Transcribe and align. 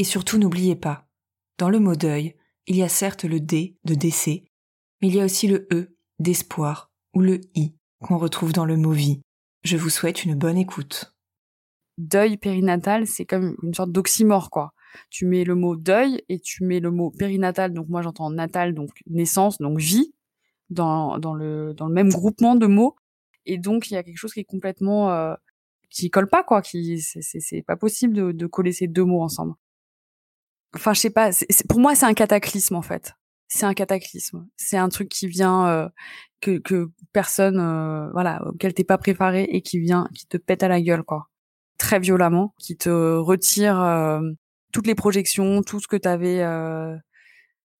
Et 0.00 0.04
surtout 0.04 0.38
n'oubliez 0.38 0.76
pas, 0.76 1.06
dans 1.58 1.68
le 1.68 1.78
mot 1.78 1.94
deuil, 1.94 2.34
il 2.66 2.74
y 2.74 2.82
a 2.82 2.88
certes 2.88 3.24
le 3.24 3.38
D 3.38 3.76
de 3.84 3.92
décès, 3.92 4.44
mais 5.02 5.08
il 5.08 5.14
y 5.14 5.20
a 5.20 5.26
aussi 5.26 5.46
le 5.46 5.68
E 5.74 5.94
d'espoir 6.18 6.90
ou 7.12 7.20
le 7.20 7.42
I 7.54 7.74
qu'on 7.98 8.16
retrouve 8.16 8.54
dans 8.54 8.64
le 8.64 8.78
mot 8.78 8.92
vie. 8.92 9.20
Je 9.62 9.76
vous 9.76 9.90
souhaite 9.90 10.24
une 10.24 10.36
bonne 10.36 10.56
écoute. 10.56 11.14
Deuil 11.98 12.38
périnatal, 12.38 13.06
c'est 13.06 13.26
comme 13.26 13.58
une 13.62 13.74
sorte 13.74 13.92
d'oxymore, 13.92 14.48
quoi. 14.48 14.72
Tu 15.10 15.26
mets 15.26 15.44
le 15.44 15.54
mot 15.54 15.76
deuil 15.76 16.22
et 16.30 16.40
tu 16.40 16.64
mets 16.64 16.80
le 16.80 16.90
mot 16.90 17.10
périnatal, 17.10 17.74
donc 17.74 17.90
moi 17.90 18.00
j'entends 18.00 18.30
natal, 18.30 18.72
donc 18.72 19.02
naissance, 19.06 19.58
donc 19.58 19.78
vie, 19.80 20.14
dans, 20.70 21.18
dans, 21.18 21.34
le, 21.34 21.74
dans 21.74 21.88
le 21.88 21.92
même 21.92 22.08
groupement 22.08 22.56
de 22.56 22.66
mots. 22.66 22.96
Et 23.44 23.58
donc 23.58 23.90
il 23.90 23.94
y 23.94 23.96
a 23.98 24.02
quelque 24.02 24.16
chose 24.16 24.32
qui 24.32 24.40
est 24.40 24.44
complètement... 24.44 25.10
Euh, 25.10 25.34
qui 25.90 26.08
colle 26.08 26.30
pas, 26.30 26.42
quoi. 26.42 26.62
Qui, 26.62 27.02
c'est 27.02 27.62
pas 27.66 27.76
possible 27.76 28.14
de, 28.14 28.32
de 28.32 28.46
coller 28.46 28.72
ces 28.72 28.86
deux 28.86 29.04
mots 29.04 29.22
ensemble 29.22 29.56
enfin 30.74 30.92
je 30.94 31.00
sais 31.00 31.10
pas 31.10 31.30
pour 31.68 31.80
moi 31.80 31.94
c'est 31.94 32.06
un 32.06 32.14
cataclysme 32.14 32.76
en 32.76 32.82
fait. 32.82 33.14
C'est 33.52 33.66
un 33.66 33.74
cataclysme. 33.74 34.46
C'est 34.56 34.76
un 34.76 34.88
truc 34.88 35.08
qui 35.08 35.26
vient 35.26 35.66
euh, 35.68 35.88
que 36.40 36.58
que 36.58 36.90
personne 37.12 37.58
euh, 37.58 38.08
voilà 38.12 38.42
auquel 38.46 38.74
t'es 38.74 38.84
pas 38.84 38.98
préparé 38.98 39.44
et 39.44 39.60
qui 39.62 39.80
vient 39.80 40.08
qui 40.14 40.26
te 40.28 40.36
pète 40.36 40.62
à 40.62 40.68
la 40.68 40.80
gueule 40.80 41.02
quoi. 41.02 41.28
Très 41.78 41.98
violemment 41.98 42.54
qui 42.58 42.76
te 42.76 43.16
retire 43.16 43.80
euh, 43.80 44.20
toutes 44.72 44.86
les 44.86 44.94
projections 44.94 45.62
tout 45.62 45.80
ce 45.80 45.88
que 45.88 45.96
t'avais 45.96 46.38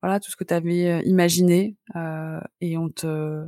voilà 0.03 0.19
tout 0.21 0.31
ce 0.31 0.37
que 0.37 0.45
t'avais 0.45 1.03
imaginé 1.05 1.77
et 2.61 2.77
on 2.79 2.89
te 2.89 3.47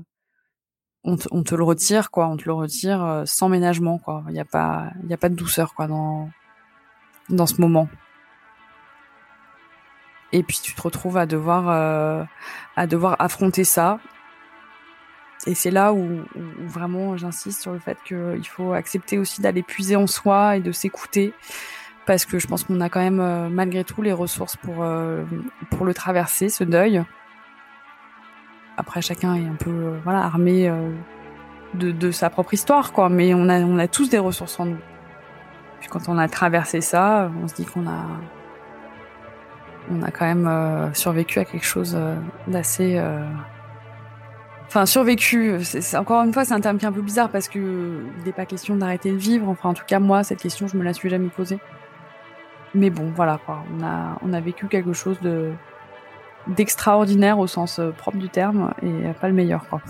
on 1.05 1.17
te, 1.17 1.27
on 1.33 1.43
te 1.43 1.55
le 1.57 1.65
retire 1.65 2.11
quoi. 2.13 2.29
On 2.29 2.37
te 2.37 2.45
le 2.45 2.53
retire 2.53 3.25
sans 3.27 3.49
ménagement 3.49 3.99
quoi. 3.99 4.25
Il 4.29 4.37
y 4.37 4.41
a 4.41 4.45
pas 4.45 4.93
il 5.03 5.11
y 5.11 5.15
a 5.15 5.19
pas 5.19 5.29
de 5.29 5.35
douceur 5.35 5.75
quoi 5.75 5.89
dans 5.89 6.31
dans 7.31 7.47
ce 7.47 7.61
moment 7.61 7.89
et 10.33 10.43
puis 10.43 10.59
tu 10.63 10.75
te 10.75 10.83
retrouves 10.83 11.17
à 11.17 11.27
devoir 11.27 11.69
euh, 11.69 12.25
à 12.77 12.87
devoir 12.87 13.17
affronter 13.19 13.65
ça. 13.65 13.99
Et 15.47 15.55
c'est 15.55 15.71
là 15.71 15.93
où, 15.93 16.21
vraiment 16.61 17.17
j'insiste 17.17 17.61
sur 17.61 17.73
le 17.73 17.81
fait 17.81 17.99
qu'il 18.05 18.47
faut 18.47 18.73
accepter 18.73 19.19
aussi 19.19 19.41
d'aller 19.41 19.63
puiser 19.63 19.97
en 19.97 20.07
soi 20.07 20.57
et 20.57 20.61
de 20.61 20.71
s'écouter. 20.73 21.35
Parce 22.07 22.25
que 22.25 22.39
je 22.39 22.47
pense 22.47 22.65
qu'on 22.65 22.81
a 22.81 22.89
quand 22.89 23.01
même 23.01 23.21
euh, 23.21 23.49
malgré 23.49 23.85
tout 23.85 24.03
les 24.03 24.13
ressources 24.13 24.57
pour 24.57 24.83
euh, 24.83 25.25
pour 25.71 25.85
le 25.85 25.95
traverser 25.95 26.49
ce 26.49 26.65
deuil. 26.65 27.03
Après 28.77 29.03
chacun 29.03 29.35
est 29.35 29.47
un 29.47 29.55
peu 29.55 29.99
voilà 30.03 30.25
armé 30.25 30.73
de, 31.75 31.91
de 31.91 32.11
sa 32.11 32.31
propre 32.31 32.55
histoire 32.55 32.93
quoi. 32.93 33.09
Mais 33.09 33.35
on 33.35 33.49
a 33.49 33.61
on 33.61 33.79
a 33.79 33.87
tous 33.87 34.09
des 34.09 34.19
ressources 34.19 34.59
en 34.59 34.67
nous. 34.67 34.79
Puis 35.81 35.89
quand 35.89 36.09
on 36.09 36.19
a 36.19 36.29
traversé 36.29 36.81
ça 36.81 37.31
on 37.43 37.49
se 37.49 37.55
dit 37.55 37.67
qu'on 37.67 37.87
a 37.87 38.07
on 39.91 40.03
a 40.03 40.11
quand 40.11 40.25
même 40.25 40.47
euh, 40.47 40.93
survécu 40.95 41.39
à 41.39 41.45
quelque 41.45 41.65
chose 41.65 41.95
euh, 41.97 42.17
d'assez 42.47 42.99
euh, 42.99 43.25
enfin 44.67 44.87
survécu. 44.87 45.59
C'est 45.63 45.97
encore 45.97 46.23
une 46.23 46.33
fois 46.33 46.45
c'est 46.45 46.55
un 46.55 46.61
terme 46.61 46.79
qui 46.79 46.85
est 46.85 46.89
un 46.89 46.93
peu 46.93 47.03
bizarre 47.03 47.31
parce 47.31 47.49
que 47.49 48.05
il 48.19 48.25
n'est 48.25 48.33
pas 48.33 48.47
question 48.47 48.77
d'arrêter 48.77 49.11
de 49.11 49.17
vivre. 49.17 49.49
Enfin 49.49 49.71
en 49.71 49.75
tout 49.75 49.85
cas 49.87 49.99
moi 49.99 50.25
cette 50.25 50.41
question 50.41 50.67
je 50.69 50.77
me 50.77 50.85
la 50.85 50.93
suis 50.93 51.11
jamais 51.11 51.29
posée. 51.29 51.59
Mais 52.75 52.91
bon 52.91 53.13
voilà 53.15 53.39
quoi. 53.45 53.65
On 53.77 53.85
a 53.85 54.19
on 54.23 54.33
a 54.33 54.41
vécu 54.41 54.69
quelque 54.69 54.93
chose 54.93 55.21
de 55.21 55.53
d'extraordinaire 56.49 57.39
au 57.39 57.47
sens 57.47 57.81
propre 57.99 58.19
du 58.19 58.29
terme 58.29 58.73
et 58.83 59.13
pas 59.21 59.29
le 59.29 59.35
meilleur 59.35 59.69
quoi. 59.69 59.81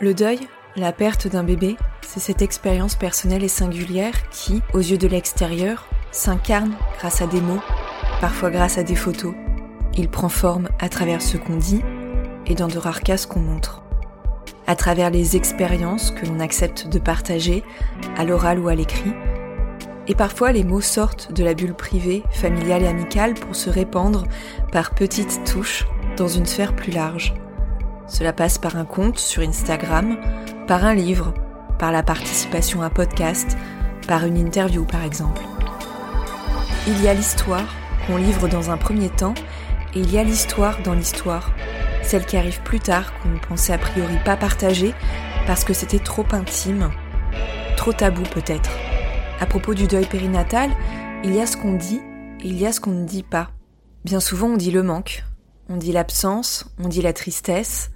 Le 0.00 0.14
deuil 0.14 0.40
la 0.76 0.92
perte 0.92 1.28
d'un 1.28 1.44
bébé 1.44 1.76
c'est 2.02 2.20
cette 2.20 2.42
expérience 2.42 2.96
personnelle 2.96 3.44
et 3.44 3.48
singulière 3.48 4.28
qui 4.30 4.62
aux 4.72 4.78
yeux 4.78 4.98
de 4.98 5.06
l'extérieur 5.06 5.88
s'incarne 6.14 6.74
grâce 6.98 7.20
à 7.22 7.26
des 7.26 7.40
mots, 7.40 7.60
parfois 8.20 8.50
grâce 8.50 8.78
à 8.78 8.82
des 8.82 8.94
photos. 8.94 9.34
Il 9.96 10.08
prend 10.08 10.28
forme 10.28 10.68
à 10.78 10.88
travers 10.88 11.20
ce 11.20 11.36
qu'on 11.36 11.56
dit 11.56 11.82
et 12.46 12.54
dans 12.54 12.68
de 12.68 12.78
rares 12.78 13.00
cas 13.00 13.16
ce 13.16 13.26
qu'on 13.26 13.40
montre. 13.40 13.82
À 14.66 14.76
travers 14.76 15.10
les 15.10 15.36
expériences 15.36 16.10
que 16.10 16.26
l'on 16.26 16.40
accepte 16.40 16.88
de 16.88 16.98
partager, 16.98 17.62
à 18.16 18.24
l'oral 18.24 18.58
ou 18.58 18.68
à 18.68 18.74
l'écrit. 18.74 19.12
Et 20.06 20.14
parfois 20.14 20.52
les 20.52 20.64
mots 20.64 20.80
sortent 20.80 21.32
de 21.32 21.44
la 21.44 21.54
bulle 21.54 21.74
privée, 21.74 22.22
familiale 22.30 22.82
et 22.82 22.88
amicale 22.88 23.34
pour 23.34 23.56
se 23.56 23.70
répandre 23.70 24.24
par 24.72 24.90
petites 24.94 25.44
touches 25.44 25.86
dans 26.16 26.28
une 26.28 26.46
sphère 26.46 26.74
plus 26.74 26.92
large. 26.92 27.34
Cela 28.06 28.32
passe 28.32 28.58
par 28.58 28.76
un 28.76 28.84
compte 28.84 29.18
sur 29.18 29.42
Instagram, 29.42 30.16
par 30.66 30.84
un 30.84 30.94
livre, 30.94 31.34
par 31.78 31.90
la 31.90 32.02
participation 32.02 32.82
à 32.82 32.86
un 32.86 32.90
podcast, 32.90 33.56
par 34.06 34.24
une 34.24 34.36
interview 34.36 34.84
par 34.84 35.02
exemple. 35.02 35.42
Il 36.86 37.02
y 37.02 37.08
a 37.08 37.14
l'histoire 37.14 37.66
qu'on 38.06 38.18
livre 38.18 38.46
dans 38.46 38.70
un 38.70 38.76
premier 38.76 39.08
temps 39.08 39.32
et 39.94 40.00
il 40.00 40.12
y 40.12 40.18
a 40.18 40.22
l'histoire 40.22 40.82
dans 40.82 40.92
l'histoire, 40.92 41.50
celle 42.02 42.26
qui 42.26 42.36
arrive 42.36 42.60
plus 42.60 42.78
tard 42.78 43.18
qu'on 43.18 43.30
ne 43.30 43.38
pensait 43.38 43.72
a 43.72 43.78
priori 43.78 44.18
pas 44.22 44.36
partager 44.36 44.92
parce 45.46 45.64
que 45.64 45.72
c'était 45.72 45.98
trop 45.98 46.26
intime, 46.32 46.90
trop 47.78 47.94
tabou 47.94 48.22
peut-être. 48.24 48.70
À 49.40 49.46
propos 49.46 49.72
du 49.72 49.86
deuil 49.86 50.04
périnatal, 50.04 50.70
il 51.24 51.34
y 51.34 51.40
a 51.40 51.46
ce 51.46 51.56
qu'on 51.56 51.72
dit 51.72 52.02
et 52.40 52.48
il 52.48 52.60
y 52.60 52.66
a 52.66 52.72
ce 52.72 52.80
qu'on 52.80 52.90
ne 52.90 53.06
dit 53.06 53.22
pas. 53.22 53.50
Bien 54.04 54.20
souvent 54.20 54.48
on 54.48 54.56
dit 54.58 54.70
le 54.70 54.82
manque, 54.82 55.24
on 55.70 55.78
dit 55.78 55.92
l'absence, 55.92 56.66
on 56.78 56.88
dit 56.88 57.00
la 57.00 57.14
tristesse, 57.14 57.92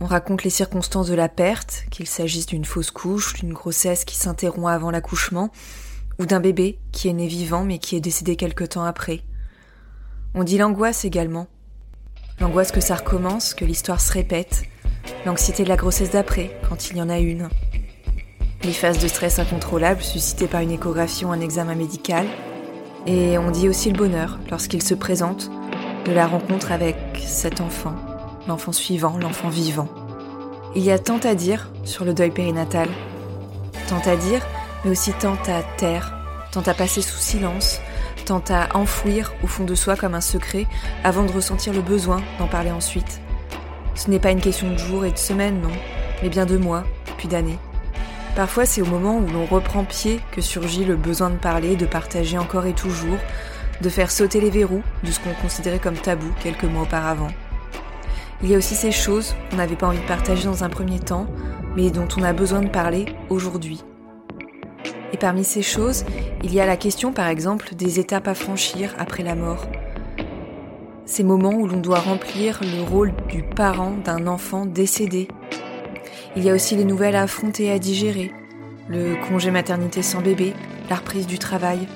on 0.00 0.06
raconte 0.06 0.44
les 0.44 0.50
circonstances 0.50 1.08
de 1.08 1.14
la 1.14 1.28
perte, 1.28 1.86
qu'il 1.90 2.06
s'agisse 2.06 2.46
d'une 2.46 2.64
fausse 2.64 2.92
couche, 2.92 3.34
d'une 3.34 3.52
grossesse 3.52 4.04
qui 4.04 4.16
s'interrompt 4.16 4.68
avant 4.68 4.92
l'accouchement, 4.92 5.50
d'un 6.26 6.40
bébé 6.40 6.78
qui 6.92 7.08
est 7.08 7.12
né 7.12 7.26
vivant 7.26 7.64
mais 7.64 7.78
qui 7.78 7.96
est 7.96 8.00
décédé 8.00 8.36
quelque 8.36 8.64
temps 8.64 8.84
après. 8.84 9.20
On 10.34 10.44
dit 10.44 10.58
l'angoisse 10.58 11.04
également. 11.04 11.46
L'angoisse 12.40 12.72
que 12.72 12.80
ça 12.80 12.96
recommence, 12.96 13.54
que 13.54 13.64
l'histoire 13.64 14.00
se 14.00 14.12
répète, 14.12 14.64
l'anxiété 15.26 15.64
de 15.64 15.68
la 15.68 15.76
grossesse 15.76 16.10
d'après, 16.10 16.58
quand 16.68 16.90
il 16.90 16.96
y 16.96 17.02
en 17.02 17.08
a 17.08 17.18
une. 17.18 17.48
Les 18.64 18.72
phases 18.72 18.98
de 18.98 19.08
stress 19.08 19.38
incontrôlables 19.38 20.02
suscitées 20.02 20.46
par 20.46 20.60
une 20.60 20.70
échographie 20.70 21.24
ou 21.24 21.30
un 21.30 21.40
examen 21.40 21.74
médical. 21.74 22.26
Et 23.06 23.36
on 23.38 23.50
dit 23.50 23.68
aussi 23.68 23.90
le 23.90 23.98
bonheur 23.98 24.38
lorsqu'il 24.50 24.82
se 24.82 24.94
présente 24.94 25.50
de 26.04 26.12
la 26.12 26.26
rencontre 26.26 26.72
avec 26.72 26.96
cet 27.24 27.60
enfant, 27.60 27.94
l'enfant 28.48 28.72
suivant, 28.72 29.18
l'enfant 29.18 29.48
vivant. 29.48 29.88
Il 30.74 30.82
y 30.82 30.90
a 30.90 30.98
tant 30.98 31.18
à 31.18 31.34
dire 31.34 31.70
sur 31.84 32.04
le 32.04 32.14
deuil 32.14 32.30
périnatal. 32.30 32.88
Tant 33.88 34.00
à 34.10 34.16
dire 34.16 34.46
mais 34.84 34.90
aussi 34.90 35.12
tant 35.12 35.36
à 35.46 35.62
taire, 35.76 36.16
tant 36.52 36.62
à 36.62 36.74
passer 36.74 37.02
sous 37.02 37.18
silence, 37.18 37.80
tant 38.26 38.44
à 38.50 38.76
enfouir 38.76 39.32
au 39.42 39.46
fond 39.46 39.64
de 39.64 39.74
soi 39.74 39.96
comme 39.96 40.14
un 40.14 40.20
secret 40.20 40.66
avant 41.02 41.24
de 41.24 41.32
ressentir 41.32 41.72
le 41.72 41.82
besoin 41.82 42.22
d'en 42.38 42.46
parler 42.46 42.70
ensuite. 42.70 43.20
Ce 43.94 44.10
n'est 44.10 44.20
pas 44.20 44.30
une 44.30 44.40
question 44.40 44.70
de 44.70 44.78
jours 44.78 45.04
et 45.04 45.12
de 45.12 45.18
semaines, 45.18 45.60
non, 45.60 45.72
mais 46.22 46.28
bien 46.28 46.46
de 46.46 46.56
mois, 46.56 46.84
puis 47.16 47.28
d'années. 47.28 47.58
Parfois, 48.36 48.64
c'est 48.64 48.80
au 48.80 48.86
moment 48.86 49.18
où 49.18 49.26
l'on 49.26 49.44
reprend 49.44 49.84
pied 49.84 50.20
que 50.30 50.40
surgit 50.40 50.84
le 50.84 50.96
besoin 50.96 51.30
de 51.30 51.36
parler, 51.36 51.76
de 51.76 51.84
partager 51.84 52.38
encore 52.38 52.66
et 52.66 52.72
toujours, 52.72 53.18
de 53.80 53.88
faire 53.88 54.10
sauter 54.10 54.40
les 54.40 54.50
verrous 54.50 54.82
de 55.02 55.10
ce 55.10 55.20
qu'on 55.20 55.34
considérait 55.42 55.78
comme 55.78 55.96
tabou 55.96 56.32
quelques 56.42 56.64
mois 56.64 56.82
auparavant. 56.82 57.30
Il 58.42 58.50
y 58.50 58.54
a 58.54 58.58
aussi 58.58 58.74
ces 58.74 58.92
choses 58.92 59.34
qu'on 59.50 59.56
n'avait 59.56 59.76
pas 59.76 59.86
envie 59.86 60.00
de 60.00 60.06
partager 60.06 60.44
dans 60.44 60.64
un 60.64 60.68
premier 60.68 60.98
temps, 60.98 61.26
mais 61.76 61.90
dont 61.90 62.08
on 62.16 62.22
a 62.22 62.32
besoin 62.32 62.60
de 62.60 62.68
parler 62.68 63.06
aujourd'hui. 63.28 63.84
Et 65.12 65.18
parmi 65.18 65.44
ces 65.44 65.62
choses, 65.62 66.04
il 66.42 66.54
y 66.54 66.60
a 66.60 66.66
la 66.66 66.76
question 66.76 67.12
par 67.12 67.28
exemple 67.28 67.74
des 67.74 68.00
étapes 68.00 68.28
à 68.28 68.34
franchir 68.34 68.94
après 68.98 69.22
la 69.22 69.34
mort. 69.34 69.66
Ces 71.04 71.22
moments 71.24 71.54
où 71.54 71.66
l'on 71.66 71.80
doit 71.80 72.00
remplir 72.00 72.60
le 72.62 72.82
rôle 72.82 73.12
du 73.28 73.42
parent 73.42 73.92
d'un 74.04 74.26
enfant 74.26 74.64
décédé. 74.64 75.28
Il 76.36 76.44
y 76.44 76.50
a 76.50 76.54
aussi 76.54 76.76
les 76.76 76.84
nouvelles 76.84 77.16
à 77.16 77.22
affronter 77.22 77.64
et 77.64 77.72
à 77.72 77.78
digérer. 77.78 78.32
Le 78.88 79.16
congé 79.28 79.50
maternité 79.50 80.02
sans 80.02 80.22
bébé, 80.22 80.54
la 80.88 80.96
reprise 80.96 81.26
du 81.26 81.38
travail. 81.38 81.86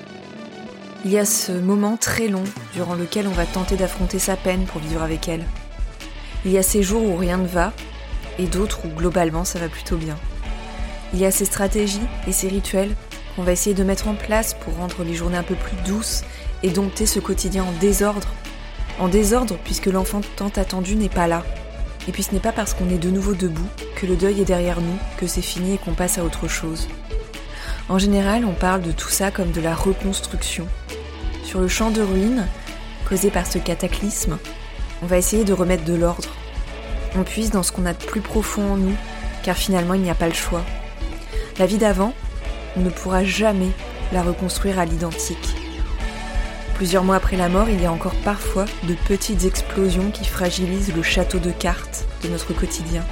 Il 1.05 1.11
y 1.11 1.17
a 1.17 1.25
ce 1.25 1.51
moment 1.51 1.97
très 1.97 2.27
long 2.27 2.43
durant 2.73 2.95
lequel 2.95 3.27
on 3.27 3.31
va 3.31 3.45
tenter 3.45 3.75
d'affronter 3.75 4.19
sa 4.19 4.35
peine 4.35 4.65
pour 4.65 4.81
vivre 4.81 5.01
avec 5.01 5.27
elle. 5.27 5.45
Il 6.45 6.51
y 6.51 6.57
a 6.57 6.63
ces 6.63 6.83
jours 6.83 7.03
où 7.03 7.15
rien 7.15 7.37
ne 7.37 7.47
va 7.47 7.73
et 8.37 8.45
d'autres 8.45 8.85
où 8.85 8.89
globalement 8.89 9.43
ça 9.45 9.57
va 9.57 9.69
plutôt 9.69 9.97
bien. 9.97 10.17
Il 11.13 11.19
y 11.19 11.25
a 11.25 11.31
ces 11.31 11.45
stratégies 11.45 12.01
et 12.27 12.31
ces 12.31 12.47
rituels 12.47 12.95
qu'on 13.37 13.43
va 13.43 13.51
essayer 13.51 13.75
de 13.75 13.83
mettre 13.83 14.07
en 14.07 14.15
place 14.15 14.55
pour 14.55 14.75
rendre 14.77 15.03
les 15.03 15.13
journées 15.13 15.37
un 15.37 15.43
peu 15.43 15.53
plus 15.53 15.77
douces 15.85 16.23
et 16.63 16.71
dompter 16.71 17.05
ce 17.05 17.19
quotidien 17.19 17.63
en 17.63 17.71
désordre. 17.79 18.27
En 18.99 19.09
désordre 19.09 19.59
puisque 19.63 19.85
l'enfant 19.85 20.21
tant 20.35 20.49
attendu 20.55 20.95
n'est 20.95 21.07
pas 21.07 21.27
là. 21.27 21.43
Et 22.07 22.11
puis 22.11 22.23
ce 22.23 22.33
n'est 22.33 22.39
pas 22.39 22.51
parce 22.51 22.73
qu'on 22.73 22.89
est 22.89 22.97
de 22.97 23.11
nouveau 23.11 23.35
debout 23.35 23.67
que 23.95 24.07
le 24.07 24.15
deuil 24.15 24.41
est 24.41 24.45
derrière 24.45 24.81
nous, 24.81 24.97
que 25.17 25.27
c'est 25.27 25.43
fini 25.43 25.75
et 25.75 25.77
qu'on 25.77 25.93
passe 25.93 26.17
à 26.17 26.23
autre 26.23 26.47
chose. 26.47 26.87
En 27.89 27.99
général, 27.99 28.43
on 28.43 28.53
parle 28.53 28.81
de 28.81 28.91
tout 28.91 29.09
ça 29.09 29.29
comme 29.29 29.51
de 29.51 29.61
la 29.61 29.75
reconstruction. 29.75 30.67
Sur 31.43 31.59
le 31.61 31.67
champ 31.67 31.91
de 31.91 32.01
ruines, 32.01 32.47
causé 33.07 33.29
par 33.29 33.45
ce 33.45 33.59
cataclysme, 33.59 34.39
on 35.03 35.05
va 35.05 35.19
essayer 35.19 35.43
de 35.43 35.53
remettre 35.53 35.85
de 35.85 35.93
l'ordre. 35.93 36.29
On 37.15 37.23
puise 37.23 37.51
dans 37.51 37.63
ce 37.63 37.71
qu'on 37.71 37.85
a 37.85 37.93
de 37.93 38.03
plus 38.03 38.21
profond 38.21 38.73
en 38.73 38.77
nous, 38.77 38.95
car 39.43 39.55
finalement 39.55 39.93
il 39.93 40.01
n'y 40.01 40.09
a 40.09 40.15
pas 40.15 40.27
le 40.27 40.33
choix. 40.33 40.63
La 41.59 41.67
vie 41.67 41.77
d'avant, 41.77 42.13
on 42.77 42.81
ne 42.81 42.89
pourra 42.89 43.23
jamais 43.23 43.71
la 44.11 44.21
reconstruire 44.21 44.79
à 44.79 44.85
l'identique. 44.85 45.55
Plusieurs 46.75 47.03
mois 47.03 47.15
après 47.15 47.37
la 47.37 47.49
mort, 47.49 47.69
il 47.69 47.81
y 47.81 47.85
a 47.85 47.91
encore 47.91 48.15
parfois 48.23 48.65
de 48.83 48.93
petites 49.07 49.45
explosions 49.45 50.11
qui 50.11 50.25
fragilisent 50.25 50.95
le 50.95 51.01
château 51.01 51.39
de 51.39 51.51
cartes 51.51 52.05
de 52.23 52.29
notre 52.29 52.53
quotidien. 52.53 53.03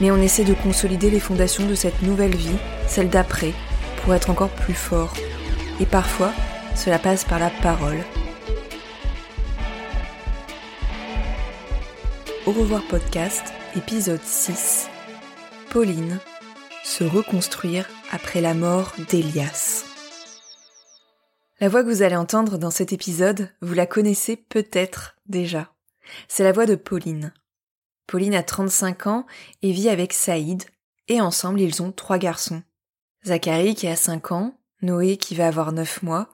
Mais 0.00 0.10
on 0.10 0.20
essaie 0.20 0.44
de 0.44 0.54
consolider 0.54 1.10
les 1.10 1.20
fondations 1.20 1.66
de 1.66 1.74
cette 1.74 2.02
nouvelle 2.02 2.34
vie, 2.34 2.56
celle 2.88 3.10
d'après, 3.10 3.52
pour 4.02 4.14
être 4.14 4.30
encore 4.30 4.50
plus 4.50 4.74
fort. 4.74 5.14
Et 5.80 5.86
parfois, 5.86 6.32
cela 6.74 6.98
passe 6.98 7.24
par 7.24 7.38
la 7.38 7.50
parole. 7.50 8.04
Au 12.46 12.52
revoir 12.52 12.82
podcast, 12.88 13.44
épisode 13.76 14.22
6. 14.24 14.88
Pauline, 15.70 16.18
se 16.82 17.04
reconstruire 17.04 17.88
après 18.10 18.40
la 18.40 18.54
mort 18.54 18.94
d'Elias. 19.10 19.84
La 21.60 21.68
voix 21.68 21.82
que 21.82 21.88
vous 21.88 22.02
allez 22.02 22.16
entendre 22.16 22.56
dans 22.56 22.70
cet 22.70 22.92
épisode, 22.92 23.50
vous 23.60 23.74
la 23.74 23.86
connaissez 23.86 24.36
peut-être 24.36 25.16
déjà. 25.26 25.72
C'est 26.28 26.44
la 26.44 26.52
voix 26.52 26.66
de 26.66 26.74
Pauline. 26.74 27.34
Pauline 28.06 28.34
a 28.34 28.42
35 28.42 29.06
ans 29.06 29.26
et 29.62 29.72
vit 29.72 29.88
avec 29.88 30.12
Saïd, 30.12 30.64
et 31.08 31.20
ensemble 31.20 31.60
ils 31.60 31.82
ont 31.82 31.92
trois 31.92 32.18
garçons. 32.18 32.62
Zachary 33.26 33.74
qui 33.74 33.88
a 33.88 33.96
5 33.96 34.32
ans, 34.32 34.58
Noé 34.80 35.16
qui 35.16 35.34
va 35.34 35.48
avoir 35.48 35.72
9 35.72 36.02
mois, 36.02 36.30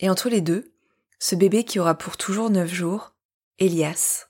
et 0.00 0.10
entre 0.10 0.28
les 0.28 0.40
deux, 0.40 0.74
ce 1.18 1.34
bébé 1.34 1.64
qui 1.64 1.78
aura 1.78 1.96
pour 1.96 2.16
toujours 2.16 2.50
9 2.50 2.70
jours, 2.72 3.14
Elias. 3.58 4.26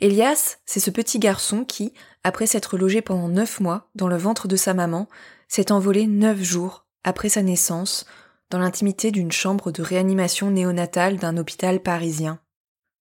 Elias, 0.00 0.58
c'est 0.64 0.80
ce 0.80 0.90
petit 0.90 1.18
garçon 1.18 1.64
qui, 1.64 1.92
après 2.22 2.46
s'être 2.46 2.78
logé 2.78 3.02
pendant 3.02 3.28
9 3.28 3.60
mois 3.60 3.90
dans 3.94 4.08
le 4.08 4.16
ventre 4.16 4.48
de 4.48 4.56
sa 4.56 4.74
maman, 4.74 5.08
s'est 5.48 5.72
envolé 5.72 6.06
9 6.06 6.42
jours 6.42 6.86
après 7.04 7.28
sa 7.28 7.42
naissance 7.42 8.06
dans 8.50 8.58
l'intimité 8.58 9.10
d'une 9.10 9.32
chambre 9.32 9.72
de 9.72 9.82
réanimation 9.82 10.50
néonatale 10.50 11.16
d'un 11.16 11.36
hôpital 11.36 11.80
parisien. 11.80 12.40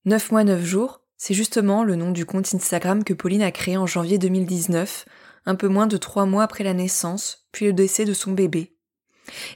9 0.05 0.31
mois 0.31 0.43
9 0.43 0.63
jours, 0.63 1.01
c'est 1.17 1.33
justement 1.33 1.83
le 1.83 1.95
nom 1.95 2.11
du 2.11 2.25
compte 2.25 2.53
Instagram 2.53 3.03
que 3.03 3.13
Pauline 3.13 3.43
a 3.43 3.51
créé 3.51 3.77
en 3.77 3.87
janvier 3.87 4.17
2019, 4.17 5.05
un 5.45 5.55
peu 5.55 5.67
moins 5.67 5.87
de 5.87 5.97
trois 5.97 6.25
mois 6.25 6.43
après 6.43 6.63
la 6.63 6.73
naissance, 6.73 7.47
puis 7.51 7.65
le 7.65 7.73
décès 7.73 8.05
de 8.05 8.13
son 8.13 8.31
bébé. 8.31 8.75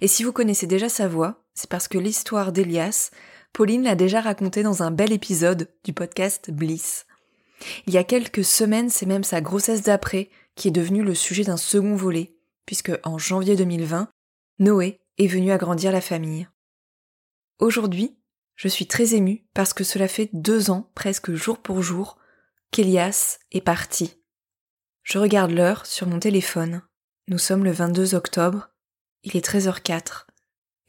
Et 0.01 0.07
si 0.07 0.23
vous 0.23 0.31
connaissez 0.31 0.67
déjà 0.67 0.87
sa 0.87 1.07
voix, 1.07 1.43
c'est 1.53 1.69
parce 1.69 1.87
que 1.87 1.97
l'histoire 1.97 2.51
d'Elias, 2.51 3.11
Pauline 3.51 3.83
l'a 3.83 3.95
déjà 3.95 4.21
racontée 4.21 4.63
dans 4.63 4.83
un 4.83 4.91
bel 4.91 5.11
épisode 5.11 5.69
du 5.83 5.93
podcast 5.93 6.51
Bliss. 6.51 7.05
Il 7.87 7.93
y 7.93 7.97
a 7.97 8.03
quelques 8.03 8.45
semaines, 8.45 8.89
c'est 8.89 9.05
même 9.05 9.23
sa 9.23 9.41
grossesse 9.41 9.81
d'après 9.81 10.29
qui 10.55 10.67
est 10.67 10.71
devenue 10.71 11.03
le 11.03 11.15
sujet 11.15 11.43
d'un 11.43 11.57
second 11.57 11.95
volet, 11.95 12.36
puisque 12.67 12.91
en 13.03 13.17
janvier 13.17 13.55
2020, 13.55 14.11
Noé 14.59 15.01
est 15.17 15.25
venu 15.25 15.51
agrandir 15.51 15.91
la 15.91 16.01
famille. 16.01 16.47
Aujourd'hui, 17.57 18.19
je 18.55 18.67
suis 18.67 18.85
très 18.85 19.15
émue 19.15 19.47
parce 19.55 19.73
que 19.73 19.83
cela 19.83 20.07
fait 20.07 20.29
deux 20.33 20.69
ans, 20.69 20.91
presque 20.93 21.33
jour 21.33 21.59
pour 21.59 21.81
jour, 21.81 22.19
qu'Elias 22.71 23.39
est 23.51 23.61
parti. 23.61 24.21
Je 25.01 25.17
regarde 25.17 25.51
l'heure 25.51 25.85
sur 25.85 26.05
mon 26.07 26.19
téléphone. 26.19 26.83
Nous 27.29 27.37
sommes 27.37 27.63
le 27.63 27.71
22 27.71 28.13
octobre. 28.13 28.69
Il 29.23 29.37
est 29.37 29.47
13h04. 29.47 30.25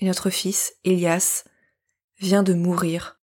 Et 0.00 0.06
notre 0.06 0.30
fils, 0.30 0.74
Elias, 0.84 1.44
vient 2.18 2.42
de 2.42 2.54
mourir. 2.54 3.20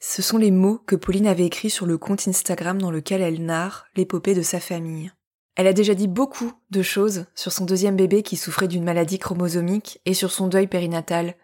Ce 0.00 0.22
sont 0.22 0.38
les 0.38 0.50
mots 0.50 0.78
que 0.78 0.96
Pauline 0.96 1.26
avait 1.26 1.46
écrits 1.46 1.70
sur 1.70 1.86
le 1.86 1.98
compte 1.98 2.28
Instagram 2.28 2.80
dans 2.80 2.90
lequel 2.90 3.20
elle 3.20 3.44
narre 3.44 3.86
l'épopée 3.96 4.34
de 4.34 4.42
sa 4.42 4.60
famille. 4.60 5.12
Elle 5.54 5.66
a 5.66 5.72
déjà 5.72 5.94
dit 5.94 6.08
beaucoup 6.08 6.52
de 6.70 6.82
choses 6.82 7.26
sur 7.34 7.52
son 7.52 7.64
deuxième 7.64 7.96
bébé 7.96 8.22
qui 8.22 8.36
souffrait 8.36 8.68
d'une 8.68 8.84
maladie 8.84 9.18
chromosomique 9.18 10.00
et 10.06 10.14
sur 10.14 10.32
son 10.32 10.48
deuil 10.48 10.66
périnatal. 10.66 11.34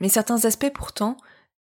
Mais 0.00 0.08
certains 0.08 0.44
aspects 0.44 0.72
pourtant 0.72 1.16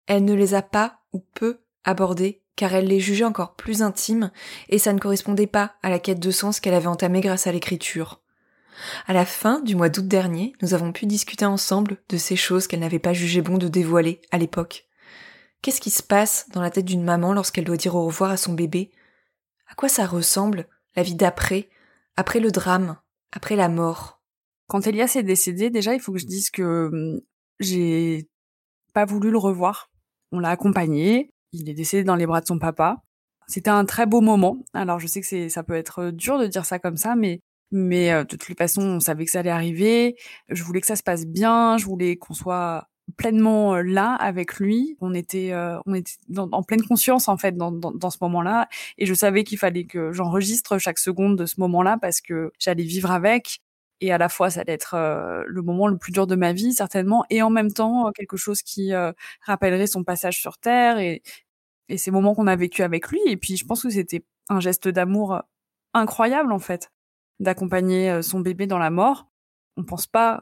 elle 0.08 0.26
ne 0.26 0.34
les 0.34 0.56
a 0.56 0.62
pas 0.62 1.00
ou 1.14 1.24
peu 1.36 1.60
abordés 1.84 2.42
car 2.56 2.74
elle 2.74 2.88
les 2.88 3.00
jugeait 3.00 3.24
encore 3.24 3.56
plus 3.56 3.82
intimes 3.82 4.32
et 4.70 4.78
ça 4.78 4.94
ne 4.94 5.00
correspondait 5.00 5.48
pas 5.48 5.74
à 5.84 5.90
la 5.90 6.00
quête 6.00 6.20
de 6.20 6.32
sens 6.32 6.60
qu'elle 6.60 6.74
avait 6.74 6.88
entamée 6.88 7.22
grâce 7.22 7.48
à 7.48 7.52
l'écriture. 7.52 8.20
À 9.08 9.14
la 9.14 9.26
fin 9.26 9.62
du 9.62 9.76
mois 9.76 9.90
d'août 9.90 10.08
dernier, 10.08 10.54
nous 10.62 10.74
avons 10.74 10.92
pu 10.92 11.06
discuter 11.06 11.46
ensemble 11.46 11.98
de 12.10 12.18
ces 12.18 12.36
choses 12.36 12.68
qu'elle 12.68 12.80
n'avait 12.80 13.00
pas 13.00 13.14
jugé 13.14 13.42
bon 13.42 13.58
de 13.58 13.68
dévoiler 13.68 14.22
à 14.32 14.38
l'époque. 14.38 14.86
Qu'est-ce 15.62 15.82
qui 15.82 15.92
se 15.92 16.04
passe 16.04 16.48
dans 16.54 16.62
la 16.62 16.72
tête 16.72 16.86
d'une 16.86 17.04
maman 17.04 17.34
lorsqu'elle 17.34 17.66
doit 17.66 17.78
dire 17.78 17.96
au 17.96 18.06
revoir 18.06 18.32
à 18.32 18.38
son 18.38 18.54
bébé? 18.54 18.92
À 19.70 19.76
quoi 19.76 19.90
ça 19.90 20.06
ressemble, 20.06 20.68
la 20.96 21.04
vie 21.04 21.16
d'après, 21.16 21.70
après 22.16 22.40
le 22.40 22.52
drame, 22.52 22.98
après 23.32 23.56
la 23.56 23.70
mort 23.70 24.22
Quand 24.68 24.88
Elias 24.88 25.14
est 25.16 25.24
décédé, 25.24 25.70
déjà, 25.70 25.94
il 25.94 26.00
faut 26.00 26.14
que 26.14 26.20
je 26.20 26.26
dise 26.26 26.50
que 26.50 26.90
hum, 26.92 27.22
j'ai 27.60 28.30
pas 28.94 29.06
voulu 29.06 29.32
le 29.32 29.38
revoir 29.38 29.92
on 30.32 30.40
l'a 30.40 30.50
accompagné. 30.50 31.32
Il 31.54 31.70
est 31.70 31.74
décédé 31.74 32.04
dans 32.04 32.16
les 32.16 32.26
bras 32.26 32.42
de 32.42 32.48
son 32.48 32.60
papa. 32.60 32.98
C'était 33.48 33.70
un 33.70 33.86
très 33.86 34.06
beau 34.06 34.22
moment. 34.22 34.64
Alors 34.74 35.00
je 35.00 35.08
sais 35.08 35.22
que 35.22 35.50
ça 35.50 35.64
peut 35.64 35.76
être 35.76 36.12
dur 36.12 36.40
de 36.40 36.48
dire 36.48 36.66
ça 36.66 36.80
comme 36.80 36.98
ça, 36.98 37.16
mais 37.16 37.42
mais 37.72 38.12
euh, 38.12 38.24
de 38.24 38.36
toute 38.36 38.58
façon, 38.58 38.82
on 38.82 39.00
savait 39.00 39.26
que 39.26 39.32
ça 39.32 39.40
allait 39.40 39.50
arriver. 39.50 40.16
Je 40.50 40.64
voulais 40.64 40.82
que 40.82 40.88
ça 40.88 40.96
se 40.96 41.04
passe 41.04 41.26
bien. 41.26 41.78
Je 41.78 41.86
voulais 41.86 42.18
qu'on 42.18 42.34
soit 42.34 42.88
pleinement 43.22 43.76
euh, 43.76 43.82
là 43.84 44.16
avec 44.16 44.60
lui. 44.60 44.98
On 45.00 45.14
était, 45.14 45.52
euh, 45.54 45.80
on 45.86 45.94
était 45.94 46.14
en 46.38 46.64
pleine 46.64 46.82
conscience 46.82 47.28
en 47.28 47.38
fait 47.38 47.56
dans, 47.56 47.72
dans, 47.72 47.92
dans 47.92 48.10
ce 48.10 48.18
moment-là, 48.22 48.68
et 48.98 49.06
je 49.06 49.14
savais 49.14 49.44
qu'il 49.44 49.58
fallait 49.58 49.86
que 49.86 50.12
j'enregistre 50.12 50.78
chaque 50.80 51.00
seconde 51.00 51.38
de 51.38 51.46
ce 51.46 51.60
moment-là 51.60 51.98
parce 52.02 52.22
que 52.22 52.52
j'allais 52.60 52.84
vivre 52.84 53.12
avec. 53.12 53.60
Et 54.02 54.12
à 54.12 54.18
la 54.18 54.30
fois 54.30 54.50
ça 54.50 54.62
allait 54.62 54.74
être 54.74 54.96
euh, 54.96 55.44
le 55.48 55.62
moment 55.62 55.88
le 55.88 55.98
plus 55.98 56.12
dur 56.12 56.26
de 56.26 56.36
ma 56.36 56.54
vie 56.54 56.74
certainement. 56.74 57.24
Et 57.30 57.42
en 57.44 57.52
même 57.52 57.72
temps 57.72 58.12
quelque 58.12 58.38
chose 58.38 58.62
qui 58.64 58.92
rappellerait 59.42 59.88
son 59.88 60.04
passage 60.04 60.40
sur 60.40 60.58
terre 60.58 60.98
et, 60.98 61.22
et 61.90 61.98
ces 61.98 62.12
moments 62.12 62.34
qu'on 62.34 62.48
a 62.48 62.56
vécu 62.56 62.82
avec 62.84 63.10
lui. 63.10 63.20
Et 63.28 63.38
puis 63.38 63.58
je 63.58 63.66
pense 63.66 63.84
que 63.84 63.90
c'était 63.92 64.24
un 64.50 64.60
geste 64.60 64.88
d'amour 64.88 65.42
incroyable 65.94 66.52
en 66.52 66.60
fait 66.60 66.92
d'accompagner 67.40 68.22
son 68.24 68.40
bébé 68.40 68.68
dans 68.68 68.80
la 68.80 68.90
mort. 68.90 69.28
On 69.78 69.84
pense 69.84 70.08
pas 70.08 70.42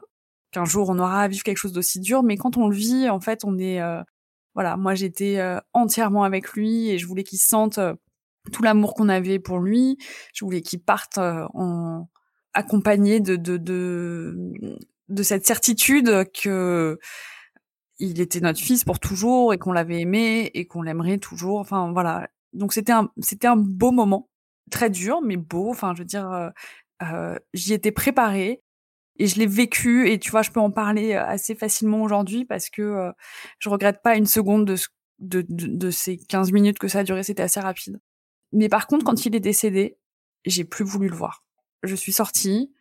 qu'un 0.50 0.64
jour 0.64 0.88
on 0.90 0.98
aura 0.98 1.22
à 1.22 1.28
vivre 1.28 1.42
quelque 1.42 1.58
chose 1.58 1.72
d'aussi 1.72 2.00
dur 2.00 2.22
mais 2.22 2.36
quand 2.36 2.56
on 2.56 2.68
le 2.68 2.76
vit 2.76 3.08
en 3.08 3.20
fait 3.20 3.44
on 3.44 3.58
est 3.58 3.80
voilà 4.54 4.76
moi 4.76 4.94
j'étais 4.94 5.38
entièrement 5.72 6.24
avec 6.24 6.52
lui 6.52 6.90
et 6.90 6.98
je 6.98 7.06
voulais 7.06 7.24
qu'il 7.24 7.38
sente 7.38 7.78
tout 8.52 8.62
l'amour 8.62 8.94
qu'on 8.94 9.08
avait 9.08 9.38
pour 9.38 9.58
lui 9.58 9.98
je 10.34 10.44
voulais 10.44 10.62
qu'il 10.62 10.80
parte 10.80 11.18
en 11.18 12.08
accompagné 12.54 13.20
de, 13.20 13.36
de, 13.36 13.56
de, 13.56 14.52
de 15.08 15.22
cette 15.22 15.46
certitude 15.46 16.26
que 16.32 16.98
il 17.98 18.20
était 18.20 18.40
notre 18.40 18.58
fils 18.58 18.84
pour 18.84 18.98
toujours 18.98 19.52
et 19.52 19.58
qu'on 19.58 19.72
l'avait 19.72 20.00
aimé 20.00 20.50
et 20.54 20.66
qu'on 20.66 20.82
l'aimerait 20.82 21.18
toujours. 21.18 21.60
Enfin 21.60 21.92
voilà. 21.92 22.28
Donc 22.52 22.72
c'était 22.72 22.92
un 22.92 23.10
c'était 23.20 23.46
un 23.46 23.56
beau 23.56 23.92
moment, 23.92 24.28
très 24.70 24.90
dur 24.90 25.20
mais 25.22 25.36
beau. 25.36 25.70
Enfin 25.70 25.92
je 25.94 26.00
veux 26.00 26.06
dire, 26.06 26.30
euh, 26.32 26.50
euh 27.02 27.38
j'y 27.54 27.74
étais 27.74 27.92
préparée 27.92 28.62
et 29.20 29.26
je 29.26 29.38
l'ai 29.38 29.46
vécu 29.46 30.08
et 30.10 30.18
tu 30.18 30.30
vois 30.30 30.42
je 30.42 30.50
peux 30.50 30.60
en 30.60 30.70
parler 30.70 31.14
assez 31.14 31.54
facilement 31.54 32.02
aujourd'hui 32.02 32.44
parce 32.44 32.70
que 32.70 32.82
euh, 32.82 33.12
je 33.58 33.68
regrette 33.68 34.02
pas 34.02 34.16
une 34.16 34.26
seconde 34.26 34.64
de, 34.64 34.76
de, 35.18 35.44
de, 35.48 35.66
de 35.66 35.90
ces 35.90 36.16
15 36.16 36.52
minutes 36.52 36.78
que 36.78 36.88
ça 36.88 37.00
a 37.00 37.04
duré. 37.04 37.22
C'était 37.22 37.42
assez 37.42 37.60
rapide. 37.60 38.00
Mais 38.52 38.68
par 38.68 38.86
contre 38.86 39.04
quand 39.04 39.26
il 39.26 39.36
est 39.36 39.40
décédé, 39.40 39.98
j'ai 40.44 40.64
plus 40.64 40.84
voulu 40.84 41.08
le 41.08 41.14
voir 41.14 41.44
je 41.82 41.94
suis 41.94 42.12
sortie. 42.12 42.72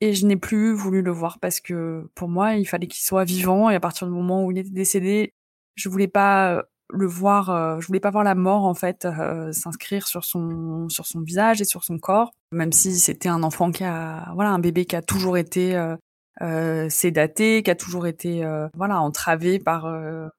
Et 0.00 0.14
je 0.14 0.26
n'ai 0.26 0.36
plus 0.36 0.72
voulu 0.72 1.02
le 1.02 1.10
voir 1.10 1.40
parce 1.40 1.60
que 1.60 2.08
pour 2.14 2.28
moi, 2.28 2.54
il 2.54 2.66
fallait 2.66 2.86
qu'il 2.86 3.02
soit 3.02 3.24
vivant 3.24 3.68
et 3.68 3.74
à 3.74 3.80
partir 3.80 4.06
du 4.06 4.12
moment 4.12 4.44
où 4.44 4.52
il 4.52 4.58
était 4.58 4.70
décédé, 4.70 5.34
je 5.74 5.88
voulais 5.88 6.06
pas 6.06 6.64
le 6.90 7.06
voir, 7.06 7.50
euh, 7.50 7.80
je 7.80 7.86
voulais 7.86 8.00
pas 8.00 8.10
voir 8.10 8.24
la 8.24 8.34
mort 8.34 8.64
en 8.64 8.74
fait 8.74 9.04
euh, 9.04 9.52
s'inscrire 9.52 10.06
sur 10.06 10.24
son 10.24 10.88
sur 10.88 11.06
son 11.06 11.20
visage 11.20 11.60
et 11.60 11.64
sur 11.64 11.84
son 11.84 11.98
corps, 11.98 12.32
même 12.52 12.72
si 12.72 12.98
c'était 12.98 13.28
un 13.28 13.42
enfant 13.42 13.70
qui 13.70 13.84
a 13.84 14.30
voilà 14.34 14.50
un 14.50 14.58
bébé 14.58 14.86
qui 14.86 14.96
a 14.96 15.02
toujours 15.02 15.36
été 15.36 15.76
euh, 15.76 15.96
euh 16.40 16.88
sédaté, 16.88 17.62
qui 17.62 17.70
a 17.70 17.74
toujours 17.74 18.06
été 18.06 18.44
voilà 18.74 19.00
entravé 19.00 19.58
par 19.58 19.82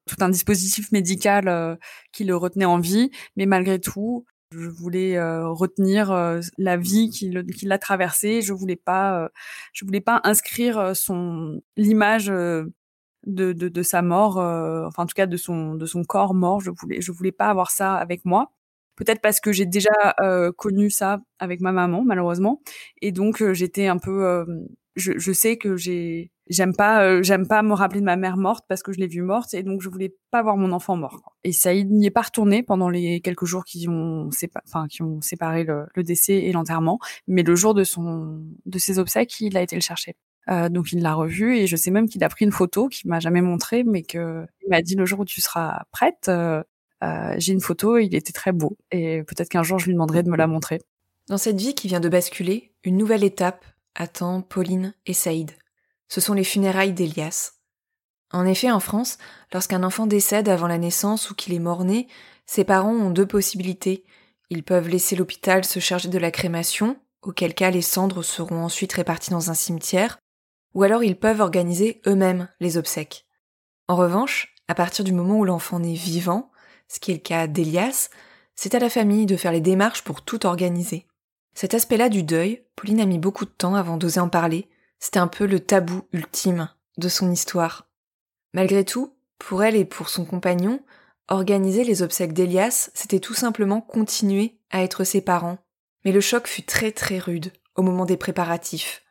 tout 0.06 0.16
un 0.20 0.28
dispositif 0.28 0.92
médical 0.92 1.78
qui 2.12 2.24
le 2.24 2.36
retenait 2.36 2.64
en 2.64 2.78
vie, 2.78 3.10
mais 3.36 3.46
malgré 3.46 3.78
tout, 3.78 4.24
je 4.52 4.68
voulais 4.68 5.20
retenir 5.42 6.40
la 6.58 6.76
vie 6.76 7.10
qui 7.10 7.30
l'a 7.66 7.78
traversé. 7.78 8.40
Je 8.40 8.52
voulais 8.54 8.76
pas, 8.76 9.28
je 9.74 9.84
voulais 9.84 10.00
pas 10.00 10.20
inscrire 10.24 10.96
son 10.96 11.60
l'image 11.76 12.32
de, 13.26 13.52
de, 13.52 13.68
de 13.68 13.82
sa 13.82 14.02
mort, 14.02 14.38
euh, 14.38 14.86
enfin 14.86 15.04
en 15.04 15.06
tout 15.06 15.14
cas 15.14 15.26
de 15.26 15.36
son 15.36 15.74
de 15.74 15.86
son 15.86 16.04
corps 16.04 16.34
mort. 16.34 16.60
Je 16.60 16.70
voulais 16.70 17.00
je 17.00 17.12
voulais 17.12 17.32
pas 17.32 17.48
avoir 17.48 17.70
ça 17.70 17.94
avec 17.96 18.24
moi. 18.24 18.52
Peut-être 18.96 19.20
parce 19.22 19.40
que 19.40 19.52
j'ai 19.52 19.66
déjà 19.66 19.90
euh, 20.20 20.52
connu 20.52 20.90
ça 20.90 21.20
avec 21.38 21.60
ma 21.60 21.72
maman 21.72 22.02
malheureusement, 22.04 22.60
et 23.02 23.12
donc 23.12 23.42
euh, 23.42 23.54
j'étais 23.54 23.86
un 23.86 23.98
peu. 23.98 24.44
je, 24.96 25.12
je 25.18 25.32
sais 25.32 25.56
que 25.56 25.76
j'ai 25.76 26.30
j'aime 26.48 26.74
pas 26.76 27.22
j'aime 27.22 27.46
pas 27.46 27.62
me 27.62 27.72
rappeler 27.74 28.00
de 28.00 28.04
ma 28.04 28.16
mère 28.16 28.36
morte 28.36 28.64
parce 28.68 28.82
que 28.82 28.92
je 28.92 28.98
l'ai 28.98 29.06
vue 29.06 29.22
morte 29.22 29.54
et 29.54 29.62
donc 29.62 29.80
je 29.82 29.88
voulais 29.88 30.14
pas 30.30 30.42
voir 30.42 30.56
mon 30.56 30.72
enfant 30.72 30.96
mort. 30.96 31.34
Et 31.44 31.52
ça 31.52 31.72
n'y 31.74 32.06
est 32.06 32.10
pas 32.10 32.22
retourné 32.22 32.62
pendant 32.62 32.88
les 32.90 33.20
quelques 33.20 33.44
jours 33.46 33.64
qui 33.64 33.88
ont 33.88 34.28
enfin 34.66 34.86
qui 34.88 35.02
ont 35.02 35.20
séparé 35.22 35.64
le, 35.64 35.86
le 35.94 36.02
décès 36.02 36.34
et 36.34 36.52
l'enterrement, 36.52 36.98
mais 37.28 37.42
le 37.42 37.54
jour 37.54 37.74
de 37.74 37.84
son 37.84 38.42
de 38.66 38.78
ses 38.78 38.98
obsèques, 38.98 39.40
il 39.40 39.56
a 39.56 39.62
été 39.62 39.76
le 39.76 39.82
chercher. 39.82 40.16
Euh, 40.48 40.68
donc 40.68 40.92
il 40.92 41.02
l'a 41.02 41.14
revu 41.14 41.56
et 41.56 41.66
je 41.66 41.76
sais 41.76 41.90
même 41.90 42.08
qu'il 42.08 42.24
a 42.24 42.28
pris 42.28 42.44
une 42.44 42.52
photo 42.52 42.88
qu'il 42.88 43.08
m'a 43.10 43.20
jamais 43.20 43.42
montrée, 43.42 43.84
mais 43.84 44.02
que 44.02 44.46
il 44.62 44.70
m'a 44.70 44.82
dit 44.82 44.94
le 44.94 45.04
jour 45.04 45.20
où 45.20 45.24
tu 45.24 45.40
seras 45.40 45.82
prête, 45.92 46.26
euh, 46.28 46.62
euh, 47.04 47.34
j'ai 47.38 47.52
une 47.52 47.60
photo. 47.60 47.98
Et 47.98 48.04
il 48.04 48.14
était 48.14 48.32
très 48.32 48.52
beau 48.52 48.76
et 48.90 49.22
peut-être 49.24 49.48
qu'un 49.48 49.62
jour 49.62 49.78
je 49.78 49.86
lui 49.86 49.92
demanderai 49.92 50.22
de 50.22 50.30
me 50.30 50.36
la 50.36 50.46
montrer. 50.46 50.80
Dans 51.28 51.38
cette 51.38 51.60
vie 51.60 51.74
qui 51.74 51.88
vient 51.88 52.00
de 52.00 52.08
basculer, 52.08 52.72
une 52.82 52.96
nouvelle 52.96 53.24
étape 53.24 53.64
attend 53.94 54.42
Pauline 54.42 54.94
et 55.06 55.12
Saïd. 55.12 55.52
Ce 56.08 56.20
sont 56.20 56.34
les 56.34 56.44
funérailles 56.44 56.92
d'Elias. 56.92 57.52
En 58.32 58.46
effet, 58.46 58.70
en 58.70 58.80
France, 58.80 59.18
lorsqu'un 59.52 59.82
enfant 59.82 60.06
décède 60.06 60.48
avant 60.48 60.68
la 60.68 60.78
naissance 60.78 61.30
ou 61.30 61.34
qu'il 61.34 61.52
est 61.52 61.60
mort-né, 61.60 62.08
ses 62.46 62.64
parents 62.64 62.94
ont 62.94 63.10
deux 63.10 63.26
possibilités. 63.26 64.04
Ils 64.50 64.64
peuvent 64.64 64.88
laisser 64.88 65.14
l'hôpital 65.14 65.64
se 65.64 65.78
charger 65.78 66.08
de 66.08 66.18
la 66.18 66.32
crémation, 66.32 66.96
auquel 67.22 67.54
cas 67.54 67.70
les 67.70 67.82
cendres 67.82 68.22
seront 68.22 68.64
ensuite 68.64 68.92
réparties 68.92 69.30
dans 69.30 69.50
un 69.50 69.54
cimetière, 69.54 70.18
ou 70.74 70.82
alors 70.82 71.02
ils 71.02 71.18
peuvent 71.18 71.40
organiser 71.40 72.00
eux-mêmes 72.06 72.48
les 72.60 72.76
obsèques. 72.76 73.26
En 73.88 73.96
revanche, 73.96 74.54
à 74.68 74.74
partir 74.74 75.04
du 75.04 75.12
moment 75.12 75.38
où 75.38 75.44
l'enfant 75.44 75.82
est 75.82 75.94
vivant, 75.94 76.50
ce 76.88 77.00
qui 77.00 77.10
est 77.10 77.14
le 77.14 77.20
cas 77.20 77.46
d'Elias, 77.46 78.10
c'est 78.54 78.74
à 78.74 78.78
la 78.78 78.90
famille 78.90 79.26
de 79.26 79.36
faire 79.36 79.52
les 79.52 79.60
démarches 79.60 80.04
pour 80.04 80.22
tout 80.22 80.46
organiser. 80.46 81.06
Cet 81.54 81.74
aspect-là 81.74 82.08
du 82.08 82.22
deuil, 82.22 82.64
Pauline 82.76 83.00
a 83.00 83.06
mis 83.06 83.18
beaucoup 83.18 83.44
de 83.44 83.50
temps 83.50 83.74
avant 83.74 83.96
d'oser 83.96 84.20
en 84.20 84.28
parler, 84.28 84.68
c'était 84.98 85.18
un 85.18 85.28
peu 85.28 85.46
le 85.46 85.60
tabou 85.60 86.02
ultime 86.12 86.68
de 86.98 87.08
son 87.08 87.30
histoire. 87.32 87.88
Malgré 88.52 88.84
tout, 88.84 89.14
pour 89.38 89.62
elle 89.62 89.76
et 89.76 89.84
pour 89.84 90.08
son 90.08 90.24
compagnon, 90.24 90.80
organiser 91.28 91.84
les 91.84 92.02
obsèques 92.02 92.32
d'Elias, 92.32 92.90
c'était 92.94 93.20
tout 93.20 93.34
simplement 93.34 93.80
continuer 93.80 94.58
à 94.70 94.82
être 94.82 95.04
ses 95.04 95.20
parents. 95.20 95.58
Mais 96.04 96.12
le 96.12 96.20
choc 96.20 96.46
fut 96.46 96.62
très 96.62 96.92
très 96.92 97.18
rude 97.18 97.52
au 97.76 97.82
moment 97.82 98.04
des 98.04 98.16
préparatifs. 98.16 99.02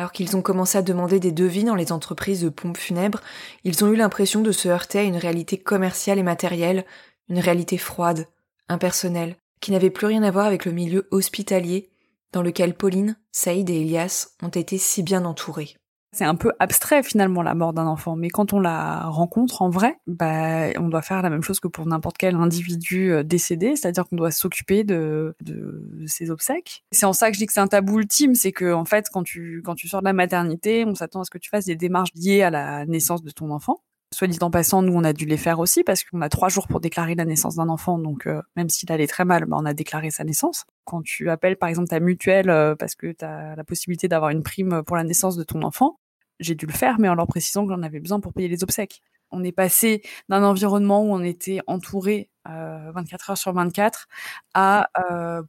Alors 0.00 0.12
qu'ils 0.12 0.34
ont 0.34 0.40
commencé 0.40 0.78
à 0.78 0.82
demander 0.82 1.20
des 1.20 1.30
devis 1.30 1.62
dans 1.62 1.74
les 1.74 1.92
entreprises 1.92 2.40
de 2.40 2.48
pompes 2.48 2.78
funèbres, 2.78 3.20
ils 3.64 3.84
ont 3.84 3.88
eu 3.88 3.96
l'impression 3.96 4.40
de 4.40 4.50
se 4.50 4.66
heurter 4.66 5.00
à 5.00 5.02
une 5.02 5.18
réalité 5.18 5.58
commerciale 5.58 6.18
et 6.18 6.22
matérielle, 6.22 6.86
une 7.28 7.38
réalité 7.38 7.76
froide, 7.76 8.26
impersonnelle, 8.70 9.36
qui 9.60 9.72
n'avait 9.72 9.90
plus 9.90 10.06
rien 10.06 10.22
à 10.22 10.30
voir 10.30 10.46
avec 10.46 10.64
le 10.64 10.72
milieu 10.72 11.06
hospitalier 11.10 11.90
dans 12.32 12.40
lequel 12.40 12.72
Pauline, 12.72 13.18
Saïd 13.30 13.68
et 13.68 13.82
Elias 13.82 14.28
ont 14.42 14.48
été 14.48 14.78
si 14.78 15.02
bien 15.02 15.26
entourés. 15.26 15.76
C'est 16.12 16.24
un 16.24 16.34
peu 16.34 16.52
abstrait 16.58 17.04
finalement 17.04 17.40
la 17.42 17.54
mort 17.54 17.72
d'un 17.72 17.86
enfant, 17.86 18.16
mais 18.16 18.30
quand 18.30 18.52
on 18.52 18.58
la 18.58 19.04
rencontre 19.04 19.62
en 19.62 19.70
vrai, 19.70 19.96
bah, 20.08 20.70
on 20.76 20.88
doit 20.88 21.02
faire 21.02 21.22
la 21.22 21.30
même 21.30 21.42
chose 21.42 21.60
que 21.60 21.68
pour 21.68 21.86
n'importe 21.86 22.18
quel 22.18 22.34
individu 22.34 23.12
euh, 23.12 23.22
décédé, 23.22 23.76
c'est-à-dire 23.76 24.06
qu'on 24.08 24.16
doit 24.16 24.32
s'occuper 24.32 24.82
de, 24.82 25.36
de, 25.40 26.04
ses 26.06 26.32
obsèques. 26.32 26.82
C'est 26.90 27.06
en 27.06 27.12
ça 27.12 27.28
que 27.28 27.34
je 27.34 27.38
dis 27.38 27.46
que 27.46 27.52
c'est 27.52 27.60
un 27.60 27.68
tabou 27.68 28.00
ultime, 28.00 28.34
c'est 28.34 28.50
que 28.50 28.72
en 28.72 28.84
fait 28.84 29.08
quand 29.12 29.22
tu 29.22 29.62
quand 29.64 29.76
tu 29.76 29.86
sors 29.86 30.00
de 30.00 30.06
la 30.06 30.12
maternité, 30.12 30.84
on 30.84 30.96
s'attend 30.96 31.20
à 31.20 31.24
ce 31.24 31.30
que 31.30 31.38
tu 31.38 31.48
fasses 31.48 31.66
des 31.66 31.76
démarches 31.76 32.10
liées 32.16 32.42
à 32.42 32.50
la 32.50 32.86
naissance 32.86 33.22
de 33.22 33.30
ton 33.30 33.50
enfant. 33.50 33.80
Soit 34.12 34.26
dit 34.26 34.38
en 34.40 34.50
passant, 34.50 34.82
nous 34.82 34.92
on 34.92 35.04
a 35.04 35.12
dû 35.12 35.24
les 35.24 35.36
faire 35.36 35.60
aussi 35.60 35.84
parce 35.84 36.02
qu'on 36.02 36.20
a 36.20 36.28
trois 36.28 36.48
jours 36.48 36.66
pour 36.66 36.80
déclarer 36.80 37.14
la 37.14 37.24
naissance 37.24 37.54
d'un 37.54 37.68
enfant, 37.68 37.96
donc 37.96 38.26
euh, 38.26 38.42
même 38.56 38.68
s'il 38.68 38.90
allait 38.90 39.06
très 39.06 39.24
mal, 39.24 39.44
bah, 39.44 39.56
on 39.60 39.64
a 39.64 39.72
déclaré 39.74 40.10
sa 40.10 40.24
naissance. 40.24 40.64
Quand 40.84 41.02
tu 41.02 41.30
appelles 41.30 41.56
par 41.56 41.68
exemple 41.68 41.88
ta 41.88 42.00
mutuelle 42.00 42.50
euh, 42.50 42.74
parce 42.74 42.96
que 42.96 43.12
tu 43.12 43.24
as 43.24 43.54
la 43.54 43.62
possibilité 43.62 44.08
d'avoir 44.08 44.30
une 44.30 44.42
prime 44.42 44.82
pour 44.84 44.96
la 44.96 45.04
naissance 45.04 45.36
de 45.36 45.44
ton 45.44 45.62
enfant, 45.62 45.99
j'ai 46.40 46.54
dû 46.54 46.66
le 46.66 46.72
faire, 46.72 46.98
mais 46.98 47.08
en 47.08 47.14
leur 47.14 47.26
précisant 47.26 47.66
que 47.66 47.72
j'en 47.72 47.82
avais 47.82 48.00
besoin 48.00 48.20
pour 48.20 48.32
payer 48.32 48.48
les 48.48 48.62
obsèques. 48.64 49.02
On 49.30 49.44
est 49.44 49.52
passé 49.52 50.02
d'un 50.28 50.42
environnement 50.42 51.02
où 51.04 51.12
on 51.12 51.22
était 51.22 51.60
entouré 51.66 52.30
euh, 52.48 52.90
24 52.92 53.30
heures 53.30 53.38
sur 53.38 53.52
24 53.52 54.08
à 54.54 54.88
euh, 55.10 55.42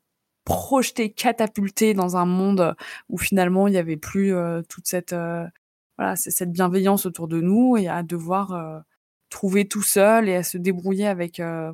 projeter, 0.46 1.12
catapulter 1.14 1.94
dans 1.94 2.18
un 2.18 2.26
monde 2.26 2.76
où 3.10 3.18
finalement 3.18 3.68
il 3.68 3.72
n'y 3.72 3.78
avait 3.78 3.98
plus 3.98 4.34
euh, 4.34 4.62
toute 4.70 4.88
cette 4.88 5.14
euh, 5.14 5.46
voilà 5.98 6.16
cette 6.16 6.52
bienveillance 6.52 7.06
autour 7.06 7.28
de 7.28 7.42
nous 7.42 7.78
et 7.78 7.88
à 7.88 8.04
devoir 8.04 8.54
euh, 8.54 8.80
trouver 9.30 9.68
tout 9.68 9.84
seul 9.84 10.30
et 10.30 10.36
à 10.36 10.44
se 10.44 10.58
débrouiller 10.58 11.08
avec 11.08 11.40
euh, 11.40 11.72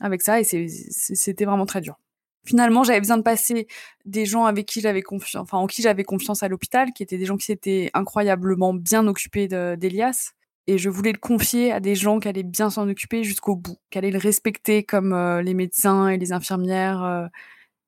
avec 0.00 0.22
ça 0.22 0.40
et 0.40 0.44
c'était 0.44 1.44
vraiment 1.44 1.66
très 1.66 1.80
dur 1.80 1.96
finalement, 2.44 2.84
j'avais 2.84 3.00
besoin 3.00 3.18
de 3.18 3.22
passer 3.22 3.66
des 4.04 4.26
gens 4.26 4.44
avec 4.44 4.66
qui 4.66 4.80
j'avais 4.80 5.02
confiance, 5.02 5.42
enfin 5.42 5.58
en 5.58 5.66
qui 5.66 5.82
j'avais 5.82 6.04
confiance 6.04 6.42
à 6.42 6.48
l'hôpital, 6.48 6.92
qui 6.92 7.02
étaient 7.02 7.18
des 7.18 7.26
gens 7.26 7.36
qui 7.36 7.46
s'étaient 7.46 7.90
incroyablement 7.94 8.74
bien 8.74 9.06
occupés 9.06 9.48
d'Elias. 9.48 10.32
Et 10.66 10.78
je 10.78 10.88
voulais 10.88 11.12
le 11.12 11.18
confier 11.18 11.72
à 11.72 11.80
des 11.80 11.94
gens 11.94 12.20
qui 12.20 12.28
allaient 12.28 12.42
bien 12.42 12.70
s'en 12.70 12.88
occuper 12.88 13.24
jusqu'au 13.24 13.56
bout, 13.56 13.78
qui 13.90 13.98
allaient 13.98 14.10
le 14.10 14.18
respecter 14.18 14.84
comme 14.84 15.12
euh, 15.12 15.42
les 15.42 15.54
médecins 15.54 16.08
et 16.08 16.18
les 16.18 16.32
infirmières, 16.32 17.02
euh, 17.02 17.26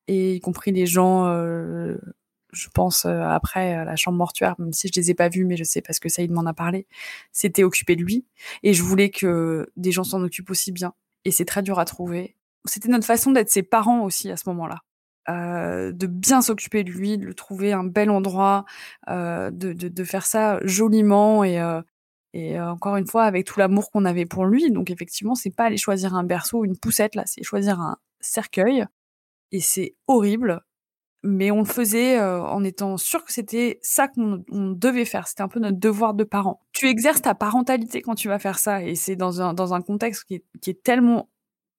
et 0.08 0.34
y 0.34 0.40
compris 0.40 0.72
les 0.72 0.86
gens, 0.86 1.26
euh, 1.28 1.96
je 2.52 2.68
pense, 2.74 3.06
après 3.06 3.84
la 3.84 3.96
chambre 3.96 4.18
mortuaire, 4.18 4.56
même 4.58 4.72
si 4.72 4.88
je 4.88 5.00
les 5.00 5.10
ai 5.10 5.14
pas 5.14 5.28
vus, 5.28 5.44
mais 5.44 5.56
je 5.56 5.64
sais 5.64 5.80
parce 5.80 6.00
que 6.00 6.08
Saïd 6.08 6.32
m'en 6.32 6.44
a 6.46 6.54
parlé, 6.54 6.86
c'était 7.32 7.62
occupé 7.64 7.96
de 7.96 8.02
lui. 8.02 8.26
Et 8.62 8.74
je 8.74 8.82
voulais 8.82 9.10
que 9.10 9.70
des 9.76 9.92
gens 9.92 10.04
s'en 10.04 10.22
occupent 10.22 10.50
aussi 10.50 10.72
bien. 10.72 10.92
Et 11.24 11.30
c'est 11.30 11.44
très 11.44 11.62
dur 11.62 11.78
à 11.78 11.84
trouver 11.84 12.36
c'était 12.64 12.88
notre 12.88 13.06
façon 13.06 13.32
d'être 13.32 13.50
ses 13.50 13.62
parents 13.62 14.02
aussi 14.04 14.30
à 14.30 14.36
ce 14.36 14.48
moment-là. 14.50 14.80
Euh, 15.28 15.92
de 15.92 16.06
bien 16.08 16.42
s'occuper 16.42 16.82
de 16.82 16.90
lui, 16.90 17.16
de 17.16 17.24
le 17.26 17.34
trouver 17.34 17.72
un 17.72 17.84
bel 17.84 18.10
endroit, 18.10 18.64
euh, 19.08 19.50
de, 19.52 19.72
de, 19.72 19.88
de, 19.88 20.04
faire 20.04 20.26
ça 20.26 20.58
joliment 20.64 21.44
et, 21.44 21.60
euh, 21.60 21.80
et 22.34 22.58
euh, 22.58 22.72
encore 22.72 22.96
une 22.96 23.06
fois 23.06 23.24
avec 23.24 23.46
tout 23.46 23.58
l'amour 23.58 23.90
qu'on 23.90 24.04
avait 24.04 24.26
pour 24.26 24.46
lui. 24.46 24.70
Donc 24.70 24.90
effectivement, 24.90 25.34
c'est 25.34 25.54
pas 25.54 25.64
aller 25.64 25.76
choisir 25.76 26.14
un 26.14 26.24
berceau 26.24 26.60
ou 26.60 26.64
une 26.64 26.76
poussette 26.76 27.14
là, 27.14 27.22
c'est 27.26 27.42
choisir 27.44 27.80
un 27.80 27.98
cercueil. 28.20 28.84
Et 29.52 29.60
c'est 29.60 29.94
horrible, 30.08 30.62
mais 31.22 31.50
on 31.50 31.58
le 31.58 31.64
faisait 31.66 32.18
euh, 32.18 32.42
en 32.42 32.64
étant 32.64 32.96
sûr 32.96 33.24
que 33.24 33.32
c'était 33.32 33.78
ça 33.82 34.08
qu'on 34.08 34.42
devait 34.48 35.04
faire. 35.04 35.28
C'était 35.28 35.42
un 35.42 35.48
peu 35.48 35.60
notre 35.60 35.78
devoir 35.78 36.14
de 36.14 36.24
parent. 36.24 36.60
Tu 36.72 36.88
exerces 36.88 37.22
ta 37.22 37.34
parentalité 37.34 38.02
quand 38.02 38.14
tu 38.14 38.28
vas 38.28 38.38
faire 38.38 38.58
ça, 38.58 38.82
et 38.82 38.94
c'est 38.96 39.16
dans 39.16 39.42
un, 39.42 39.54
dans 39.54 39.74
un 39.74 39.82
contexte 39.82 40.24
qui 40.24 40.36
est, 40.36 40.44
qui 40.60 40.70
est 40.70 40.82
tellement 40.82 41.28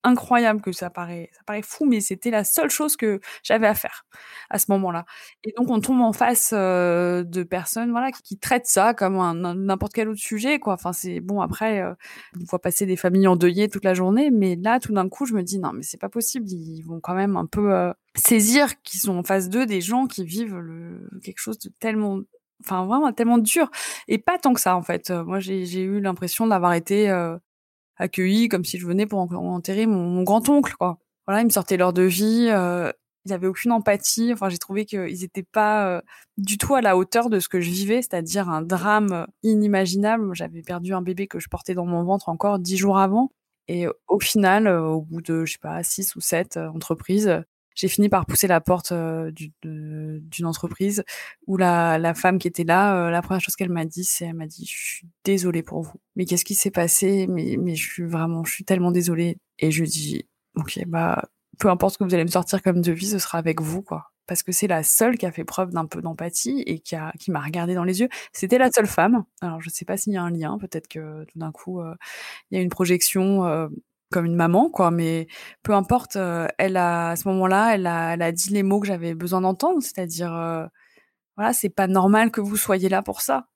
incroyable 0.04 0.62
que 0.62 0.72
ça 0.72 0.90
paraît, 0.90 1.30
ça 1.34 1.42
paraît 1.46 1.62
fou, 1.62 1.86
mais 1.86 2.02
c'était 2.02 2.32
la 2.32 2.44
seule 2.44 2.70
chose 2.70 2.98
que 2.98 3.20
j'avais 3.44 3.68
à 3.68 3.74
faire 3.74 4.06
à 4.50 4.60
ce 4.60 4.66
moment-là. 4.70 5.06
Et 5.44 5.54
donc 5.58 5.70
on 5.70 5.80
tombe 5.80 6.02
en 6.02 6.14
face 6.14 6.52
euh, 6.54 7.24
de 7.24 7.44
personnes, 7.44 7.92
voilà, 7.92 8.12
qui, 8.12 8.38
traitent 8.38 8.68
ça 8.68 8.94
comme 8.94 9.18
n'importe 9.66 9.94
quel 9.94 10.10
autre 10.10 10.20
sujet, 10.20 10.60
quoi. 10.60 10.74
Enfin 10.74 10.94
c'est 10.94 11.20
bon 11.20 11.42
après, 11.42 11.82
euh, 11.82 11.94
on 12.40 12.44
voit 12.46 12.60
passer 12.60 12.86
des 12.86 12.98
familles 12.98 13.28
endeuillées 13.28 13.70
toute 13.70 13.86
la 13.86 13.94
journée, 13.94 14.32
mais 14.32 14.56
là 14.56 14.80
tout 14.80 14.94
d'un 14.94 15.08
coup 15.10 15.26
je 15.26 15.34
me 15.34 15.44
dis 15.44 15.60
non 15.60 15.72
mais 15.74 15.84
c'est 15.84 16.00
pas 16.00 16.10
possible, 16.10 16.48
ils 16.50 16.82
vont 16.82 17.00
quand 17.00 17.16
même 17.16 17.38
un 17.38 17.46
peu 17.46 17.74
euh, 17.74 17.94
saisir 18.16 18.82
qu'ils 18.84 19.00
sont 19.00 19.18
en 19.18 19.24
face 19.24 19.50
d'eux 19.50 19.66
des 19.66 19.82
gens 19.82 20.08
qui 20.08 20.26
vivent 20.26 20.58
le, 20.58 21.10
quelque 21.24 21.40
chose 21.40 21.58
de 21.60 21.70
tellement 21.80 22.20
enfin 22.62 22.86
vraiment 22.86 23.12
tellement 23.12 23.40
dur 23.40 23.70
et 24.08 24.18
pas 24.18 24.38
tant 24.38 24.54
que 24.54 24.62
ça 24.62 24.78
en 24.78 24.84
fait 24.84 25.10
moi 25.10 25.40
j'ai 25.40 25.82
eu 25.82 26.00
l'impression 26.00 26.48
d'avoir 26.48 26.74
été 26.74 27.10
euh, 27.10 27.38
accueilli 27.98 28.50
comme 28.50 28.66
si 28.66 28.78
je 28.78 28.88
venais 28.88 29.06
pour 29.06 29.20
enterrer 29.20 29.86
mon, 29.86 30.24
grand-oncle, 30.24 30.74
quoi. 30.78 31.00
Voilà, 31.28 31.42
ils 31.42 31.46
me 31.46 31.50
sortaient 31.50 31.78
leur 31.78 31.94
devis, 31.94 32.50
euh, 32.50 32.92
ils 33.26 33.34
avaient 33.34 33.48
aucune 33.48 33.72
empathie. 33.72 34.34
Enfin, 34.34 34.50
j'ai 34.50 34.58
trouvé 34.58 34.86
qu'ils 34.86 35.22
n'étaient 35.22 35.44
pas 35.44 35.88
euh, 35.88 36.02
du 36.38 36.58
tout 36.58 36.76
à 36.76 36.82
la 36.82 36.98
hauteur 36.98 37.30
de 37.30 37.40
ce 37.40 37.48
que 37.48 37.62
je 37.62 37.70
vivais, 37.70 38.02
c'est-à-dire 38.02 38.50
un 38.50 38.62
drame 38.62 39.28
inimaginable. 39.44 40.36
J'avais 40.36 40.62
perdu 40.62 40.94
un 40.94 41.02
bébé 41.02 41.28
que 41.28 41.40
je 41.40 41.48
portais 41.50 41.76
dans 41.76 41.86
mon 41.86 42.04
ventre 42.04 42.30
encore 42.30 42.60
dix 42.60 42.78
jours 42.78 42.98
avant. 42.98 43.32
Et 43.70 43.86
au 44.10 44.20
final, 44.20 44.68
euh, 44.68 44.82
au 44.84 45.02
bout 45.02 45.22
de, 45.22 45.46
je 45.46 45.54
sais 45.54 45.60
pas, 45.60 45.82
six 45.84 46.16
ou 46.16 46.22
sept 46.22 46.58
entreprises, 46.58 47.44
j'ai 47.76 47.88
fini 47.88 48.10
par 48.10 48.26
pousser 48.26 48.48
la 48.48 48.62
porte 48.62 48.92
euh, 48.92 49.32
d'une 49.64 50.46
entreprise 50.46 51.04
où 51.48 51.58
la, 51.58 51.98
la, 51.98 52.14
femme 52.14 52.40
qui 52.40 52.48
était 52.48 52.64
là, 52.64 53.10
la 53.10 53.22
première 53.22 53.42
chose 53.42 53.56
qu'elle 53.56 53.72
m'a 53.72 53.86
dit, 53.86 54.04
c'est 54.04 54.26
elle 54.26 54.36
m'a 54.36 54.48
dit, 54.48 54.66
je 54.66 54.78
suis 54.78 55.08
désolée 55.24 55.64
pour 55.64 55.82
vous. 55.82 56.00
Mais 56.16 56.26
qu'est-ce 56.26 56.46
qui 56.46 56.56
s'est 56.56 56.72
passé? 56.72 57.28
Mais 57.28 57.56
mais 57.60 57.76
je 57.76 57.88
suis 57.88 58.04
vraiment, 58.04 58.44
je 58.44 58.54
suis 58.54 58.66
tellement 58.66 58.92
désolée. 58.92 59.38
Et 59.60 59.72
je 59.72 59.84
dis, 59.84 60.28
ok, 60.56 60.84
bah 60.88 61.24
peu 61.60 61.70
importe 61.70 61.94
ce 61.94 61.98
que 62.00 62.04
vous 62.04 62.14
allez 62.14 62.24
me 62.24 62.30
sortir 62.30 62.62
comme 62.62 62.82
devis, 62.82 63.08
ce 63.08 63.20
sera 63.20 63.38
avec 63.38 63.62
vous, 63.62 63.82
quoi. 63.82 64.12
Parce 64.28 64.44
que 64.44 64.52
c'est 64.52 64.68
la 64.68 64.84
seule 64.84 65.18
qui 65.18 65.26
a 65.26 65.32
fait 65.32 65.44
preuve 65.44 65.72
d'un 65.72 65.86
peu 65.86 66.02
d'empathie 66.02 66.64
et 66.66 66.80
qui 66.80 66.96
a 66.96 67.12
qui 67.20 67.32
m'a 67.32 67.42
regardé 67.42 67.76
dans 67.76 67.84
les 67.84 68.00
yeux. 68.02 68.10
C'était 68.32 68.58
la 68.58 68.72
seule 68.72 68.88
femme. 68.88 69.26
Alors 69.42 69.62
je 69.62 69.70
sais 69.70 69.86
pas 69.86 69.98
s'il 69.98 70.14
y 70.14 70.18
a 70.18 70.24
un 70.24 70.32
lien, 70.32 70.58
peut-être 70.60 70.88
que 70.88 71.26
tout 71.26 71.40
d'un 71.40 71.52
coup 71.52 71.82
il 72.52 72.58
y 72.58 72.60
a 72.60 72.62
une 72.62 72.70
projection 72.70 73.70
comme 74.14 74.26
une 74.26 74.36
maman, 74.36 74.70
quoi. 74.70 74.92
Mais 74.92 75.28
peu 75.64 75.74
importe, 75.74 76.16
euh, 76.16 76.48
elle 76.58 76.78
a 76.78 77.10
à 77.12 77.16
ce 77.18 77.28
moment-là, 77.30 77.76
elle 77.76 77.88
a, 77.88 78.14
elle 78.14 78.22
a 78.22 78.32
dit 78.32 78.52
les 78.52 78.64
mots 78.64 78.80
que 78.80 78.88
j'avais 78.88 79.16
besoin 79.16 79.42
d'entendre, 79.42 79.82
c'est-à-dire, 79.82 80.34
euh, 80.34 80.66
voilà, 81.38 81.54
c'est 81.54 81.70
pas 81.70 81.88
normal 81.88 82.32
que 82.32 82.42
vous 82.42 82.58
soyez 82.58 82.90
là 82.90 83.02
pour 83.02 83.22
ça. 83.22 83.48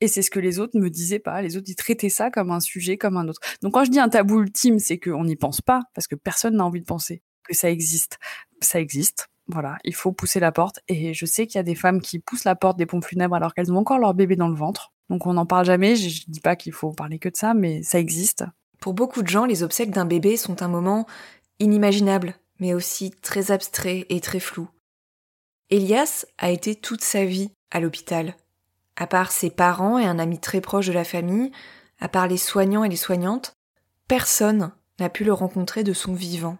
Et 0.00 0.08
c'est 0.08 0.22
ce 0.22 0.30
que 0.30 0.40
les 0.40 0.58
autres 0.58 0.78
me 0.78 0.90
disaient 0.90 1.18
pas. 1.18 1.42
Les 1.42 1.56
autres, 1.56 1.68
ils 1.68 1.76
traitaient 1.76 2.08
ça 2.08 2.30
comme 2.30 2.50
un 2.50 2.60
sujet, 2.60 2.98
comme 2.98 3.16
un 3.16 3.28
autre. 3.28 3.40
Donc 3.62 3.74
quand 3.74 3.84
je 3.84 3.90
dis 3.90 4.00
un 4.00 4.08
tabou 4.08 4.40
ultime, 4.42 4.78
c'est 4.78 4.98
qu'on 4.98 5.24
n'y 5.24 5.36
pense 5.36 5.60
pas, 5.60 5.82
parce 5.94 6.06
que 6.06 6.14
personne 6.14 6.56
n'a 6.56 6.64
envie 6.64 6.80
de 6.80 6.86
penser 6.86 7.22
que 7.44 7.54
ça 7.54 7.70
existe. 7.70 8.18
Ça 8.60 8.80
existe. 8.80 9.28
Voilà, 9.48 9.76
il 9.84 9.94
faut 9.94 10.12
pousser 10.12 10.40
la 10.40 10.52
porte. 10.52 10.80
Et 10.88 11.14
je 11.14 11.26
sais 11.26 11.46
qu'il 11.46 11.58
y 11.58 11.60
a 11.60 11.64
des 11.64 11.74
femmes 11.74 12.00
qui 12.00 12.18
poussent 12.18 12.44
la 12.44 12.56
porte 12.56 12.78
des 12.78 12.86
pompes 12.86 13.04
funèbres 13.04 13.34
alors 13.34 13.54
qu'elles 13.54 13.72
ont 13.72 13.76
encore 13.76 13.98
leur 13.98 14.14
bébé 14.14 14.36
dans 14.36 14.48
le 14.48 14.56
ventre. 14.56 14.92
Donc 15.10 15.26
on 15.26 15.34
n'en 15.34 15.46
parle 15.46 15.66
jamais. 15.66 15.96
Je, 15.96 16.08
je 16.08 16.24
dis 16.28 16.40
pas 16.40 16.56
qu'il 16.56 16.72
faut 16.72 16.92
parler 16.92 17.18
que 17.18 17.28
de 17.28 17.36
ça, 17.36 17.54
mais 17.54 17.82
ça 17.82 17.98
existe. 17.98 18.44
Pour 18.84 18.92
beaucoup 18.92 19.22
de 19.22 19.28
gens, 19.28 19.46
les 19.46 19.62
obsèques 19.62 19.92
d'un 19.92 20.04
bébé 20.04 20.36
sont 20.36 20.60
un 20.60 20.68
moment 20.68 21.06
inimaginable, 21.58 22.34
mais 22.60 22.74
aussi 22.74 23.12
très 23.12 23.50
abstrait 23.50 24.04
et 24.10 24.20
très 24.20 24.40
flou. 24.40 24.68
Elias 25.70 26.26
a 26.36 26.50
été 26.50 26.74
toute 26.74 27.00
sa 27.00 27.24
vie 27.24 27.50
à 27.70 27.80
l'hôpital. 27.80 28.36
À 28.96 29.06
part 29.06 29.32
ses 29.32 29.48
parents 29.48 29.98
et 29.98 30.04
un 30.04 30.18
ami 30.18 30.38
très 30.38 30.60
proche 30.60 30.86
de 30.86 30.92
la 30.92 31.04
famille, 31.04 31.50
à 31.98 32.10
part 32.10 32.28
les 32.28 32.36
soignants 32.36 32.84
et 32.84 32.90
les 32.90 32.96
soignantes, 32.96 33.56
personne 34.06 34.70
n'a 35.00 35.08
pu 35.08 35.24
le 35.24 35.32
rencontrer 35.32 35.82
de 35.82 35.94
son 35.94 36.12
vivant. 36.12 36.58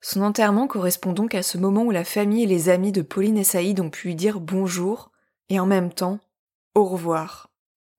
Son 0.00 0.22
enterrement 0.22 0.66
correspond 0.66 1.12
donc 1.12 1.36
à 1.36 1.44
ce 1.44 1.56
moment 1.56 1.84
où 1.84 1.92
la 1.92 2.02
famille 2.02 2.42
et 2.42 2.48
les 2.48 2.68
amis 2.68 2.90
de 2.90 3.02
Pauline 3.02 3.38
et 3.38 3.44
Saïd 3.44 3.78
ont 3.78 3.90
pu 3.90 4.08
lui 4.08 4.16
dire 4.16 4.40
bonjour 4.40 5.12
et 5.50 5.60
en 5.60 5.66
même 5.66 5.92
temps 5.92 6.18
au 6.74 6.84
revoir. 6.84 7.49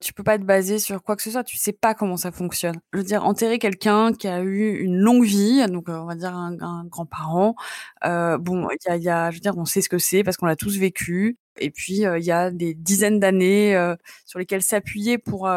Tu 0.02 0.14
peux 0.14 0.24
pas 0.24 0.40
te 0.40 0.44
baser 0.44 0.80
sur 0.80 1.04
quoi 1.04 1.16
que 1.16 1.22
ce 1.22 1.30
soit. 1.30 1.44
Tu 1.44 1.58
sais 1.58 1.74
pas 1.74 1.94
comment 1.94 2.18
ça 2.18 2.32
fonctionne. 2.32 2.82
Je 2.92 2.98
veux 2.98 3.04
dire, 3.04 3.24
enterrer 3.24 3.60
quelqu'un 3.60 4.14
qui 4.14 4.28
a 4.28 4.42
eu 4.42 4.80
une 4.80 4.98
longue 4.98 5.24
vie, 5.24 5.64
donc 5.68 5.90
euh, 5.90 5.98
on 5.98 6.06
va 6.06 6.16
dire 6.16 6.36
un, 6.36 6.86
grand-parent. 6.86 7.56
Euh, 8.06 8.38
bon, 8.40 8.68
il 8.72 9.04
y 9.04 9.10
a, 9.10 9.30
je 9.30 9.36
veux 9.36 9.42
dire, 9.42 9.58
on 9.58 9.66
sait 9.66 9.82
ce 9.82 9.90
que 9.90 10.00
c'est 10.00 10.24
parce 10.24 10.38
qu'on 10.38 10.48
l'a 10.48 10.56
tous 10.56 10.78
vécu. 10.78 11.38
Et 11.60 11.70
puis 11.70 12.06
euh, 12.06 12.18
il 12.18 12.26
y 12.26 12.32
a 12.32 12.50
des 12.50 12.74
dizaines 12.74 13.20
d'années 13.20 13.76
sur 14.26 14.40
lesquelles 14.40 14.64
s'appuyer 14.64 15.18
pour 15.18 15.50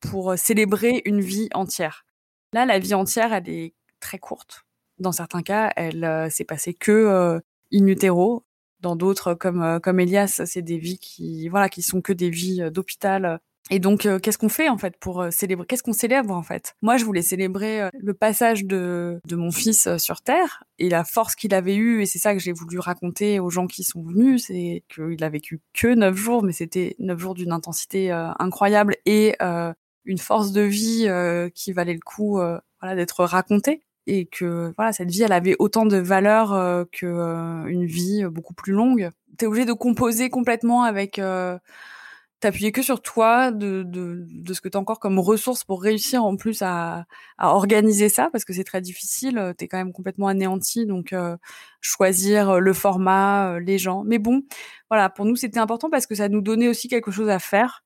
pour 0.00 0.38
célébrer 0.38 1.02
une 1.04 1.20
vie 1.20 1.48
entière. 1.54 2.04
Là, 2.52 2.64
la 2.66 2.78
vie 2.78 2.94
entière, 2.94 3.32
elle 3.32 3.48
est 3.48 3.74
très 4.00 4.18
courte. 4.18 4.64
Dans 4.98 5.12
certains 5.12 5.42
cas, 5.42 5.72
elle 5.76 6.30
s'est 6.30 6.44
passée 6.44 6.74
que 6.74 7.40
in 7.72 7.86
utero. 7.86 8.44
Dans 8.80 8.94
d'autres, 8.94 9.34
comme 9.34 9.80
comme 9.82 10.00
Elias, 10.00 10.42
c'est 10.46 10.62
des 10.62 10.78
vies 10.78 10.98
qui 11.00 11.48
voilà 11.48 11.68
qui 11.68 11.82
sont 11.82 12.00
que 12.00 12.12
des 12.12 12.30
vies 12.30 12.70
d'hôpital 12.70 13.40
et 13.70 13.78
donc, 13.78 14.06
euh, 14.06 14.18
qu'est-ce 14.18 14.38
qu'on 14.38 14.48
fait 14.48 14.68
en 14.68 14.78
fait 14.78 14.96
pour 14.98 15.20
euh, 15.20 15.30
célébrer 15.30 15.66
Qu'est-ce 15.66 15.82
qu'on 15.82 15.92
célèbre 15.92 16.34
en 16.34 16.42
fait? 16.42 16.74
Moi, 16.80 16.96
je 16.96 17.04
voulais 17.04 17.22
célébrer 17.22 17.82
euh, 17.82 17.88
le 17.98 18.14
passage 18.14 18.64
de, 18.64 19.20
de 19.26 19.36
mon 19.36 19.50
fils 19.50 19.96
sur 19.98 20.22
Terre 20.22 20.64
et 20.78 20.88
la 20.88 21.04
force 21.04 21.34
qu'il 21.34 21.54
avait 21.54 21.76
eue. 21.76 22.02
Et 22.02 22.06
c'est 22.06 22.18
ça 22.18 22.32
que 22.32 22.40
j'ai 22.40 22.52
voulu 22.52 22.78
raconter 22.78 23.40
aux 23.40 23.50
gens 23.50 23.66
qui 23.66 23.84
sont 23.84 24.02
venus. 24.02 24.46
C'est 24.46 24.84
qu'il 24.88 25.22
a 25.22 25.28
vécu 25.28 25.60
que 25.74 25.88
neuf 25.88 26.16
jours, 26.16 26.42
mais 26.42 26.52
c'était 26.52 26.96
neuf 26.98 27.18
jours 27.18 27.34
d'une 27.34 27.52
intensité 27.52 28.10
incroyable 28.38 28.96
et 29.04 29.36
une 30.04 30.18
force 30.18 30.52
de 30.52 30.62
vie 30.62 31.08
qui 31.54 31.72
valait 31.72 31.94
le 31.94 32.00
coup 32.00 32.40
voilà, 32.80 32.94
d'être 32.96 33.24
racontée. 33.24 33.82
Et 34.06 34.24
que 34.24 34.72
voilà, 34.76 34.92
cette 34.92 35.10
vie, 35.10 35.22
elle 35.22 35.32
avait 35.32 35.56
autant 35.58 35.84
de 35.84 35.98
valeur 35.98 36.86
que 36.92 37.66
une 37.66 37.84
vie 37.84 38.24
beaucoup 38.30 38.54
plus 38.54 38.72
longue. 38.72 39.10
T'es 39.36 39.46
obligé 39.46 39.66
de 39.66 39.72
composer 39.74 40.30
complètement 40.30 40.84
avec 40.84 41.20
t'appuyer 42.40 42.72
que 42.72 42.82
sur 42.82 43.02
toi, 43.02 43.50
de, 43.50 43.82
de, 43.82 44.24
de 44.28 44.54
ce 44.54 44.60
que 44.60 44.68
tu 44.68 44.76
as 44.76 44.80
encore 44.80 45.00
comme 45.00 45.18
ressources 45.18 45.64
pour 45.64 45.82
réussir 45.82 46.24
en 46.24 46.36
plus 46.36 46.62
à, 46.62 47.06
à 47.38 47.48
organiser 47.54 48.08
ça, 48.08 48.28
parce 48.30 48.44
que 48.44 48.52
c'est 48.52 48.64
très 48.64 48.80
difficile, 48.80 49.38
euh, 49.38 49.52
tu 49.56 49.64
es 49.64 49.68
quand 49.68 49.78
même 49.78 49.92
complètement 49.92 50.28
anéanti, 50.28 50.86
donc 50.86 51.12
euh, 51.12 51.36
choisir 51.80 52.50
euh, 52.50 52.58
le 52.60 52.72
format, 52.72 53.58
les 53.60 53.78
gens. 53.78 54.04
Mais 54.04 54.18
bon, 54.18 54.42
voilà, 54.90 55.08
pour 55.10 55.24
nous 55.24 55.36
c'était 55.36 55.58
important 55.60 55.90
parce 55.90 56.06
que 56.06 56.14
ça 56.14 56.28
nous 56.28 56.40
donnait 56.40 56.68
aussi 56.68 56.88
quelque 56.88 57.10
chose 57.10 57.28
à 57.28 57.38
faire, 57.38 57.84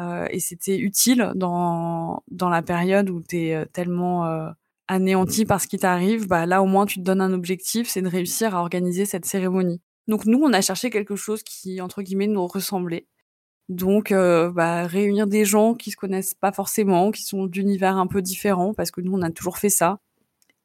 euh, 0.00 0.26
et 0.30 0.40
c'était 0.40 0.78
utile 0.78 1.32
dans, 1.34 2.22
dans 2.30 2.50
la 2.50 2.62
période 2.62 3.10
où 3.10 3.22
tu 3.22 3.38
es 3.38 3.66
tellement 3.72 4.52
anéanti 4.86 5.44
par 5.44 5.60
ce 5.60 5.66
qui 5.66 5.78
t'arrive, 5.78 6.28
bah 6.28 6.46
là 6.46 6.62
au 6.62 6.66
moins 6.66 6.86
tu 6.86 6.98
te 6.98 7.04
donnes 7.04 7.20
un 7.20 7.32
objectif, 7.32 7.88
c'est 7.88 8.02
de 8.02 8.08
réussir 8.08 8.54
à 8.54 8.60
organiser 8.60 9.04
cette 9.04 9.26
cérémonie. 9.26 9.80
Donc 10.06 10.24
nous, 10.24 10.40
on 10.42 10.52
a 10.54 10.62
cherché 10.62 10.88
quelque 10.88 11.16
chose 11.16 11.42
qui, 11.42 11.82
entre 11.82 12.00
guillemets, 12.00 12.26
nous 12.26 12.46
ressemblait. 12.46 13.06
Donc, 13.68 14.12
euh, 14.12 14.50
bah, 14.50 14.86
réunir 14.86 15.26
des 15.26 15.44
gens 15.44 15.74
qui 15.74 15.90
se 15.90 15.96
connaissent 15.96 16.34
pas 16.34 16.52
forcément, 16.52 17.10
qui 17.10 17.22
sont 17.22 17.46
d'univers 17.46 17.96
un 17.96 18.06
peu 18.06 18.22
différents, 18.22 18.72
parce 18.72 18.90
que 18.90 19.00
nous, 19.00 19.12
on 19.12 19.22
a 19.22 19.30
toujours 19.30 19.58
fait 19.58 19.68
ça. 19.68 20.00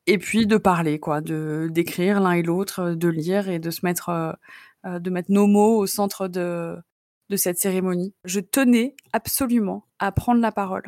Et 0.08 0.18
puis 0.18 0.48
de 0.48 0.58
parler, 0.58 1.00
quoi, 1.00 1.22
de 1.22 1.70
d'écrire 1.72 2.20
l'un 2.20 2.34
et 2.34 2.44
l'autre, 2.44 2.92
de 2.94 3.08
lire 3.08 3.50
et 3.50 3.60
de 3.60 3.70
se 3.72 3.86
mettre, 3.86 4.10
euh, 4.10 4.32
euh, 4.86 5.00
de 5.00 5.10
mettre 5.10 5.32
nos 5.32 5.48
mots 5.48 5.78
au 5.78 5.88
centre 5.88 6.28
de 6.28 6.76
de 7.30 7.38
cette 7.38 7.58
cérémonie. 7.58 8.13
Je 8.26 8.39
tenais 8.42 8.96
absolument 9.13 9.86
à 10.00 10.12
prendre 10.12 10.42
la 10.42 10.52
parole. 10.52 10.84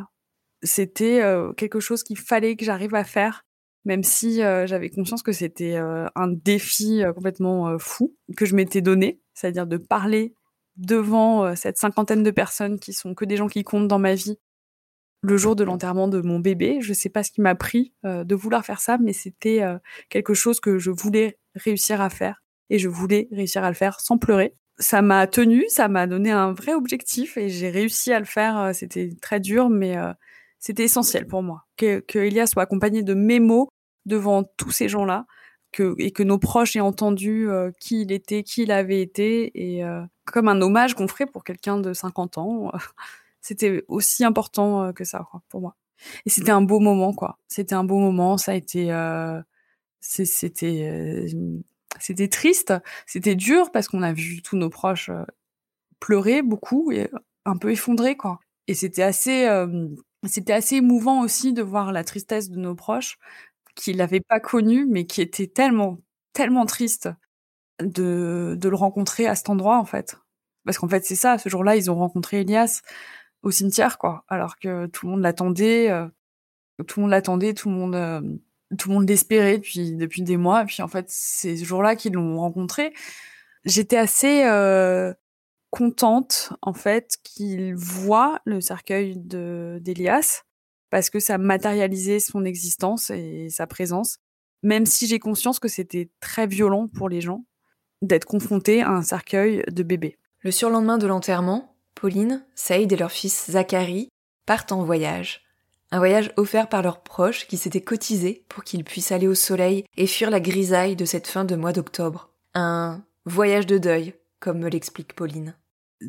C'était 0.63 1.21
quelque 1.57 1.79
chose 1.79 2.03
qu'il 2.03 2.17
fallait 2.17 2.55
que 2.55 2.65
j'arrive 2.65 2.95
à 2.95 3.03
faire, 3.03 3.45
même 3.85 4.03
si 4.03 4.37
j'avais 4.37 4.89
conscience 4.89 5.23
que 5.23 5.31
c'était 5.31 5.77
un 5.77 6.27
défi 6.27 7.03
complètement 7.15 7.77
fou 7.79 8.15
que 8.35 8.45
je 8.45 8.55
m'étais 8.55 8.81
donné, 8.81 9.21
c'est-à-dire 9.33 9.67
de 9.67 9.77
parler 9.77 10.35
devant 10.77 11.45
euh, 11.45 11.55
cette 11.55 11.77
cinquantaine 11.77 12.23
de 12.23 12.31
personnes 12.31 12.79
qui 12.79 12.93
sont 12.93 13.13
que 13.13 13.25
des 13.25 13.37
gens 13.37 13.47
qui 13.47 13.63
comptent 13.63 13.87
dans 13.87 13.99
ma 13.99 14.15
vie 14.15 14.37
le 15.21 15.37
jour 15.37 15.55
de 15.55 15.63
l'enterrement 15.63 16.07
de 16.07 16.21
mon 16.21 16.39
bébé. 16.39 16.79
Je 16.81 16.93
sais 16.93 17.09
pas 17.09 17.23
ce 17.23 17.31
qui 17.31 17.41
m'a 17.41 17.55
pris 17.55 17.93
euh, 18.05 18.23
de 18.23 18.35
vouloir 18.35 18.65
faire 18.65 18.79
ça, 18.79 18.97
mais 18.97 19.13
c'était 19.13 19.63
euh, 19.63 19.77
quelque 20.09 20.33
chose 20.33 20.59
que 20.59 20.77
je 20.77 20.91
voulais 20.91 21.37
réussir 21.55 22.01
à 22.01 22.09
faire 22.09 22.43
et 22.69 22.79
je 22.79 22.89
voulais 22.89 23.27
réussir 23.31 23.63
à 23.63 23.69
le 23.69 23.75
faire 23.75 23.99
sans 23.99 24.17
pleurer. 24.17 24.55
Ça 24.77 25.01
m'a 25.01 25.25
tenu, 25.27 25.65
ça 25.69 25.87
m'a 25.87 26.05
donné 26.05 26.31
un 26.31 26.51
vrai 26.51 26.73
objectif 26.73 27.37
et 27.37 27.49
j'ai 27.49 27.69
réussi 27.69 28.11
à 28.11 28.19
le 28.19 28.25
faire. 28.25 28.71
C'était 28.73 29.11
très 29.21 29.39
dur, 29.39 29.69
mais 29.69 29.95
c'était 30.59 30.83
essentiel 30.83 31.27
pour 31.27 31.43
moi 31.43 31.63
que, 31.77 32.01
que 32.01 32.45
soit 32.45 32.63
accompagné 32.63 33.01
de 33.01 33.13
mes 33.13 33.39
mots 33.39 33.69
devant 34.05 34.43
tous 34.43 34.71
ces 34.71 34.89
gens-là 34.89 35.25
et 35.97 36.11
que 36.11 36.23
nos 36.23 36.37
proches 36.37 36.75
aient 36.75 36.81
entendu 36.81 37.49
euh, 37.49 37.71
qui 37.79 38.01
il 38.01 38.11
était, 38.11 38.43
qui 38.43 38.63
il 38.63 38.71
avait 38.71 39.01
été, 39.01 39.51
et 39.55 39.83
euh, 39.83 40.01
comme 40.25 40.47
un 40.47 40.61
hommage 40.61 40.95
qu'on 40.95 41.07
ferait 41.07 41.25
pour 41.25 41.43
quelqu'un 41.43 41.77
de 41.79 41.93
50 41.93 42.37
ans. 42.37 42.71
c'était 43.41 43.83
aussi 43.87 44.23
important 44.23 44.85
euh, 44.85 44.91
que 44.93 45.03
ça 45.03 45.27
pour 45.49 45.61
moi. 45.61 45.75
Et 46.25 46.29
c'était 46.29 46.51
un 46.51 46.61
beau 46.61 46.79
moment, 46.79 47.13
quoi. 47.13 47.39
C'était 47.47 47.75
un 47.75 47.83
beau 47.83 47.99
moment. 47.99 48.37
Ça 48.37 48.51
a 48.51 48.55
été, 48.55 48.91
c'était, 50.01 51.27
c'était 51.99 52.27
triste, 52.27 52.73
c'était 53.07 53.35
dur 53.35 53.71
parce 53.71 53.87
qu'on 53.87 54.01
a 54.03 54.13
vu 54.13 54.41
tous 54.41 54.57
nos 54.57 54.69
proches 54.69 55.09
pleurer 55.99 56.41
beaucoup 56.41 56.91
et 56.91 57.09
un 57.45 57.57
peu 57.57 57.71
effondrés, 57.71 58.17
quoi. 58.17 58.39
Et 58.67 58.73
c'était 58.73 59.03
assez, 59.03 59.47
c'était 60.25 60.53
assez 60.53 60.75
émouvant 60.77 61.21
aussi 61.21 61.53
de 61.53 61.61
voir 61.61 61.91
la 61.91 62.03
tristesse 62.03 62.49
de 62.49 62.57
nos 62.59 62.75
proches 62.75 63.17
qu'il 63.75 63.97
n'avait 63.97 64.21
pas 64.21 64.39
connu, 64.39 64.85
mais 64.85 65.05
qui 65.05 65.21
était 65.21 65.47
tellement, 65.47 65.99
tellement 66.33 66.65
triste 66.65 67.09
de, 67.81 68.55
de 68.59 68.69
le 68.69 68.75
rencontrer 68.75 69.27
à 69.27 69.35
cet 69.35 69.49
endroit, 69.49 69.77
en 69.77 69.85
fait. 69.85 70.17
Parce 70.65 70.77
qu'en 70.77 70.87
fait, 70.87 71.05
c'est 71.05 71.15
ça, 71.15 71.37
ce 71.37 71.49
jour-là, 71.49 71.75
ils 71.75 71.91
ont 71.91 71.95
rencontré 71.95 72.41
Elias 72.41 72.81
au 73.43 73.51
cimetière, 73.51 73.97
quoi. 73.97 74.25
Alors 74.27 74.57
que 74.57 74.87
tout 74.87 75.05
le 75.05 75.11
monde 75.11 75.21
l'attendait, 75.21 75.91
euh, 75.91 76.07
tout 76.87 76.99
le 76.99 77.03
monde 77.03 77.11
l'attendait, 77.11 77.53
tout 77.53 77.69
le 77.69 77.75
monde, 77.75 77.95
euh, 77.95 78.21
tout 78.77 78.89
le 78.89 78.95
monde 78.95 79.07
l'espérait 79.07 79.57
depuis, 79.57 79.95
depuis 79.95 80.23
des 80.23 80.37
mois. 80.37 80.63
Et 80.63 80.65
puis, 80.65 80.81
en 80.81 80.87
fait, 80.87 81.05
c'est 81.09 81.55
ce 81.57 81.63
jour-là 81.63 81.95
qu'ils 81.95 82.13
l'ont 82.13 82.39
rencontré. 82.39 82.93
J'étais 83.65 83.97
assez 83.97 84.43
euh, 84.45 85.13
contente, 85.69 86.53
en 86.61 86.73
fait, 86.73 87.17
qu'il 87.23 87.75
voit 87.75 88.41
le 88.45 88.61
cercueil 88.61 89.17
de 89.17 89.79
d'Elias 89.81 90.43
parce 90.89 91.09
que 91.09 91.19
ça 91.19 91.37
matérialisait 91.37 92.19
son 92.19 92.45
existence 92.45 93.09
et 93.09 93.49
sa 93.49 93.67
présence, 93.67 94.19
même 94.63 94.85
si 94.85 95.07
j'ai 95.07 95.19
conscience 95.19 95.59
que 95.59 95.67
c'était 95.67 96.09
très 96.21 96.47
violent 96.47 96.87
pour 96.87 97.09
les 97.09 97.21
gens 97.21 97.43
d'être 98.01 98.25
confrontés 98.25 98.81
à 98.81 98.89
un 98.89 99.01
cercueil 99.01 99.63
de 99.71 99.83
bébé. 99.83 100.17
Le 100.41 100.51
surlendemain 100.51 100.97
de 100.97 101.07
l'enterrement, 101.07 101.75
Pauline, 101.95 102.45
Saïd 102.55 102.91
et 102.91 102.97
leur 102.97 103.11
fils 103.11 103.49
Zachary 103.49 104.09
partent 104.45 104.71
en 104.71 104.83
voyage. 104.83 105.41
Un 105.91 105.99
voyage 105.99 106.31
offert 106.35 106.67
par 106.67 106.81
leurs 106.81 107.01
proches 107.01 107.47
qui 107.47 107.57
s'étaient 107.57 107.81
cotisés 107.81 108.45
pour 108.49 108.63
qu'ils 108.63 108.83
puissent 108.83 109.11
aller 109.11 109.27
au 109.27 109.35
soleil 109.35 109.85
et 109.95 110.07
fuir 110.07 110.29
la 110.29 110.39
grisaille 110.39 110.95
de 110.95 111.05
cette 111.05 111.27
fin 111.27 111.45
de 111.45 111.55
mois 111.55 111.73
d'octobre. 111.73 112.29
Un 112.53 113.03
voyage 113.25 113.65
de 113.65 113.77
deuil, 113.77 114.13
comme 114.39 114.59
me 114.59 114.69
l'explique 114.69 115.15
Pauline. 115.15 115.55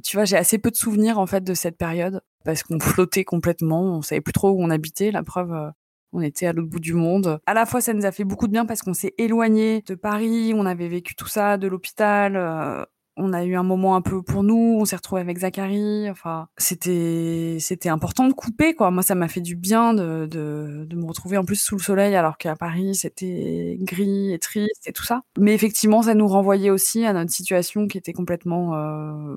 Tu 0.02 0.16
vois, 0.16 0.24
j'ai 0.24 0.36
assez 0.36 0.58
peu 0.58 0.70
de 0.70 0.76
souvenirs 0.76 1.18
en 1.18 1.26
fait 1.26 1.44
de 1.44 1.54
cette 1.54 1.76
période 1.76 2.20
parce 2.44 2.62
qu'on 2.62 2.80
flottait 2.80 3.24
complètement, 3.24 3.96
on 3.96 4.02
savait 4.02 4.20
plus 4.20 4.32
trop 4.32 4.50
où 4.50 4.62
on 4.62 4.70
habitait. 4.70 5.10
La 5.10 5.22
preuve, 5.22 5.52
euh, 5.52 5.70
on 6.12 6.20
était 6.20 6.46
à 6.46 6.52
l'autre 6.52 6.68
bout 6.68 6.80
du 6.80 6.94
monde. 6.94 7.38
À 7.46 7.54
la 7.54 7.66
fois, 7.66 7.80
ça 7.80 7.92
nous 7.92 8.06
a 8.06 8.12
fait 8.12 8.24
beaucoup 8.24 8.46
de 8.46 8.52
bien 8.52 8.66
parce 8.66 8.82
qu'on 8.82 8.94
s'est 8.94 9.14
éloigné 9.18 9.82
de 9.86 9.94
Paris, 9.94 10.52
on 10.54 10.66
avait 10.66 10.88
vécu 10.88 11.14
tout 11.14 11.28
ça, 11.28 11.56
de 11.58 11.68
l'hôpital. 11.68 12.36
Euh, 12.36 12.84
on 13.16 13.32
a 13.32 13.44
eu 13.44 13.54
un 13.56 13.62
moment 13.62 13.96
un 13.96 14.02
peu 14.02 14.22
pour 14.22 14.42
nous, 14.42 14.76
on 14.78 14.84
s'est 14.84 14.96
retrouvé 14.96 15.20
avec 15.22 15.38
Zachary. 15.38 16.10
Enfin, 16.10 16.48
c'était 16.58 17.56
c'était 17.60 17.88
important 17.88 18.28
de 18.28 18.32
couper 18.34 18.74
quoi. 18.74 18.90
Moi, 18.90 19.02
ça 19.02 19.14
m'a 19.14 19.28
fait 19.28 19.40
du 19.40 19.56
bien 19.56 19.94
de, 19.94 20.26
de, 20.26 20.84
de 20.86 20.96
me 20.96 21.06
retrouver 21.06 21.38
en 21.38 21.44
plus 21.44 21.56
sous 21.56 21.76
le 21.76 21.82
soleil 21.82 22.14
alors 22.14 22.36
qu'à 22.36 22.56
Paris 22.56 22.94
c'était 22.94 23.78
gris 23.80 24.32
et 24.32 24.38
triste 24.38 24.86
et 24.86 24.92
tout 24.92 25.04
ça. 25.04 25.22
Mais 25.38 25.54
effectivement, 25.54 26.02
ça 26.02 26.14
nous 26.14 26.28
renvoyait 26.28 26.70
aussi 26.70 27.06
à 27.06 27.12
notre 27.14 27.30
situation 27.32 27.86
qui 27.88 27.96
était 27.98 28.12
complètement 28.12 28.74
euh, 28.76 29.36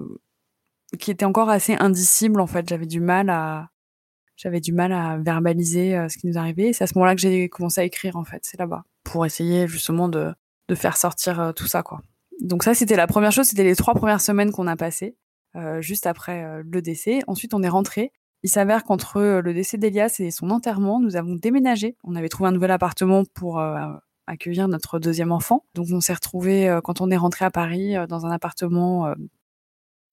qui 0.99 1.11
était 1.11 1.25
encore 1.25 1.49
assez 1.49 1.75
indicible 1.75 2.41
en 2.41 2.47
fait. 2.47 2.67
J'avais 2.67 2.85
du 2.87 2.99
mal 2.99 3.29
à 3.29 3.69
j'avais 4.39 4.61
du 4.61 4.71
mal 4.71 4.93
à 4.93 5.17
verbaliser 5.17 5.97
euh, 5.97 6.07
ce 6.07 6.17
qui 6.17 6.27
nous 6.27 6.37
arrivait. 6.37 6.71
C'est 6.71 6.85
à 6.85 6.87
ce 6.87 6.93
moment-là 6.95 7.13
que 7.13 7.21
j'ai 7.21 7.49
commencé 7.49 7.81
à 7.81 7.83
écrire 7.83 8.15
en 8.15 8.23
fait. 8.23 8.39
C'est 8.43 8.57
là-bas 8.57 8.83
pour 9.03 9.25
essayer 9.25 9.67
justement 9.67 10.07
de 10.07 10.33
de 10.69 10.75
faire 10.75 10.97
sortir 10.97 11.39
euh, 11.39 11.51
tout 11.51 11.67
ça 11.67 11.83
quoi. 11.83 11.99
Donc 12.39 12.63
ça 12.63 12.73
c'était 12.73 12.95
la 12.95 13.05
première 13.05 13.33
chose. 13.33 13.47
C'était 13.47 13.65
les 13.65 13.75
trois 13.75 13.93
premières 13.93 14.21
semaines 14.21 14.51
qu'on 14.51 14.67
a 14.67 14.77
passées 14.77 15.17
euh, 15.57 15.81
juste 15.81 16.07
après 16.07 16.63
le 16.63 16.81
décès. 16.81 17.19
Ensuite 17.27 17.53
on 17.53 17.61
est 17.63 17.69
rentré. 17.69 18.13
Il 18.41 18.49
s'avère 18.49 18.85
qu'entre 18.85 19.19
le 19.19 19.53
décès 19.53 19.77
d'Elias 19.77 20.15
et 20.19 20.31
son 20.31 20.49
enterrement, 20.49 21.01
nous 21.01 21.17
avons 21.17 21.35
déménagé. 21.35 21.97
On 22.05 22.15
avait 22.15 22.29
trouvé 22.29 22.47
un 22.47 22.53
nouvel 22.53 22.71
appartement 22.71 23.25
pour 23.33 23.61
accueillir 24.27 24.69
notre 24.69 24.97
deuxième 24.97 25.33
enfant. 25.33 25.65
Donc 25.75 25.87
on 25.91 25.99
s'est 25.99 26.13
retrouvé 26.13 26.79
quand 26.85 27.01
on 27.01 27.11
est 27.11 27.17
rentré 27.17 27.43
à 27.43 27.51
Paris 27.51 27.95
dans 28.07 28.25
un 28.25 28.31
appartement 28.31 29.13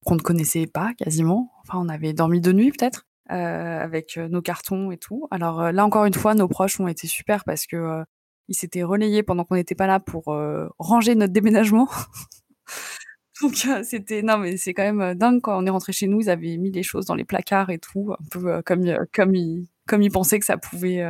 qu'on 0.04 0.16
ne 0.16 0.20
connaissait 0.20 0.66
pas 0.66 0.92
quasiment. 0.94 1.52
Enfin, 1.62 1.78
on 1.78 1.88
avait 1.88 2.14
dormi 2.14 2.40
de 2.40 2.52
nuit 2.52 2.72
peut-être. 2.72 3.05
Euh, 3.32 3.80
avec 3.80 4.18
euh, 4.18 4.28
nos 4.28 4.40
cartons 4.40 4.92
et 4.92 4.98
tout. 4.98 5.26
Alors 5.32 5.60
euh, 5.60 5.72
là 5.72 5.84
encore 5.84 6.04
une 6.04 6.14
fois, 6.14 6.34
nos 6.34 6.46
proches 6.46 6.78
ont 6.78 6.86
été 6.86 7.08
super 7.08 7.44
parce 7.44 7.66
que 7.66 8.04
ils 8.48 8.54
s'étaient 8.54 8.84
relayés 8.84 9.24
pendant 9.24 9.44
qu'on 9.44 9.56
n'était 9.56 9.74
pas 9.74 9.88
là 9.88 9.98
pour 9.98 10.26
ranger 10.78 11.16
notre 11.16 11.32
déménagement. 11.32 11.88
Donc 13.42 13.54
c'était 13.82 14.22
non 14.22 14.38
mais 14.38 14.56
c'est 14.56 14.72
quand 14.74 14.84
même 14.84 15.14
dingue 15.14 15.40
quand 15.42 15.60
on 15.60 15.66
est 15.66 15.70
rentré 15.70 15.92
chez 15.92 16.06
nous, 16.06 16.20
ils 16.20 16.30
avaient 16.30 16.56
mis 16.56 16.70
les 16.70 16.84
choses 16.84 17.06
dans 17.06 17.16
les 17.16 17.24
placards 17.24 17.70
et 17.70 17.78
tout, 17.78 18.12
un 18.12 18.24
peu 18.30 18.62
comme 18.62 18.84
comme 19.12 19.34
ils 19.34 19.66
comme 19.88 20.02
ils 20.02 20.10
pensaient 20.10 20.38
que 20.38 20.46
ça 20.46 20.56
pouvait 20.56 21.04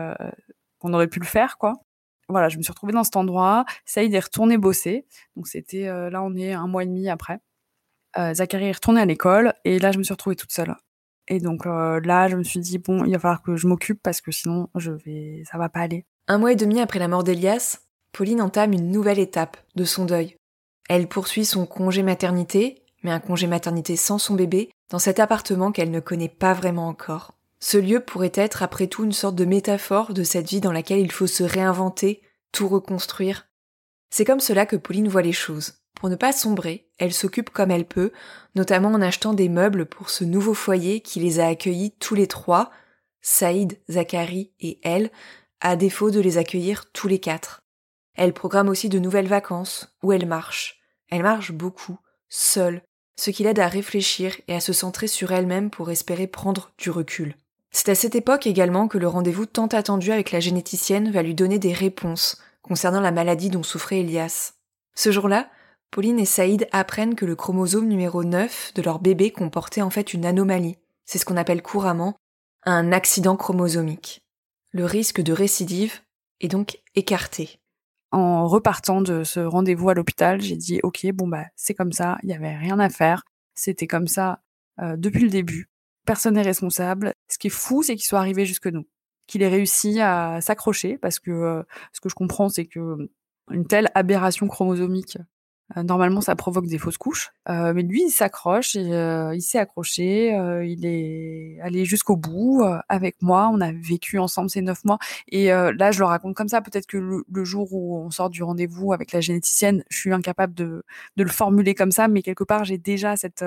qu'on 0.78 0.94
aurait 0.94 1.08
pu 1.08 1.20
le 1.20 1.26
faire 1.26 1.58
quoi. 1.58 1.74
Voilà, 2.28 2.48
je 2.48 2.56
me 2.56 2.62
suis 2.62 2.72
retrouvée 2.72 2.92
dans 2.94 3.04
cet 3.04 3.16
endroit. 3.16 3.64
Saïd 3.84 4.12
est 4.14 4.20
retourné 4.20 4.58
bosser. 4.58 5.06
Donc 5.36 5.46
c'était 5.48 5.84
là 6.10 6.22
on 6.22 6.34
est 6.36 6.54
un 6.54 6.66
mois 6.66 6.84
et 6.84 6.86
demi 6.86 7.08
après. 7.10 7.40
Euh, 8.18 8.32
Zachary 8.32 8.66
est 8.66 8.72
retourné 8.72 9.00
à 9.00 9.04
l'école 9.04 9.52
et 9.64 9.78
là 9.78 9.92
je 9.92 9.98
me 9.98 10.02
suis 10.02 10.14
retrouvée 10.14 10.36
toute 10.36 10.52
seule. 10.52 10.74
Et 11.28 11.40
donc 11.40 11.66
euh, 11.66 12.00
là 12.00 12.28
je 12.28 12.36
me 12.36 12.44
suis 12.44 12.60
dit 12.60 12.78
bon 12.78 13.04
il 13.04 13.12
va 13.12 13.18
falloir 13.18 13.42
que 13.42 13.56
je 13.56 13.66
m'occupe 13.66 14.00
parce 14.02 14.20
que 14.20 14.30
sinon 14.30 14.68
je 14.74 14.92
vais 14.92 15.42
ça 15.50 15.58
va 15.58 15.68
pas 15.68 15.80
aller. 15.80 16.04
Un 16.28 16.38
mois 16.38 16.52
et 16.52 16.56
demi 16.56 16.80
après 16.80 16.98
la 16.98 17.08
mort 17.08 17.24
d'Elias, 17.24 17.80
Pauline 18.12 18.42
entame 18.42 18.72
une 18.72 18.90
nouvelle 18.90 19.18
étape 19.18 19.56
de 19.74 19.84
son 19.84 20.04
deuil. 20.04 20.36
Elle 20.88 21.08
poursuit 21.08 21.44
son 21.44 21.66
congé 21.66 22.02
maternité, 22.02 22.82
mais 23.02 23.10
un 23.10 23.20
congé 23.20 23.46
maternité 23.46 23.96
sans 23.96 24.18
son 24.18 24.34
bébé, 24.34 24.70
dans 24.90 24.98
cet 24.98 25.20
appartement 25.20 25.72
qu'elle 25.72 25.90
ne 25.90 26.00
connaît 26.00 26.28
pas 26.28 26.54
vraiment 26.54 26.88
encore. 26.88 27.34
Ce 27.60 27.76
lieu 27.76 28.00
pourrait 28.00 28.32
être 28.34 28.62
après 28.62 28.86
tout 28.86 29.04
une 29.04 29.12
sorte 29.12 29.34
de 29.34 29.44
métaphore 29.44 30.14
de 30.14 30.22
cette 30.22 30.48
vie 30.48 30.60
dans 30.60 30.72
laquelle 30.72 31.00
il 31.00 31.10
faut 31.10 31.26
se 31.26 31.42
réinventer, 31.42 32.22
tout 32.52 32.68
reconstruire. 32.68 33.48
C'est 34.10 34.24
comme 34.24 34.40
cela 34.40 34.66
que 34.66 34.76
Pauline 34.76 35.08
voit 35.08 35.22
les 35.22 35.32
choses. 35.32 35.74
Pour 35.96 36.10
ne 36.10 36.14
pas 36.14 36.32
sombrer, 36.32 36.86
elle 36.98 37.12
s'occupe 37.12 37.50
comme 37.50 37.70
elle 37.70 37.86
peut, 37.86 38.12
notamment 38.54 38.90
en 38.90 39.02
achetant 39.02 39.32
des 39.32 39.48
meubles 39.48 39.86
pour 39.86 40.10
ce 40.10 40.24
nouveau 40.24 40.54
foyer 40.54 41.00
qui 41.00 41.20
les 41.20 41.40
a 41.40 41.48
accueillis 41.48 41.92
tous 41.92 42.14
les 42.14 42.26
trois, 42.26 42.70
Saïd, 43.22 43.78
Zachary 43.90 44.52
et 44.60 44.78
elle, 44.82 45.10
à 45.60 45.74
défaut 45.74 46.10
de 46.10 46.20
les 46.20 46.38
accueillir 46.38 46.92
tous 46.92 47.08
les 47.08 47.18
quatre. 47.18 47.62
Elle 48.14 48.34
programme 48.34 48.68
aussi 48.68 48.88
de 48.88 48.98
nouvelles 48.98 49.26
vacances, 49.26 49.96
où 50.02 50.12
elle 50.12 50.26
marche. 50.26 50.80
Elle 51.10 51.22
marche 51.22 51.52
beaucoup, 51.52 51.98
seule, 52.28 52.82
ce 53.16 53.30
qui 53.30 53.42
l'aide 53.42 53.58
à 53.58 53.68
réfléchir 53.68 54.36
et 54.48 54.54
à 54.54 54.60
se 54.60 54.72
centrer 54.72 55.06
sur 55.06 55.32
elle-même 55.32 55.70
pour 55.70 55.90
espérer 55.90 56.26
prendre 56.26 56.70
du 56.78 56.90
recul. 56.90 57.34
C'est 57.70 57.88
à 57.88 57.94
cette 57.94 58.14
époque 58.14 58.46
également 58.46 58.86
que 58.88 58.98
le 58.98 59.08
rendez-vous 59.08 59.46
tant 59.46 59.66
attendu 59.66 60.12
avec 60.12 60.30
la 60.30 60.40
généticienne 60.40 61.10
va 61.10 61.22
lui 61.22 61.34
donner 61.34 61.58
des 61.58 61.72
réponses 61.72 62.40
concernant 62.62 63.00
la 63.00 63.12
maladie 63.12 63.50
dont 63.50 63.62
souffrait 63.62 64.00
Elias. 64.00 64.54
Ce 64.94 65.10
jour-là, 65.10 65.48
Pauline 65.96 66.18
et 66.18 66.26
Saïd 66.26 66.68
apprennent 66.72 67.14
que 67.14 67.24
le 67.24 67.34
chromosome 67.34 67.88
numéro 67.88 68.22
9 68.22 68.74
de 68.74 68.82
leur 68.82 68.98
bébé 68.98 69.30
comportait 69.30 69.80
en 69.80 69.88
fait 69.88 70.12
une 70.12 70.26
anomalie. 70.26 70.76
C'est 71.06 71.16
ce 71.16 71.24
qu'on 71.24 71.38
appelle 71.38 71.62
couramment 71.62 72.18
un 72.64 72.92
accident 72.92 73.34
chromosomique. 73.34 74.20
Le 74.72 74.84
risque 74.84 75.22
de 75.22 75.32
récidive 75.32 76.02
est 76.42 76.48
donc 76.48 76.82
écarté. 76.96 77.60
En 78.12 78.46
repartant 78.46 79.00
de 79.00 79.24
ce 79.24 79.40
rendez-vous 79.40 79.88
à 79.88 79.94
l'hôpital, 79.94 80.42
j'ai 80.42 80.56
dit 80.56 80.80
ok, 80.82 81.06
bon 81.14 81.28
bah 81.28 81.46
c'est 81.56 81.72
comme 81.72 81.92
ça, 81.92 82.18
il 82.22 82.26
n'y 82.26 82.34
avait 82.34 82.54
rien 82.54 82.78
à 82.78 82.90
faire, 82.90 83.22
c'était 83.54 83.86
comme 83.86 84.06
ça 84.06 84.42
euh, 84.82 84.98
depuis 84.98 85.22
le 85.22 85.30
début. 85.30 85.70
Personne 86.04 86.34
n'est 86.34 86.42
responsable. 86.42 87.14
Ce 87.28 87.38
qui 87.38 87.46
est 87.46 87.48
fou, 87.48 87.82
c'est 87.82 87.96
qu'il 87.96 88.04
soit 88.04 88.18
arrivé 88.18 88.44
jusque 88.44 88.66
nous, 88.66 88.86
qu'il 89.26 89.40
ait 89.40 89.48
réussi 89.48 89.98
à 90.02 90.42
s'accrocher, 90.42 90.98
parce 90.98 91.18
que 91.18 91.30
euh, 91.30 91.62
ce 91.94 92.02
que 92.02 92.10
je 92.10 92.14
comprends, 92.14 92.50
c'est 92.50 92.66
que 92.66 93.08
une 93.50 93.66
telle 93.66 93.90
aberration 93.94 94.46
chromosomique 94.46 95.16
normalement, 95.74 96.20
ça 96.20 96.36
provoque 96.36 96.66
des 96.66 96.78
fausses 96.78 96.98
couches. 96.98 97.32
Euh, 97.48 97.72
mais 97.74 97.82
lui, 97.82 98.04
il 98.04 98.10
s'accroche, 98.10 98.76
et, 98.76 98.92
euh, 98.92 99.34
il 99.34 99.42
s'est 99.42 99.58
accroché, 99.58 100.28
il 100.64 100.86
est 100.86 101.60
allé 101.60 101.84
jusqu'au 101.84 102.16
bout 102.16 102.64
avec 102.88 103.20
moi. 103.20 103.50
On 103.52 103.60
a 103.60 103.72
vécu 103.72 104.18
ensemble 104.18 104.50
ces 104.50 104.62
neuf 104.62 104.84
mois. 104.84 104.98
Et 105.28 105.48
là, 105.48 105.90
je 105.90 105.98
le 105.98 106.04
raconte 106.06 106.34
comme 106.34 106.48
ça. 106.48 106.60
Peut-être 106.62 106.86
que 106.86 106.98
le, 106.98 107.44
jour 107.44 107.72
où 107.72 107.98
on 107.98 108.10
sort 108.10 108.30
du 108.30 108.42
rendez-vous 108.42 108.92
avec 108.92 109.12
la 109.12 109.20
généticienne, 109.20 109.84
je 109.90 109.98
suis 109.98 110.12
incapable 110.12 110.54
de, 110.54 110.84
de 111.16 111.24
le 111.24 111.30
formuler 111.30 111.74
comme 111.74 111.92
ça. 111.92 112.08
Mais 112.08 112.22
quelque 112.22 112.44
part, 112.44 112.64
j'ai 112.64 112.78
déjà 112.78 113.16
cette, 113.16 113.44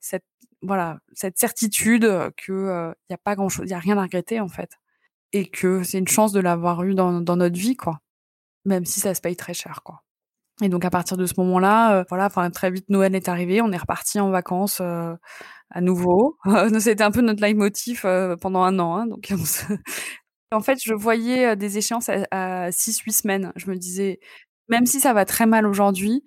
cette, 0.00 0.24
voilà, 0.62 0.98
cette 1.12 1.38
certitude 1.38 2.04
que 2.36 2.94
il 3.08 3.12
y 3.12 3.14
a 3.14 3.18
pas 3.18 3.34
grand-chose, 3.36 3.66
il 3.66 3.70
y 3.70 3.74
a 3.74 3.78
rien 3.78 3.98
à 3.98 4.02
regretter 4.02 4.40
en 4.40 4.48
fait, 4.48 4.78
et 5.32 5.46
que 5.48 5.82
c'est 5.82 5.98
une 5.98 6.08
chance 6.08 6.32
de 6.32 6.40
l'avoir 6.40 6.84
eu 6.84 6.94
dans, 6.94 7.20
dans 7.20 7.36
notre 7.36 7.58
vie, 7.58 7.76
quoi. 7.76 8.00
Même 8.64 8.84
si 8.86 9.00
ça 9.00 9.14
se 9.14 9.20
paye 9.20 9.36
très 9.36 9.54
cher, 9.54 9.82
quoi. 9.84 10.03
Et 10.62 10.68
donc 10.68 10.84
à 10.84 10.90
partir 10.90 11.16
de 11.16 11.26
ce 11.26 11.34
moment-là, 11.38 11.98
euh, 12.00 12.04
voilà, 12.08 12.26
enfin 12.26 12.48
très 12.50 12.70
vite 12.70 12.88
Noël 12.88 13.14
est 13.16 13.28
arrivé, 13.28 13.60
on 13.60 13.72
est 13.72 13.76
reparti 13.76 14.20
en 14.20 14.30
vacances 14.30 14.78
euh, 14.80 15.14
à 15.70 15.80
nouveau. 15.80 16.38
C'était 16.80 17.02
un 17.02 17.10
peu 17.10 17.22
notre 17.22 17.42
leitmotiv 17.42 18.02
euh, 18.04 18.36
pendant 18.36 18.62
un 18.62 18.78
an. 18.78 18.96
Hein, 18.96 19.06
donc 19.06 19.32
en 20.52 20.60
fait, 20.60 20.78
je 20.82 20.94
voyais 20.94 21.56
des 21.56 21.78
échéances 21.78 22.08
à 22.08 22.70
6-8 22.70 23.12
semaines. 23.12 23.52
Je 23.56 23.68
me 23.70 23.76
disais, 23.76 24.20
même 24.68 24.86
si 24.86 25.00
ça 25.00 25.12
va 25.12 25.24
très 25.24 25.46
mal 25.46 25.66
aujourd'hui, 25.66 26.22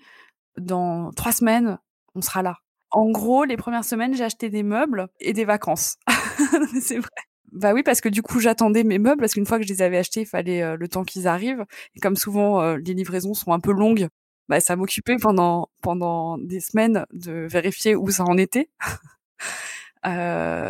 dans 0.58 1.12
trois 1.12 1.32
semaines, 1.32 1.80
on 2.16 2.22
sera 2.22 2.42
là. 2.44 2.58
En 2.92 3.10
gros, 3.12 3.46
les 3.46 3.58
premières 3.58 3.86
semaines, 3.86 4.16
j'ai 4.16 4.24
acheté 4.26 4.50
des 4.50 4.64
meubles 4.64 5.08
et 5.20 5.34
des 5.34 5.46
vacances. 5.46 5.98
c'est 6.82 7.00
vrai. 7.00 7.27
Bah 7.52 7.74
oui, 7.74 7.82
parce 7.84 8.02
que 8.02 8.10
du 8.10 8.22
coup, 8.22 8.40
j'attendais 8.40 8.84
mes 8.84 9.00
meubles, 9.00 9.20
parce 9.22 9.34
qu'une 9.34 9.46
fois 9.46 9.58
que 9.58 9.64
je 9.64 9.70
les 9.70 9.82
avais 9.82 9.98
achetés, 9.98 10.22
il 10.22 10.26
fallait 10.26 10.62
euh, 10.62 10.76
le 10.76 10.88
temps 10.88 11.04
qu'ils 11.04 11.28
arrivent. 11.28 11.66
Et 11.96 12.00
comme 12.00 12.16
souvent, 12.16 12.62
euh, 12.62 12.78
les 12.78 12.94
livraisons 12.94 13.34
sont 13.34 13.54
un 13.54 13.60
peu 13.60 13.72
longues, 13.72 14.10
bah, 14.50 14.60
ça 14.60 14.76
m'occupait 14.76 15.18
pendant, 15.18 15.70
pendant 15.82 16.38
des 16.38 16.60
semaines 16.60 17.06
de 17.14 17.48
vérifier 17.50 17.96
où 17.96 18.10
ça 18.10 18.24
en 18.26 18.38
était. 18.38 18.70
euh, 20.06 20.70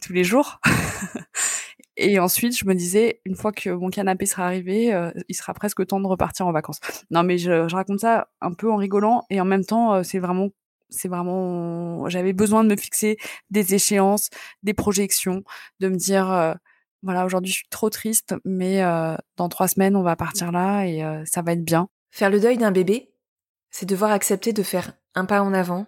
tous 0.00 0.12
les 0.12 0.24
jours. 0.24 0.60
et 1.96 2.18
ensuite, 2.20 2.56
je 2.56 2.66
me 2.66 2.74
disais, 2.74 3.20
une 3.24 3.34
fois 3.36 3.52
que 3.52 3.70
mon 3.70 3.90
canapé 3.90 4.26
sera 4.26 4.46
arrivé, 4.46 4.94
euh, 4.94 5.10
il 5.28 5.34
sera 5.34 5.54
presque 5.54 5.84
temps 5.86 6.00
de 6.00 6.06
repartir 6.06 6.46
en 6.46 6.52
vacances. 6.52 6.80
Non, 7.10 7.24
mais 7.24 7.36
je, 7.38 7.68
je, 7.68 7.74
raconte 7.74 8.00
ça 8.00 8.28
un 8.40 8.52
peu 8.52 8.70
en 8.70 8.76
rigolant, 8.76 9.24
et 9.28 9.40
en 9.40 9.44
même 9.44 9.64
temps, 9.64 10.02
c'est 10.04 10.18
vraiment 10.20 10.50
c'est 10.92 11.08
vraiment 11.08 12.08
j'avais 12.08 12.32
besoin 12.32 12.64
de 12.64 12.68
me 12.68 12.76
fixer 12.76 13.16
des 13.50 13.74
échéances, 13.74 14.28
des 14.62 14.74
projections, 14.74 15.42
de 15.80 15.88
me 15.88 15.96
dire 15.96 16.30
euh, 16.30 16.54
voilà 17.02 17.24
aujourd'hui 17.24 17.50
je 17.50 17.56
suis 17.58 17.68
trop 17.68 17.90
triste, 17.90 18.34
mais 18.44 18.82
euh, 18.82 19.16
dans 19.36 19.48
trois 19.48 19.68
semaines 19.68 19.96
on 19.96 20.02
va 20.02 20.16
partir 20.16 20.52
là 20.52 20.84
et 20.84 21.04
euh, 21.04 21.24
ça 21.26 21.42
va 21.42 21.52
être 21.52 21.64
bien. 21.64 21.88
Faire 22.10 22.30
le 22.30 22.40
deuil 22.40 22.58
d'un 22.58 22.72
bébé, 22.72 23.12
c'est 23.70 23.86
devoir 23.86 24.10
accepter 24.10 24.52
de 24.52 24.62
faire 24.62 24.92
un 25.14 25.24
pas 25.24 25.42
en 25.42 25.52
avant, 25.52 25.86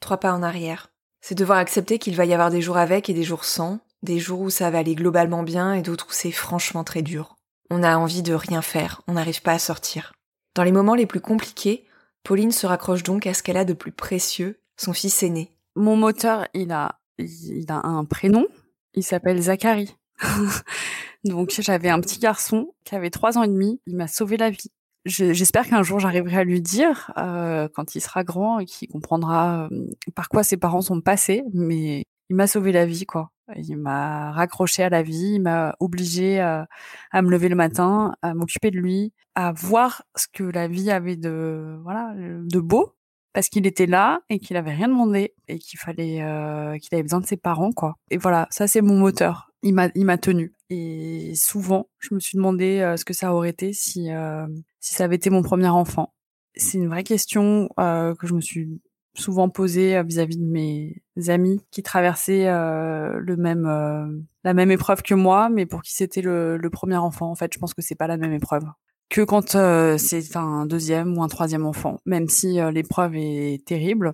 trois 0.00 0.18
pas 0.18 0.32
en 0.32 0.42
arrière. 0.42 0.92
C'est 1.20 1.34
devoir 1.34 1.58
accepter 1.58 1.98
qu'il 1.98 2.16
va 2.16 2.24
y 2.24 2.32
avoir 2.32 2.50
des 2.50 2.62
jours 2.62 2.78
avec 2.78 3.08
et 3.08 3.14
des 3.14 3.22
jours 3.22 3.44
sans, 3.44 3.80
des 4.02 4.18
jours 4.18 4.40
où 4.40 4.50
ça 4.50 4.70
va 4.70 4.78
aller 4.78 4.94
globalement 4.94 5.42
bien 5.42 5.74
et 5.74 5.82
d'autres 5.82 6.08
où 6.08 6.12
c'est 6.12 6.32
franchement 6.32 6.84
très 6.84 7.02
dur. 7.02 7.36
On 7.70 7.82
a 7.82 7.96
envie 7.96 8.22
de 8.22 8.34
rien 8.34 8.62
faire, 8.62 9.02
on 9.06 9.12
n'arrive 9.12 9.42
pas 9.42 9.52
à 9.52 9.58
sortir. 9.58 10.12
Dans 10.54 10.64
les 10.64 10.72
moments 10.72 10.96
les 10.96 11.06
plus 11.06 11.20
compliqués, 11.20 11.86
Pauline 12.22 12.52
se 12.52 12.66
raccroche 12.66 13.02
donc 13.02 13.26
à 13.26 13.34
ce 13.34 13.42
qu'elle 13.42 13.56
a 13.56 13.64
de 13.64 13.72
plus 13.72 13.92
précieux, 13.92 14.60
son 14.76 14.92
fils 14.92 15.22
aîné. 15.22 15.52
Mon 15.76 15.96
moteur, 15.96 16.46
il 16.54 16.72
a, 16.72 17.00
il 17.18 17.66
a 17.68 17.86
un 17.86 18.04
prénom, 18.04 18.46
il 18.94 19.02
s'appelle 19.02 19.40
Zachary. 19.40 19.96
Donc 21.24 21.54
j'avais 21.58 21.88
un 21.88 22.00
petit 22.00 22.18
garçon 22.18 22.72
qui 22.84 22.94
avait 22.94 23.10
trois 23.10 23.38
ans 23.38 23.42
et 23.42 23.48
demi. 23.48 23.80
Il 23.86 23.96
m'a 23.96 24.08
sauvé 24.08 24.36
la 24.36 24.50
vie. 24.50 24.70
J'espère 25.06 25.66
qu'un 25.66 25.82
jour 25.82 25.98
j'arriverai 25.98 26.38
à 26.38 26.44
lui 26.44 26.60
dire 26.60 27.10
euh, 27.16 27.68
quand 27.74 27.94
il 27.94 28.00
sera 28.00 28.22
grand 28.22 28.58
et 28.58 28.66
qu'il 28.66 28.88
comprendra 28.88 29.68
euh, 29.70 29.88
par 30.14 30.28
quoi 30.28 30.42
ses 30.42 30.56
parents 30.56 30.82
sont 30.82 31.00
passés. 31.00 31.42
Mais 31.54 32.04
il 32.28 32.36
m'a 32.36 32.46
sauvé 32.46 32.72
la 32.72 32.86
vie, 32.86 33.06
quoi. 33.06 33.30
Il 33.56 33.76
m'a 33.76 34.32
raccroché 34.32 34.82
à 34.82 34.88
la 34.88 35.02
vie, 35.02 35.34
il 35.34 35.42
m'a 35.42 35.74
obligé 35.80 36.40
à, 36.40 36.68
à, 37.10 37.22
me 37.22 37.30
lever 37.30 37.48
le 37.48 37.56
matin, 37.56 38.14
à 38.22 38.34
m'occuper 38.34 38.70
de 38.70 38.78
lui, 38.78 39.12
à 39.34 39.52
voir 39.52 40.02
ce 40.16 40.26
que 40.32 40.44
la 40.44 40.68
vie 40.68 40.90
avait 40.90 41.16
de 41.16 41.78
voilà 41.82 42.14
de 42.16 42.60
beau 42.60 42.94
parce 43.32 43.48
qu'il 43.48 43.66
était 43.66 43.86
là 43.86 44.20
et 44.28 44.38
qu'il 44.38 44.56
avait 44.56 44.74
rien 44.74 44.88
demandé 44.88 45.34
et 45.48 45.58
qu'il 45.58 45.78
fallait 45.78 46.22
euh, 46.22 46.76
qu'il 46.78 46.94
avait 46.94 47.02
besoin 47.02 47.20
de 47.20 47.26
ses 47.26 47.36
parents 47.36 47.72
quoi. 47.72 47.96
Et 48.10 48.16
voilà, 48.18 48.48
ça 48.50 48.66
c'est 48.66 48.80
mon 48.80 48.98
moteur. 48.98 49.50
Il 49.62 49.74
m'a 49.74 49.88
il 49.94 50.04
m'a 50.04 50.18
tenu 50.18 50.54
et 50.70 51.32
souvent 51.36 51.88
je 51.98 52.14
me 52.14 52.20
suis 52.20 52.36
demandé 52.36 52.80
euh, 52.80 52.96
ce 52.96 53.04
que 53.04 53.12
ça 53.12 53.34
aurait 53.34 53.50
été 53.50 53.72
si 53.72 54.10
euh, 54.10 54.46
si 54.80 54.94
ça 54.94 55.04
avait 55.04 55.16
été 55.16 55.30
mon 55.30 55.42
premier 55.42 55.68
enfant. 55.68 56.14
C'est 56.56 56.78
une 56.78 56.88
vraie 56.88 57.04
question 57.04 57.68
euh, 57.78 58.14
que 58.14 58.26
je 58.26 58.34
me 58.34 58.40
suis 58.40 58.80
souvent 59.14 59.48
posée 59.48 60.02
vis-à-vis 60.02 60.38
de 60.38 60.44
mes 60.44 61.02
amis 61.28 61.60
qui 61.70 61.82
traversaient 61.82 62.46
le 62.46 63.36
même 63.36 64.24
la 64.44 64.54
même 64.54 64.70
épreuve 64.70 65.02
que 65.02 65.14
moi, 65.14 65.48
mais 65.48 65.66
pour 65.66 65.82
qui 65.82 65.94
c'était 65.94 66.22
le, 66.22 66.68
premier 66.70 66.96
enfant. 66.96 67.30
En 67.30 67.34
fait, 67.34 67.52
je 67.52 67.58
pense 67.58 67.74
que 67.74 67.82
c'est 67.82 67.94
pas 67.94 68.06
la 68.06 68.16
même 68.16 68.32
épreuve 68.32 68.64
que 69.10 69.22
quand 69.22 69.56
euh, 69.56 69.98
c'est 69.98 70.36
un 70.36 70.64
deuxième 70.64 71.18
ou 71.18 71.22
un 71.22 71.28
troisième 71.28 71.66
enfant. 71.66 72.00
Même 72.06 72.28
si 72.28 72.60
euh, 72.60 72.70
l'épreuve 72.70 73.16
est 73.16 73.62
terrible, 73.66 74.12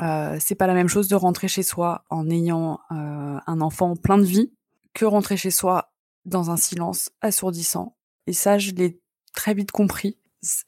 euh, 0.00 0.36
c'est 0.38 0.54
pas 0.54 0.66
la 0.66 0.74
même 0.74 0.88
chose 0.88 1.08
de 1.08 1.16
rentrer 1.16 1.48
chez 1.48 1.62
soi 1.62 2.04
en 2.10 2.28
ayant 2.30 2.78
euh, 2.92 3.38
un 3.46 3.60
enfant 3.60 3.96
plein 3.96 4.18
de 4.18 4.24
vie 4.24 4.52
que 4.92 5.04
rentrer 5.04 5.36
chez 5.36 5.50
soi 5.50 5.92
dans 6.26 6.50
un 6.50 6.56
silence 6.56 7.10
assourdissant. 7.20 7.96
Et 8.26 8.32
ça, 8.32 8.58
je 8.58 8.72
l'ai 8.72 9.00
très 9.32 9.54
vite 9.54 9.72
compris. 9.72 10.18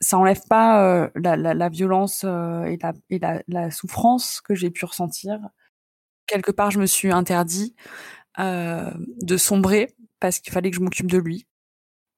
Ça 0.00 0.18
enlève 0.18 0.40
pas 0.48 1.10
la, 1.14 1.36
la, 1.36 1.68
violence 1.68 2.24
et, 2.24 2.78
la, 2.82 2.92
et 3.10 3.20
la, 3.48 3.70
souffrance 3.70 4.40
que 4.40 4.54
j'ai 4.54 4.70
pu 4.70 4.84
ressentir. 4.84 5.38
Quelque 6.26 6.50
part, 6.50 6.70
je 6.70 6.80
me 6.80 6.86
suis 6.86 7.12
interdit 7.12 7.74
de 8.38 9.36
sombrer 9.36 9.94
parce 10.20 10.40
qu'il 10.40 10.52
fallait 10.52 10.70
que 10.70 10.76
je 10.76 10.82
m'occupe 10.82 11.10
de 11.10 11.18
lui 11.18 11.46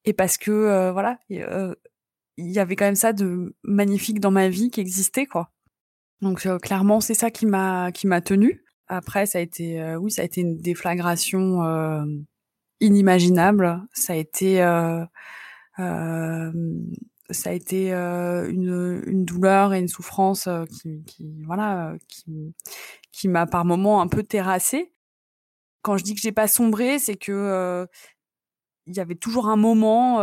et 0.04 0.12
parce 0.12 0.38
que 0.38 0.50
euh, 0.50 0.92
voilà, 0.92 1.18
euh, 1.32 1.74
il 2.36 2.50
y 2.50 2.58
avait 2.58 2.76
quand 2.76 2.86
même 2.86 2.94
ça 2.94 3.12
de 3.12 3.54
magnifique 3.62 4.20
dans 4.20 4.30
ma 4.30 4.48
vie 4.48 4.70
qui 4.70 4.80
existait 4.80 5.26
quoi. 5.26 5.50
Donc 6.22 6.46
euh, 6.46 6.58
clairement, 6.58 7.00
c'est 7.00 7.14
ça 7.14 7.30
qui 7.30 7.46
m'a 7.46 7.92
qui 7.92 8.06
m'a 8.06 8.20
tenu. 8.20 8.64
Après, 8.86 9.26
ça 9.26 9.38
a 9.38 9.42
été 9.42 9.96
oui, 9.96 10.10
ça 10.10 10.22
a 10.22 10.24
été 10.24 10.40
une 10.40 10.56
déflagration 10.56 11.60
inimaginable. 12.80 13.82
Ça 13.92 14.14
a 14.14 14.16
été 14.16 14.62
ça 17.30 17.50
a 17.50 17.52
été 17.52 17.92
une, 17.92 19.02
une 19.06 19.24
douleur 19.24 19.74
et 19.74 19.80
une 19.80 19.88
souffrance 19.88 20.48
qui, 20.70 21.02
qui 21.04 21.42
voilà 21.44 21.94
qui 22.08 22.54
qui 23.12 23.28
m'a 23.28 23.46
par 23.46 23.64
moments 23.64 24.00
un 24.00 24.08
peu 24.08 24.22
terrassée. 24.22 24.92
Quand 25.82 25.96
je 25.96 26.04
dis 26.04 26.14
que 26.14 26.20
j'ai 26.20 26.32
pas 26.32 26.48
sombré, 26.48 26.98
c'est 26.98 27.16
que 27.16 27.86
il 28.86 28.96
y 28.96 29.00
avait 29.00 29.14
toujours 29.14 29.48
un 29.48 29.56
moment 29.56 30.20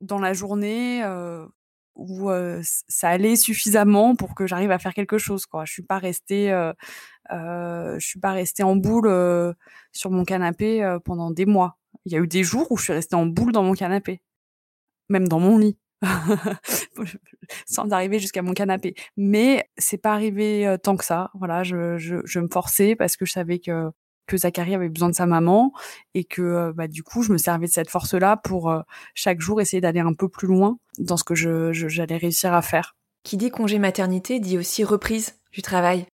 dans 0.00 0.18
la 0.18 0.32
journée 0.32 1.02
où 1.94 2.30
ça 2.62 3.08
allait 3.08 3.36
suffisamment 3.36 4.16
pour 4.16 4.34
que 4.34 4.46
j'arrive 4.46 4.70
à 4.70 4.78
faire 4.78 4.94
quelque 4.94 5.18
chose. 5.18 5.46
Quoi. 5.46 5.64
Je 5.64 5.72
suis 5.72 5.82
pas 5.82 5.98
restée, 5.98 6.48
je 7.30 7.96
suis 7.98 8.20
pas 8.20 8.32
restée 8.32 8.62
en 8.62 8.76
boule 8.76 9.54
sur 9.92 10.10
mon 10.10 10.24
canapé 10.24 10.98
pendant 11.04 11.30
des 11.30 11.46
mois. 11.46 11.78
Il 12.04 12.12
y 12.12 12.16
a 12.16 12.18
eu 12.18 12.26
des 12.26 12.42
jours 12.44 12.70
où 12.70 12.76
je 12.76 12.84
suis 12.84 12.92
restée 12.92 13.16
en 13.16 13.26
boule 13.26 13.52
dans 13.52 13.62
mon 13.62 13.74
canapé, 13.74 14.22
même 15.08 15.28
dans 15.28 15.40
mon 15.40 15.58
lit. 15.58 15.78
sans 17.66 17.90
arriver 17.90 18.18
jusqu'à 18.18 18.42
mon 18.42 18.52
canapé. 18.52 18.94
Mais 19.16 19.68
c'est 19.78 19.98
pas 19.98 20.12
arrivé 20.12 20.76
tant 20.82 20.96
que 20.96 21.04
ça. 21.04 21.30
Voilà, 21.34 21.62
je, 21.62 21.96
je, 21.98 22.16
je 22.24 22.40
me 22.40 22.48
forçais 22.48 22.96
parce 22.96 23.16
que 23.16 23.24
je 23.24 23.32
savais 23.32 23.58
que 23.58 23.90
que 24.26 24.36
Zachary 24.36 24.74
avait 24.74 24.88
besoin 24.88 25.08
de 25.08 25.14
sa 25.14 25.26
maman 25.26 25.72
et 26.14 26.24
que 26.24 26.42
euh, 26.42 26.72
bah, 26.74 26.88
du 26.88 27.02
coup 27.02 27.22
je 27.22 27.32
me 27.32 27.38
servais 27.38 27.66
de 27.66 27.72
cette 27.72 27.90
force-là 27.90 28.36
pour 28.36 28.70
euh, 28.70 28.80
chaque 29.14 29.40
jour 29.40 29.60
essayer 29.60 29.80
d'aller 29.80 30.00
un 30.00 30.14
peu 30.14 30.28
plus 30.28 30.48
loin 30.48 30.78
dans 30.98 31.16
ce 31.16 31.24
que 31.24 31.34
je, 31.34 31.72
j'allais 31.72 32.16
réussir 32.16 32.54
à 32.54 32.62
faire. 32.62 32.96
Qui 33.24 33.36
dit 33.36 33.50
congé 33.50 33.78
maternité 33.78 34.40
dit 34.40 34.58
aussi 34.58 34.84
reprise 34.84 35.38
du 35.52 35.62
travail. 35.62 36.06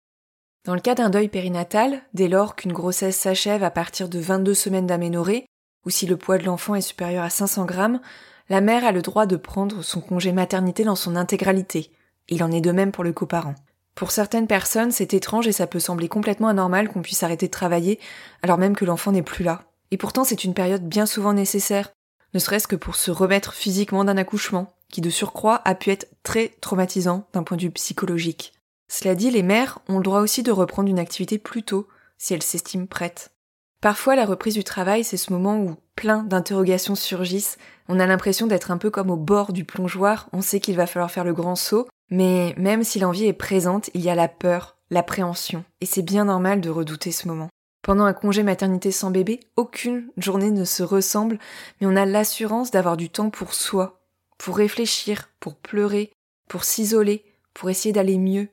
Dans 0.64 0.74
le 0.74 0.80
cas 0.80 0.94
d'un 0.94 1.10
deuil 1.10 1.28
périnatal, 1.28 2.02
dès 2.12 2.28
lors 2.28 2.56
qu'une 2.56 2.72
grossesse 2.72 3.16
s'achève 3.16 3.62
à 3.62 3.70
partir 3.70 4.08
de 4.08 4.18
22 4.18 4.52
semaines 4.52 4.86
d'aménorrhée, 4.86 5.46
ou 5.86 5.90
si 5.90 6.06
le 6.06 6.16
poids 6.16 6.36
de 6.36 6.44
l'enfant 6.44 6.74
est 6.74 6.82
supérieur 6.82 7.24
à 7.24 7.30
500 7.30 7.64
grammes, 7.64 8.00
la 8.48 8.60
mère 8.60 8.84
a 8.84 8.92
le 8.92 9.02
droit 9.02 9.26
de 9.26 9.36
prendre 9.36 9.82
son 9.82 10.00
congé 10.00 10.32
maternité 10.32 10.84
dans 10.84 10.96
son 10.96 11.16
intégralité. 11.16 11.90
Il 12.28 12.42
en 12.42 12.50
est 12.50 12.60
de 12.60 12.72
même 12.72 12.92
pour 12.92 13.04
le 13.04 13.12
coparent. 13.12 13.54
Pour 13.94 14.10
certaines 14.10 14.46
personnes, 14.46 14.92
c'est 14.92 15.12
étrange 15.14 15.48
et 15.48 15.52
ça 15.52 15.66
peut 15.66 15.80
sembler 15.80 16.08
complètement 16.08 16.48
anormal 16.48 16.88
qu'on 16.88 17.02
puisse 17.02 17.22
arrêter 17.22 17.46
de 17.46 17.52
travailler 17.52 17.98
alors 18.42 18.58
même 18.58 18.76
que 18.76 18.84
l'enfant 18.84 19.12
n'est 19.12 19.22
plus 19.22 19.44
là. 19.44 19.64
Et 19.90 19.96
pourtant, 19.96 20.24
c'est 20.24 20.44
une 20.44 20.54
période 20.54 20.86
bien 20.86 21.06
souvent 21.06 21.32
nécessaire, 21.32 21.90
ne 22.34 22.38
serait-ce 22.38 22.68
que 22.68 22.76
pour 22.76 22.94
se 22.94 23.10
remettre 23.10 23.54
physiquement 23.54 24.04
d'un 24.04 24.16
accouchement, 24.16 24.72
qui 24.90 25.00
de 25.00 25.10
surcroît 25.10 25.62
a 25.64 25.74
pu 25.74 25.90
être 25.90 26.08
très 26.22 26.48
traumatisant 26.60 27.26
d'un 27.32 27.42
point 27.42 27.56
de 27.56 27.62
vue 27.62 27.70
psychologique. 27.70 28.52
Cela 28.88 29.14
dit, 29.14 29.30
les 29.30 29.42
mères 29.42 29.80
ont 29.88 29.98
le 29.98 30.02
droit 30.02 30.20
aussi 30.20 30.42
de 30.42 30.52
reprendre 30.52 30.88
une 30.88 30.98
activité 30.98 31.38
plus 31.38 31.62
tôt, 31.62 31.88
si 32.16 32.34
elles 32.34 32.42
s'estiment 32.42 32.86
prêtes. 32.86 33.32
Parfois, 33.80 34.16
la 34.16 34.26
reprise 34.26 34.54
du 34.54 34.64
travail, 34.64 35.04
c'est 35.04 35.16
ce 35.16 35.32
moment 35.32 35.58
où 35.58 35.76
plein 35.94 36.22
d'interrogations 36.22 36.94
surgissent, 36.94 37.58
on 37.88 38.00
a 38.00 38.06
l'impression 38.06 38.46
d'être 38.46 38.70
un 38.70 38.78
peu 38.78 38.90
comme 38.90 39.10
au 39.10 39.16
bord 39.16 39.52
du 39.52 39.64
plongeoir, 39.64 40.28
on 40.32 40.42
sait 40.42 40.60
qu'il 40.60 40.76
va 40.76 40.86
falloir 40.86 41.10
faire 41.10 41.24
le 41.24 41.32
grand 41.32 41.56
saut, 41.56 41.88
mais 42.10 42.54
même 42.56 42.84
si 42.84 42.98
l'envie 42.98 43.26
est 43.26 43.32
présente, 43.32 43.90
il 43.94 44.02
y 44.02 44.10
a 44.10 44.14
la 44.14 44.28
peur, 44.28 44.76
l'appréhension, 44.90 45.64
et 45.80 45.86
c'est 45.86 46.02
bien 46.02 46.26
normal 46.26 46.60
de 46.60 46.70
redouter 46.70 47.12
ce 47.12 47.28
moment. 47.28 47.48
Pendant 47.82 48.04
un 48.04 48.12
congé 48.12 48.42
maternité 48.42 48.90
sans 48.90 49.10
bébé, 49.10 49.40
aucune 49.56 50.10
journée 50.18 50.50
ne 50.50 50.64
se 50.64 50.82
ressemble, 50.82 51.38
mais 51.80 51.86
on 51.86 51.96
a 51.96 52.04
l'assurance 52.04 52.70
d'avoir 52.70 52.96
du 52.96 53.08
temps 53.08 53.30
pour 53.30 53.54
soi, 53.54 54.00
pour 54.36 54.56
réfléchir, 54.56 55.30
pour 55.40 55.56
pleurer, 55.56 56.12
pour 56.48 56.64
s'isoler, 56.64 57.24
pour 57.54 57.70
essayer 57.70 57.92
d'aller 57.92 58.18
mieux. 58.18 58.48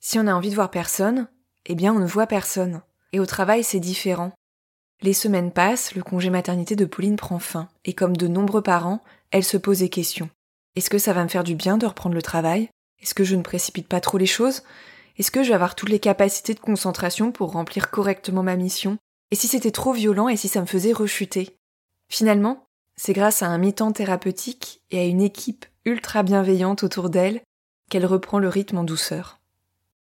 Si 0.00 0.18
on 0.18 0.26
a 0.26 0.34
envie 0.34 0.50
de 0.50 0.54
voir 0.54 0.70
personne, 0.70 1.28
eh 1.66 1.74
bien 1.74 1.92
on 1.94 1.98
ne 1.98 2.06
voit 2.06 2.26
personne. 2.26 2.82
Et 3.12 3.20
au 3.20 3.26
travail, 3.26 3.64
c'est 3.64 3.80
différent. 3.80 4.32
Les 5.02 5.12
semaines 5.12 5.52
passent, 5.52 5.94
le 5.94 6.02
congé 6.02 6.30
maternité 6.30 6.74
de 6.74 6.86
Pauline 6.86 7.16
prend 7.16 7.38
fin, 7.38 7.68
et 7.84 7.92
comme 7.92 8.16
de 8.16 8.28
nombreux 8.28 8.62
parents, 8.62 9.02
elle 9.30 9.44
se 9.44 9.58
pose 9.58 9.80
des 9.80 9.90
questions. 9.90 10.30
Est-ce 10.74 10.88
que 10.88 10.98
ça 10.98 11.12
va 11.12 11.22
me 11.22 11.28
faire 11.28 11.44
du 11.44 11.54
bien 11.54 11.76
de 11.76 11.86
reprendre 11.86 12.14
le 12.14 12.22
travail? 12.22 12.70
Est-ce 13.02 13.14
que 13.14 13.24
je 13.24 13.36
ne 13.36 13.42
précipite 13.42 13.88
pas 13.88 14.00
trop 14.00 14.16
les 14.16 14.26
choses? 14.26 14.62
Est-ce 15.18 15.30
que 15.30 15.42
je 15.42 15.48
vais 15.48 15.54
avoir 15.54 15.74
toutes 15.74 15.90
les 15.90 16.00
capacités 16.00 16.54
de 16.54 16.60
concentration 16.60 17.30
pour 17.30 17.52
remplir 17.52 17.90
correctement 17.90 18.42
ma 18.42 18.56
mission? 18.56 18.96
Et 19.30 19.36
si 19.36 19.48
c'était 19.48 19.70
trop 19.70 19.92
violent 19.92 20.28
et 20.28 20.36
si 20.36 20.48
ça 20.48 20.60
me 20.60 20.66
faisait 20.66 20.92
rechuter? 20.92 21.56
Finalement, 22.08 22.66
c'est 22.96 23.12
grâce 23.12 23.42
à 23.42 23.48
un 23.48 23.58
mi-temps 23.58 23.92
thérapeutique 23.92 24.82
et 24.90 24.98
à 24.98 25.04
une 25.04 25.20
équipe 25.20 25.66
ultra 25.84 26.22
bienveillante 26.22 26.84
autour 26.84 27.10
d'elle 27.10 27.42
qu'elle 27.90 28.06
reprend 28.06 28.38
le 28.38 28.48
rythme 28.48 28.78
en 28.78 28.84
douceur. 28.84 29.40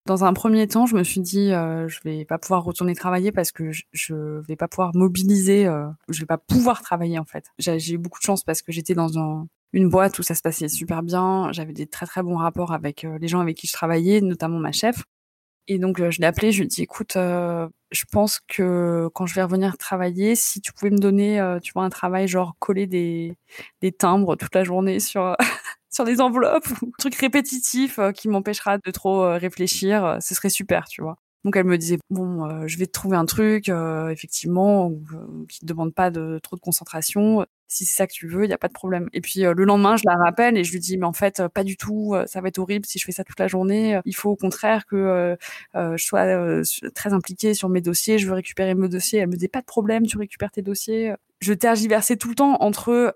Dans 0.09 0.25
un 0.25 0.33
premier 0.33 0.67
temps, 0.67 0.87
je 0.87 0.97
me 0.97 1.05
suis 1.05 1.21
dit, 1.21 1.53
euh, 1.53 1.87
je 1.87 2.01
vais 2.03 2.25
pas 2.25 2.39
pouvoir 2.39 2.65
retourner 2.65 2.95
travailler 2.95 3.31
parce 3.31 3.53
que 3.53 3.73
je, 3.73 3.83
je 3.93 4.15
vais 4.49 4.57
pas 4.57 4.67
pouvoir 4.67 4.93
mobiliser, 4.95 5.67
euh, 5.67 5.87
je 6.09 6.21
vais 6.21 6.27
pas 6.27 6.39
pouvoir 6.39 6.81
travailler 6.81 7.19
en 7.19 7.27
fait. 7.27 7.45
J'ai 7.59 7.93
eu 7.93 7.99
beaucoup 7.99 8.19
de 8.19 8.25
chance 8.25 8.43
parce 8.43 8.63
que 8.63 8.73
j'étais 8.73 8.95
dans 8.95 9.19
un, 9.19 9.47
une 9.75 9.91
boîte 9.91 10.19
où 10.19 10.23
ça 10.23 10.35
se 10.35 10.41
passait 10.41 10.69
super 10.69 11.03
bien. 11.03 11.53
J'avais 11.53 11.75
des 11.75 11.87
très 11.87 12.07
très 12.07 12.23
bons 12.23 12.37
rapports 12.37 12.73
avec 12.73 13.05
euh, 13.05 13.19
les 13.21 13.29
gens 13.29 13.41
avec 13.41 13.59
qui 13.59 13.67
je 13.67 13.75
travaillais, 13.75 14.23
notamment 14.23 14.59
ma 14.59 14.73
chef. 14.73 15.03
Et 15.67 15.79
donc 15.79 16.01
euh, 16.01 16.11
je 16.11 16.21
l'ai 16.21 16.27
appelé, 16.27 16.53
je 16.53 16.61
lui 16.61 16.65
ai 16.65 16.69
dit 16.69 16.83
écoute, 16.85 17.17
euh, 17.17 17.69
je 17.91 18.05
pense 18.11 18.41
que 18.49 19.11
quand 19.13 19.27
je 19.27 19.35
vais 19.35 19.43
revenir 19.43 19.77
travailler, 19.77 20.37
si 20.37 20.63
tu 20.63 20.73
pouvais 20.73 20.91
me 20.91 20.97
donner, 20.97 21.59
tu 21.63 21.75
vois, 21.75 21.85
un 21.85 21.91
travail 21.91 22.29
genre 22.29 22.57
coller 22.61 22.87
des, 22.87 23.37
des 23.83 23.93
timbres 23.93 24.37
toute 24.37 24.55
la 24.55 24.65
journée 24.65 25.01
sur 25.01 25.37
sur 25.91 26.05
des 26.05 26.21
enveloppes 26.21 26.69
ou 26.83 26.87
un 26.87 26.99
truc 26.99 27.15
répétitif 27.17 27.99
qui 28.15 28.29
m'empêchera 28.29 28.79
de 28.79 28.91
trop 28.91 29.23
réfléchir, 29.39 30.19
ce 30.21 30.35
serait 30.35 30.51
super, 30.51 30.87
tu 30.89 31.03
vois. 31.03 31.17
Donc 31.45 31.57
elle 31.57 31.65
me 31.65 31.79
disait 31.79 31.99
bon, 32.11 32.67
je 32.67 32.79
vais 32.79 32.87
te 32.87 32.93
trouver 32.93 33.17
un 33.17 33.27
truc 33.27 33.69
effectivement 34.11 34.93
qui 35.49 35.61
te 35.61 35.67
demande 35.67 35.95
pas 35.95 36.11
de 36.11 36.39
trop 36.43 36.57
de 36.57 36.61
concentration 36.61 37.47
si 37.69 37.85
c'est 37.85 37.95
ça 37.95 38.07
que 38.07 38.13
tu 38.13 38.27
veux, 38.27 38.45
il 38.45 38.51
y 38.51 38.55
a 38.55 38.59
pas 38.59 38.69
de 38.69 38.73
problème. 38.73 39.09
Et 39.13 39.21
puis 39.21 39.45
euh, 39.45 39.53
le 39.55 39.65
lendemain, 39.65 39.97
je 39.97 40.03
la 40.07 40.17
rappelle 40.17 40.57
et 40.57 40.65
je 40.65 40.73
lui 40.73 40.81
dis 40.81 40.97
mais 40.97 41.07
en 41.07 41.13
fait 41.13 41.41
euh, 41.41 41.49
pas 41.49 41.65
du 41.65 41.77
tout, 41.77 42.15
euh, 42.15 42.27
ça 42.27 42.41
va 42.41 42.49
être 42.49 42.59
horrible 42.59 42.87
si 42.87 42.99
je 42.99 43.05
fais 43.05 43.13
ça 43.13 43.25
toute 43.25 43.39
la 43.39 43.47
journée. 43.47 44.01
Il 44.07 44.17
faut 44.17 44.31
au 44.31 44.37
contraire 44.37 44.87
que 44.87 45.37
je 45.75 46.05
sois 46.05 46.63
très 46.95 47.13
impliquée 47.13 47.55
sur 47.55 47.69
mes 47.69 47.81
dossiers. 47.81 48.19
Je 48.19 48.27
veux 48.27 48.35
récupérer 48.35 48.75
mes 48.75 48.89
dossiers. 48.89 49.21
Elle 49.21 49.29
me 49.29 49.37
dit 49.37 49.49
pas 49.49 49.61
de 49.61 49.67
problème, 49.67 50.07
tu 50.07 50.17
récupères 50.19 50.51
tes 50.51 50.63
dossiers. 50.63 51.15
Je 51.41 51.53
tergiversais 51.53 52.17
tout 52.17 52.29
le 52.29 52.35
temps 52.35 52.57
entre 52.61 53.15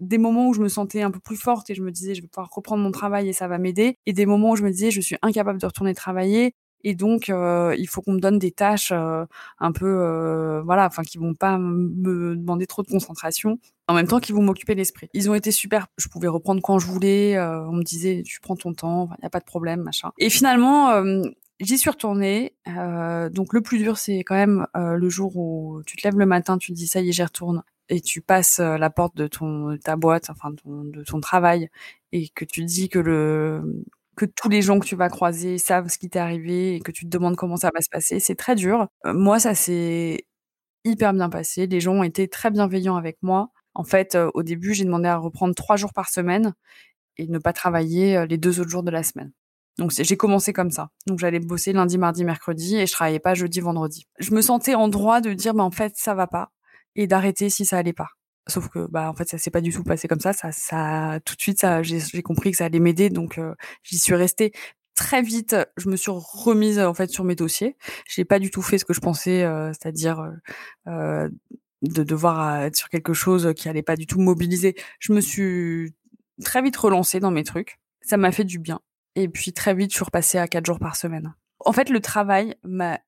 des 0.00 0.18
moments 0.18 0.48
où 0.48 0.54
je 0.54 0.60
me 0.60 0.68
sentais 0.68 1.02
un 1.02 1.10
peu 1.10 1.20
plus 1.20 1.36
forte 1.36 1.70
et 1.70 1.74
je 1.74 1.82
me 1.82 1.90
disais 1.90 2.14
je 2.14 2.22
vais 2.22 2.28
pouvoir 2.28 2.48
reprendre 2.52 2.82
mon 2.82 2.90
travail 2.90 3.28
et 3.28 3.32
ça 3.32 3.48
va 3.48 3.58
m'aider, 3.58 3.96
et 4.06 4.12
des 4.12 4.26
moments 4.26 4.50
où 4.50 4.56
je 4.56 4.62
me 4.62 4.70
disais 4.70 4.90
je 4.90 5.00
suis 5.00 5.16
incapable 5.22 5.60
de 5.60 5.66
retourner 5.66 5.94
travailler 5.94 6.54
Et 6.84 6.94
donc, 6.94 7.28
euh, 7.28 7.74
il 7.76 7.88
faut 7.88 8.02
qu'on 8.02 8.12
me 8.12 8.20
donne 8.20 8.38
des 8.38 8.52
tâches 8.52 8.92
euh, 8.92 9.24
un 9.58 9.72
peu, 9.72 9.86
euh, 9.86 10.62
voilà, 10.62 10.86
enfin, 10.86 11.02
qui 11.02 11.18
vont 11.18 11.34
pas 11.34 11.58
me 11.58 12.36
demander 12.36 12.66
trop 12.66 12.82
de 12.82 12.88
concentration, 12.88 13.58
en 13.88 13.94
même 13.94 14.06
temps 14.06 14.20
qu'ils 14.20 14.34
vont 14.34 14.42
m'occuper 14.42 14.74
l'esprit. 14.74 15.08
Ils 15.12 15.28
ont 15.28 15.34
été 15.34 15.50
super. 15.50 15.88
Je 15.96 16.08
pouvais 16.08 16.28
reprendre 16.28 16.62
quand 16.62 16.78
je 16.78 16.86
voulais. 16.86 17.38
on 17.40 17.72
me 17.72 17.82
disait, 17.82 18.22
tu 18.24 18.40
prends 18.40 18.56
ton 18.56 18.74
temps, 18.74 19.08
il 19.18 19.22
n'y 19.22 19.26
a 19.26 19.30
pas 19.30 19.40
de 19.40 19.44
problème, 19.44 19.82
machin. 19.82 20.10
Et 20.18 20.30
finalement, 20.30 21.02
j'y 21.60 21.78
suis 21.78 21.90
retournée. 21.90 22.54
donc, 22.66 23.52
le 23.52 23.60
plus 23.62 23.78
dur, 23.78 23.98
c'est 23.98 24.18
quand 24.20 24.34
même 24.34 24.66
le 24.74 25.08
jour 25.08 25.36
où 25.36 25.82
tu 25.86 25.96
te 25.96 26.06
lèves 26.06 26.18
le 26.18 26.26
matin, 26.26 26.58
tu 26.58 26.72
dis, 26.72 26.86
ça 26.86 27.00
y 27.00 27.08
est, 27.08 27.12
j'y 27.12 27.22
retourne 27.22 27.62
et 27.90 28.00
tu 28.00 28.20
passes 28.20 28.58
la 28.58 28.90
porte 28.90 29.16
de 29.16 29.26
ton 29.26 29.78
ta 29.78 29.96
boîte, 29.96 30.30
enfin 30.30 30.50
de 30.64 31.02
ton 31.04 31.20
travail, 31.20 31.70
et 32.12 32.28
que 32.28 32.44
tu 32.44 32.64
dis 32.64 32.88
que 32.88 32.98
le 32.98 33.84
que 34.18 34.26
tous 34.26 34.48
les 34.50 34.62
gens 34.62 34.78
que 34.78 34.86
tu 34.86 34.96
vas 34.96 35.08
croiser 35.08 35.58
savent 35.58 35.88
ce 35.88 35.98
qui 35.98 36.10
t'est 36.10 36.18
arrivé 36.18 36.76
et 36.76 36.80
que 36.80 36.92
tu 36.92 37.04
te 37.06 37.10
demandes 37.10 37.36
comment 37.36 37.56
ça 37.56 37.70
va 37.74 37.80
se 37.80 37.88
passer, 37.90 38.20
c'est 38.20 38.34
très 38.34 38.54
dur. 38.56 38.88
Euh, 39.06 39.14
moi, 39.14 39.40
ça 39.40 39.54
s'est 39.54 40.26
hyper 40.84 41.14
bien 41.14 41.30
passé. 41.30 41.66
Les 41.66 41.80
gens 41.80 41.94
ont 41.94 42.02
été 42.04 42.28
très 42.28 42.50
bienveillants 42.50 42.96
avec 42.96 43.18
moi. 43.22 43.50
En 43.74 43.84
fait, 43.84 44.16
euh, 44.16 44.30
au 44.34 44.42
début, 44.42 44.74
j'ai 44.74 44.84
demandé 44.84 45.08
à 45.08 45.16
reprendre 45.18 45.54
trois 45.54 45.76
jours 45.76 45.92
par 45.94 46.10
semaine 46.10 46.54
et 47.18 47.26
ne 47.28 47.38
pas 47.38 47.52
travailler 47.52 48.16
euh, 48.18 48.26
les 48.26 48.38
deux 48.38 48.60
autres 48.60 48.70
jours 48.70 48.82
de 48.84 48.90
la 48.90 49.02
semaine. 49.04 49.32
Donc 49.78 49.92
j'ai 49.96 50.16
commencé 50.16 50.52
comme 50.52 50.70
ça. 50.72 50.90
Donc 51.06 51.20
j'allais 51.20 51.38
bosser 51.38 51.72
lundi, 51.72 51.98
mardi, 51.98 52.24
mercredi 52.24 52.76
et 52.76 52.86
je 52.86 52.92
travaillais 52.92 53.20
pas 53.20 53.34
jeudi, 53.34 53.60
vendredi. 53.60 54.06
Je 54.18 54.32
me 54.32 54.42
sentais 54.42 54.74
en 54.74 54.88
droit 54.88 55.20
de 55.20 55.32
dire, 55.32 55.54
bah 55.54 55.62
en 55.62 55.70
fait 55.70 55.92
ça 55.96 56.14
va 56.14 56.26
pas 56.26 56.50
et 56.96 57.06
d'arrêter 57.06 57.48
si 57.48 57.64
ça 57.64 57.78
allait 57.78 57.92
pas. 57.92 58.08
Sauf 58.48 58.68
que 58.68 58.86
bah 58.90 59.08
en 59.08 59.14
fait 59.14 59.28
ça 59.28 59.38
s'est 59.38 59.50
pas 59.50 59.60
du 59.60 59.72
tout 59.72 59.84
passé 59.84 60.08
comme 60.08 60.20
ça. 60.20 60.32
Ça, 60.32 60.50
ça 60.52 61.20
tout 61.24 61.36
de 61.36 61.40
suite 61.40 61.60
ça 61.60 61.82
j'ai 61.82 62.22
compris 62.22 62.50
que 62.50 62.56
ça 62.56 62.64
allait 62.64 62.80
m'aider 62.80 63.08
donc 63.08 63.38
euh, 63.38 63.54
j'y 63.84 63.98
suis 63.98 64.14
restée 64.14 64.52
très 64.96 65.22
vite. 65.22 65.54
Je 65.76 65.88
me 65.88 65.96
suis 65.96 66.10
remise 66.12 66.80
en 66.80 66.94
fait 66.94 67.10
sur 67.10 67.22
mes 67.24 67.36
dossiers. 67.36 67.76
J'ai 68.08 68.24
pas 68.24 68.40
du 68.40 68.50
tout 68.50 68.62
fait 68.62 68.78
ce 68.78 68.84
que 68.84 68.94
je 68.94 69.00
pensais, 69.00 69.44
euh, 69.44 69.68
c'est-à-dire 69.72 70.32
euh, 70.88 71.28
de 71.82 72.02
devoir 72.02 72.62
être 72.62 72.76
sur 72.76 72.88
quelque 72.88 73.14
chose 73.14 73.52
qui 73.56 73.68
allait 73.68 73.82
pas 73.82 73.96
du 73.96 74.06
tout 74.06 74.20
mobiliser. 74.20 74.74
Je 74.98 75.12
me 75.12 75.20
suis 75.20 75.94
très 76.44 76.62
vite 76.62 76.76
relancée 76.76 77.20
dans 77.20 77.30
mes 77.30 77.44
trucs. 77.44 77.78
Ça 78.02 78.16
m'a 78.16 78.32
fait 78.32 78.44
du 78.44 78.58
bien. 78.58 78.80
Et 79.18 79.28
puis 79.28 79.52
très 79.52 79.74
vite 79.74 79.90
je 79.90 79.96
suis 79.96 80.04
repassée 80.04 80.38
à 80.38 80.46
quatre 80.46 80.66
jours 80.66 80.78
par 80.78 80.96
semaine. 80.96 81.34
En 81.60 81.72
fait 81.72 81.90
le 81.90 82.00
travail 82.00 82.54
m'a 82.62 83.00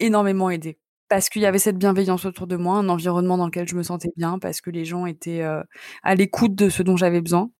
énormément 0.00 0.48
aidé 0.48 0.78
parce 1.08 1.28
qu'il 1.28 1.42
y 1.42 1.46
avait 1.46 1.58
cette 1.58 1.78
bienveillance 1.78 2.24
autour 2.24 2.46
de 2.46 2.56
moi, 2.56 2.76
un 2.76 2.88
environnement 2.88 3.38
dans 3.38 3.46
lequel 3.46 3.68
je 3.68 3.74
me 3.74 3.82
sentais 3.82 4.10
bien, 4.16 4.38
parce 4.38 4.60
que 4.60 4.70
les 4.70 4.84
gens 4.84 5.06
étaient 5.06 5.42
euh, 5.42 5.62
à 6.02 6.14
l'écoute 6.14 6.54
de 6.54 6.68
ce 6.68 6.82
dont 6.82 6.96
j'avais 6.96 7.20
besoin. 7.20 7.50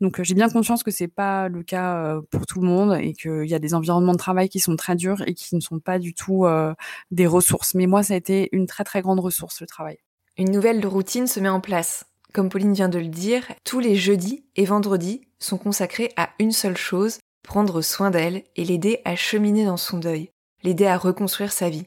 Donc 0.00 0.20
euh, 0.20 0.24
j'ai 0.24 0.34
bien 0.34 0.48
conscience 0.48 0.82
que 0.82 0.90
c'est 0.90 1.08
pas 1.08 1.48
le 1.48 1.62
cas 1.62 1.96
euh, 1.96 2.20
pour 2.30 2.46
tout 2.46 2.60
le 2.60 2.66
monde 2.66 2.98
et 3.00 3.14
qu'il 3.14 3.46
y 3.46 3.54
a 3.54 3.58
des 3.58 3.74
environnements 3.74 4.12
de 4.12 4.18
travail 4.18 4.48
qui 4.48 4.60
sont 4.60 4.76
très 4.76 4.96
durs 4.96 5.22
et 5.26 5.34
qui 5.34 5.54
ne 5.54 5.60
sont 5.60 5.78
pas 5.78 5.98
du 5.98 6.14
tout 6.14 6.44
des 7.10 7.26
ressources. 7.26 7.74
Mais 7.74 7.86
moi, 7.86 8.02
ça 8.02 8.14
a 8.14 8.16
été 8.16 8.48
une 8.52 8.66
très 8.66 8.84
très 8.84 9.00
grande 9.00 9.20
ressource 9.20 9.60
le 9.60 9.66
travail. 9.66 9.98
Une 10.36 10.50
nouvelle 10.50 10.84
routine 10.86 11.26
se 11.26 11.40
met 11.40 11.48
en 11.48 11.60
place. 11.60 12.06
Comme 12.32 12.48
Pauline 12.48 12.72
vient 12.72 12.88
de 12.88 12.98
le 12.98 13.08
dire, 13.08 13.44
tous 13.62 13.78
les 13.78 13.94
jeudis 13.94 14.46
et 14.56 14.64
vendredis 14.64 15.20
sont 15.38 15.58
consacrés 15.58 16.12
à 16.16 16.30
une 16.38 16.52
seule 16.52 16.78
chose, 16.78 17.18
prendre 17.42 17.82
soin 17.82 18.10
d'elle 18.10 18.44
et 18.56 18.64
l'aider 18.64 19.00
à 19.04 19.16
cheminer 19.16 19.64
dans 19.64 19.76
son 19.76 19.98
deuil, 19.98 20.30
l'aider 20.62 20.86
à 20.86 20.96
reconstruire 20.96 21.52
sa 21.52 21.70
vie. 21.70 21.86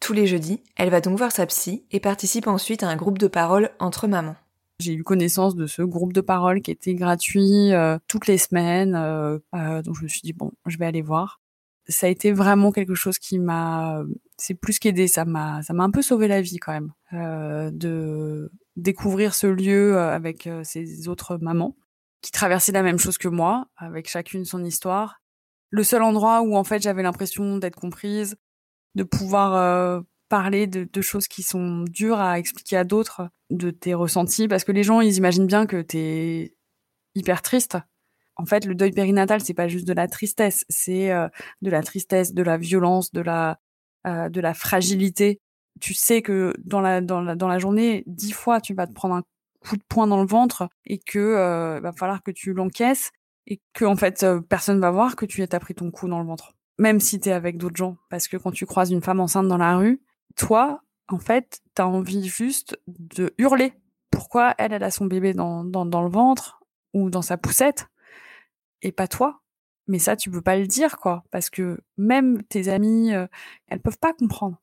Tous 0.00 0.12
les 0.12 0.26
jeudis, 0.26 0.62
elle 0.76 0.90
va 0.90 1.00
donc 1.00 1.16
voir 1.16 1.32
sa 1.32 1.46
psy 1.46 1.84
et 1.90 2.00
participe 2.00 2.46
ensuite 2.46 2.82
à 2.82 2.88
un 2.88 2.96
groupe 2.96 3.18
de 3.18 3.28
parole 3.28 3.70
entre 3.78 4.06
mamans. 4.06 4.36
J'ai 4.80 4.92
eu 4.92 5.04
connaissance 5.04 5.54
de 5.54 5.66
ce 5.66 5.82
groupe 5.82 6.12
de 6.12 6.20
parole 6.20 6.60
qui 6.60 6.70
était 6.70 6.94
gratuit 6.94 7.72
euh, 7.72 7.98
toutes 8.08 8.26
les 8.26 8.38
semaines, 8.38 8.96
euh, 8.96 9.38
euh, 9.54 9.82
donc 9.82 9.96
je 9.96 10.02
me 10.02 10.08
suis 10.08 10.20
dit 10.22 10.32
bon, 10.32 10.50
je 10.66 10.78
vais 10.78 10.86
aller 10.86 11.02
voir. 11.02 11.40
Ça 11.86 12.06
a 12.06 12.10
été 12.10 12.32
vraiment 12.32 12.72
quelque 12.72 12.94
chose 12.94 13.18
qui 13.18 13.38
m'a, 13.38 14.02
c'est 14.36 14.54
plus 14.54 14.78
qu'aidé, 14.78 15.06
ça 15.06 15.24
m'a, 15.24 15.62
ça 15.62 15.74
m'a 15.74 15.84
un 15.84 15.90
peu 15.90 16.02
sauvé 16.02 16.28
la 16.28 16.40
vie 16.40 16.56
quand 16.56 16.72
même, 16.72 16.92
de 17.72 18.50
découvrir 18.76 19.34
ce 19.34 19.46
lieu 19.46 19.98
avec 19.98 20.48
ces 20.64 21.08
autres 21.08 21.36
mamans 21.36 21.76
qui 22.24 22.32
traversaient 22.32 22.72
la 22.72 22.82
même 22.82 22.98
chose 22.98 23.18
que 23.18 23.28
moi, 23.28 23.66
avec 23.76 24.08
chacune 24.08 24.46
son 24.46 24.64
histoire. 24.64 25.20
Le 25.68 25.84
seul 25.84 26.02
endroit 26.02 26.40
où 26.40 26.56
en 26.56 26.64
fait 26.64 26.80
j'avais 26.80 27.02
l'impression 27.02 27.58
d'être 27.58 27.78
comprise, 27.78 28.36
de 28.94 29.02
pouvoir 29.02 29.54
euh, 29.54 30.00
parler 30.30 30.66
de, 30.66 31.02
choses 31.02 31.28
qui 31.28 31.42
sont 31.42 31.82
dures 31.82 32.18
à 32.18 32.38
expliquer 32.38 32.78
à 32.78 32.84
d'autres, 32.84 33.28
de 33.50 33.70
tes 33.70 33.92
ressentis, 33.92 34.48
parce 34.48 34.64
que 34.64 34.72
les 34.72 34.82
gens, 34.82 35.02
ils 35.02 35.18
imaginent 35.18 35.46
bien 35.46 35.66
que 35.66 35.82
t'es 35.82 36.54
hyper 37.14 37.42
triste. 37.42 37.76
En 38.36 38.46
fait, 38.46 38.64
le 38.64 38.74
deuil 38.74 38.92
périnatal, 38.92 39.42
c'est 39.42 39.52
pas 39.52 39.68
juste 39.68 39.86
de 39.86 39.92
la 39.92 40.08
tristesse, 40.08 40.64
c'est 40.70 41.12
euh, 41.12 41.28
de 41.60 41.68
la 41.70 41.82
tristesse, 41.82 42.32
de 42.32 42.42
la 42.42 42.56
violence, 42.56 43.12
de 43.12 43.20
la 43.20 43.58
euh, 44.06 44.30
de 44.30 44.40
la 44.40 44.54
fragilité. 44.54 45.40
Tu 45.78 45.92
sais 45.92 46.22
que 46.22 46.54
dans 46.64 46.80
la 46.80 47.02
dans 47.02 47.20
la 47.20 47.34
dans 47.36 47.48
la 47.48 47.58
journée, 47.58 48.02
dix 48.06 48.32
fois, 48.32 48.62
tu 48.62 48.72
vas 48.72 48.86
te 48.86 48.94
prendre 48.94 49.16
un 49.16 49.22
coup 49.66 49.76
de 49.76 49.82
poing 49.88 50.06
dans 50.06 50.20
le 50.20 50.26
ventre 50.26 50.68
et 50.84 50.98
que 50.98 51.78
va 51.80 51.92
falloir 51.92 52.22
que 52.22 52.30
tu 52.30 52.52
l'encaisses 52.52 53.10
et 53.46 53.60
que 53.72 53.84
en 53.84 53.96
fait 53.96 54.24
personne 54.48 54.80
va 54.80 54.90
voir 54.90 55.16
que 55.16 55.26
tu 55.26 55.42
as 55.42 55.60
pris 55.60 55.74
ton 55.74 55.90
coup 55.90 56.08
dans 56.08 56.20
le 56.20 56.26
ventre 56.26 56.54
même 56.78 57.00
si 57.00 57.20
t'es 57.20 57.32
avec 57.32 57.56
d'autres 57.56 57.76
gens. 57.76 57.96
Parce 58.10 58.28
que 58.28 58.36
quand 58.36 58.50
tu 58.50 58.66
croises 58.66 58.90
une 58.90 59.02
femme 59.02 59.20
enceinte 59.20 59.48
dans 59.48 59.58
la 59.58 59.76
rue, 59.76 60.02
toi, 60.36 60.82
en 61.08 61.18
fait, 61.18 61.60
t'as 61.74 61.84
envie 61.84 62.26
juste 62.26 62.78
de 62.86 63.34
hurler. 63.38 63.74
Pourquoi 64.10 64.54
elle, 64.58 64.72
elle 64.72 64.84
a 64.84 64.90
son 64.90 65.06
bébé 65.06 65.34
dans, 65.34 65.64
dans, 65.64 66.02
le 66.02 66.10
ventre 66.10 66.60
ou 66.92 67.10
dans 67.10 67.22
sa 67.22 67.36
poussette 67.36 67.88
et 68.82 68.92
pas 68.92 69.08
toi? 69.08 69.40
Mais 69.86 69.98
ça, 69.98 70.16
tu 70.16 70.30
peux 70.30 70.40
pas 70.40 70.56
le 70.56 70.66
dire, 70.66 70.96
quoi. 70.96 71.24
Parce 71.30 71.50
que 71.50 71.78
même 71.98 72.42
tes 72.44 72.68
amis, 72.68 73.12
euh, 73.12 73.26
elles 73.68 73.80
peuvent 73.80 73.98
pas 73.98 74.14
comprendre 74.14 74.60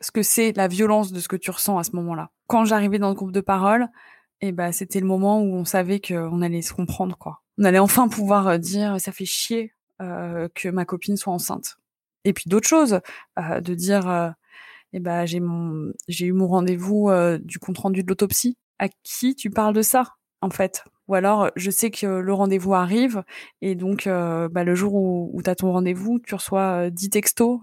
ce 0.00 0.10
que 0.10 0.22
c'est 0.22 0.52
la 0.56 0.68
violence 0.68 1.12
de 1.12 1.20
ce 1.20 1.28
que 1.28 1.36
tu 1.36 1.50
ressens 1.50 1.78
à 1.78 1.84
ce 1.84 1.92
moment-là. 1.96 2.30
Quand 2.46 2.64
j'arrivais 2.64 2.98
dans 2.98 3.08
le 3.08 3.14
groupe 3.14 3.32
de 3.32 3.40
parole, 3.40 3.88
et 4.40 4.52
ben, 4.52 4.72
c'était 4.72 5.00
le 5.00 5.06
moment 5.06 5.40
où 5.40 5.54
on 5.54 5.64
savait 5.64 6.00
qu'on 6.00 6.42
allait 6.42 6.62
se 6.62 6.74
comprendre, 6.74 7.16
quoi. 7.18 7.42
On 7.58 7.64
allait 7.64 7.78
enfin 7.78 8.08
pouvoir 8.08 8.48
euh, 8.48 8.58
dire, 8.58 9.00
ça 9.00 9.12
fait 9.12 9.24
chier 9.24 9.72
euh, 10.02 10.48
que 10.54 10.68
ma 10.68 10.84
copine 10.84 11.16
soit 11.16 11.32
enceinte. 11.32 11.76
Et 12.24 12.32
puis 12.32 12.44
d'autres 12.48 12.68
choses, 12.68 13.00
euh, 13.38 13.60
de 13.60 13.74
dire, 13.74 14.08
euh, 14.08 14.30
eh 14.92 15.00
ben 15.00 15.24
j'ai 15.24 15.40
mon, 15.40 15.92
j'ai 16.08 16.26
eu 16.26 16.32
mon 16.32 16.48
rendez-vous 16.48 17.10
du 17.40 17.58
compte 17.58 17.78
rendu 17.78 18.02
de 18.02 18.08
l'autopsie. 18.08 18.56
À 18.78 18.88
qui 19.04 19.36
tu 19.36 19.50
parles 19.50 19.74
de 19.74 19.82
ça, 19.82 20.14
en 20.40 20.50
fait? 20.50 20.84
Ou 21.08 21.14
alors, 21.14 21.50
je 21.56 21.70
sais 21.70 21.90
que 21.90 22.06
le 22.06 22.32
rendez-vous 22.32 22.74
arrive 22.74 23.22
et 23.60 23.74
donc 23.74 24.06
bah, 24.06 24.64
le 24.64 24.74
jour 24.74 24.94
où, 24.94 25.30
où 25.32 25.42
tu 25.42 25.50
as 25.50 25.54
ton 25.54 25.72
rendez-vous, 25.72 26.18
tu 26.20 26.34
reçois 26.34 26.90
10 26.90 27.10
textos 27.10 27.60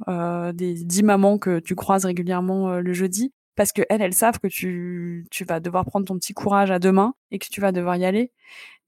des 0.53 0.73
10 0.73 1.03
mamans 1.03 1.37
que 1.37 1.59
tu 1.59 1.75
croises 1.75 2.05
régulièrement 2.05 2.79
le 2.79 2.93
jeudi 2.93 3.33
parce 3.55 3.71
que 3.71 3.81
elles, 3.89 4.01
elles 4.01 4.13
savent 4.13 4.39
que 4.39 4.47
tu, 4.47 5.25
tu 5.31 5.45
vas 5.45 5.59
devoir 5.59 5.85
prendre 5.85 6.05
ton 6.05 6.15
petit 6.17 6.33
courage 6.33 6.71
à 6.71 6.79
demain 6.79 7.13
et 7.31 7.39
que 7.39 7.47
tu 7.49 7.61
vas 7.61 7.71
devoir 7.71 7.95
y 7.97 8.05
aller 8.05 8.31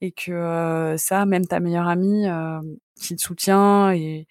et 0.02 0.12
que 0.12 0.96
ça, 0.98 1.26
même 1.26 1.46
ta 1.46 1.60
meilleure 1.60 1.88
amie, 1.88 2.26
qui 2.96 3.16
te 3.16 3.22
soutient 3.22 3.92
et 3.94 4.28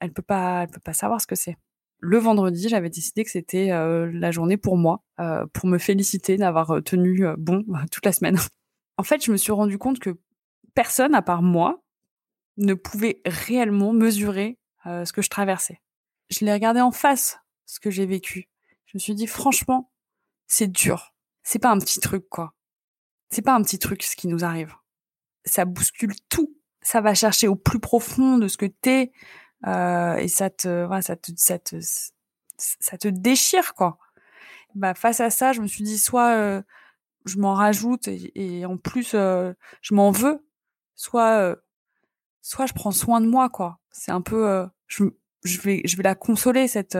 elle 0.00 0.12
peut 0.12 0.22
pas, 0.22 0.62
elle 0.62 0.68
peut 0.68 0.80
pas 0.80 0.92
savoir 0.92 1.20
ce 1.20 1.26
que 1.26 1.34
c'est. 1.34 1.56
Le 1.98 2.18
vendredi, 2.18 2.68
j'avais 2.68 2.90
décidé 2.90 3.24
que 3.24 3.30
c'était 3.30 3.70
euh, 3.70 4.10
la 4.12 4.30
journée 4.30 4.58
pour 4.58 4.76
moi, 4.76 5.02
euh, 5.20 5.46
pour 5.52 5.68
me 5.68 5.78
féliciter 5.78 6.36
d'avoir 6.36 6.70
euh, 6.70 6.80
tenu 6.82 7.24
bon 7.38 7.64
toute 7.90 8.04
la 8.04 8.12
semaine. 8.12 8.38
en 8.98 9.02
fait, 9.02 9.24
je 9.24 9.32
me 9.32 9.36
suis 9.36 9.52
rendu 9.52 9.78
compte 9.78 9.98
que 9.98 10.18
personne 10.74 11.14
à 11.14 11.22
part 11.22 11.42
moi 11.42 11.82
ne 12.56 12.74
pouvait 12.74 13.20
réellement 13.24 13.92
mesurer 13.92 14.58
ce 14.84 15.12
que 15.12 15.22
je 15.22 15.30
traversais. 15.30 15.80
Je 16.28 16.44
l'ai 16.44 16.52
regardé 16.52 16.80
en 16.82 16.92
face, 16.92 17.38
ce 17.64 17.80
que 17.80 17.90
j'ai 17.90 18.04
vécu. 18.04 18.48
Je 18.86 18.96
me 18.96 18.98
suis 18.98 19.14
dit, 19.14 19.26
franchement, 19.26 19.90
c'est 20.46 20.70
dur. 20.70 21.14
C'est 21.42 21.58
pas 21.58 21.70
un 21.70 21.78
petit 21.78 22.00
truc, 22.00 22.28
quoi. 22.28 22.54
C'est 23.30 23.42
pas 23.42 23.54
un 23.54 23.62
petit 23.62 23.78
truc 23.78 24.02
ce 24.02 24.16
qui 24.16 24.28
nous 24.28 24.44
arrive. 24.44 24.74
Ça 25.44 25.64
bouscule 25.64 26.14
tout 26.28 26.54
ça 26.84 27.00
va 27.00 27.14
chercher 27.14 27.48
au 27.48 27.56
plus 27.56 27.80
profond 27.80 28.38
de 28.38 28.46
ce 28.46 28.56
que 28.56 28.66
t'es 28.66 29.10
euh, 29.66 30.16
et 30.16 30.28
ça 30.28 30.50
te, 30.50 30.86
ça 31.00 31.16
te, 31.16 31.32
ça 31.36 31.58
te, 31.58 31.76
ça 32.58 32.98
te 32.98 33.08
déchire 33.08 33.74
quoi. 33.74 33.98
Bah 34.74 34.94
face 34.94 35.20
à 35.20 35.30
ça, 35.30 35.52
je 35.52 35.62
me 35.62 35.66
suis 35.66 35.82
dit 35.82 35.98
soit 35.98 36.36
euh, 36.36 36.62
je 37.24 37.38
m'en 37.38 37.54
rajoute 37.54 38.08
et, 38.08 38.66
en 38.66 38.76
plus 38.76 39.12
euh, 39.14 39.54
je 39.80 39.94
m'en 39.94 40.10
veux, 40.10 40.46
soit 40.94 41.56
soit 42.42 42.66
je 42.66 42.74
prends 42.74 42.92
soin 42.92 43.20
de 43.20 43.26
moi 43.26 43.48
quoi. 43.48 43.80
C'est 43.90 44.12
un 44.12 44.20
peu, 44.20 44.66
je, 44.86 45.04
je 45.44 45.60
vais, 45.60 45.82
je 45.84 45.96
vais 45.96 46.02
la 46.02 46.14
consoler 46.14 46.68
cette 46.68 46.98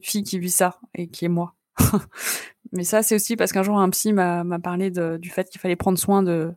fille 0.00 0.22
qui 0.22 0.38
vit 0.38 0.50
ça 0.50 0.80
et 0.94 1.08
qui 1.08 1.24
est 1.24 1.28
moi. 1.28 1.54
Mais 2.72 2.84
ça 2.84 3.02
c'est 3.02 3.14
aussi 3.14 3.36
parce 3.36 3.52
qu'un 3.52 3.62
jour 3.62 3.78
un 3.78 3.90
psy 3.90 4.12
m'a 4.12 4.44
parlé 4.62 4.90
de, 4.90 5.16
du 5.16 5.30
fait 5.30 5.48
qu'il 5.48 5.60
fallait 5.60 5.76
prendre 5.76 5.98
soin 5.98 6.22
de 6.22 6.52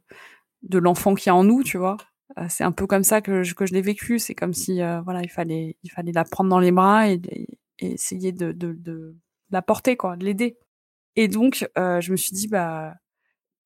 de 0.64 0.78
l'enfant 0.80 1.16
qui 1.16 1.30
est 1.30 1.32
en 1.32 1.44
nous, 1.44 1.64
tu 1.64 1.78
vois. 1.78 1.98
Euh, 2.38 2.46
c'est 2.50 2.64
un 2.64 2.72
peu 2.72 2.88
comme 2.88 3.04
ça 3.04 3.22
que 3.22 3.44
je, 3.44 3.54
que 3.56 3.66
je 3.66 3.74
l'ai 3.74 3.82
vécu. 3.82 4.20
C'est 4.20 4.36
comme 4.36 4.54
si 4.54 4.82
euh, 4.82 5.02
voilà, 5.02 5.22
il 5.22 5.30
fallait 5.30 5.78
il 5.84 5.92
fallait 5.92 6.12
la 6.12 6.24
prendre 6.24 6.50
dans 6.50 6.60
les 6.60 6.72
bras 6.72 7.10
et, 7.10 7.22
essayer 7.80 8.32
de, 8.32 8.52
de, 8.52 8.74
de, 8.74 9.16
la 9.52 9.62
porter 9.62 9.96
quoi, 9.98 10.18
de 10.18 10.26
l'aider. 10.26 10.58
Et 11.16 11.28
donc 11.28 11.68
euh, 11.78 12.02
je 12.02 12.12
me 12.12 12.18
suis 12.18 12.32
dit 12.34 12.48
bah 12.48 12.96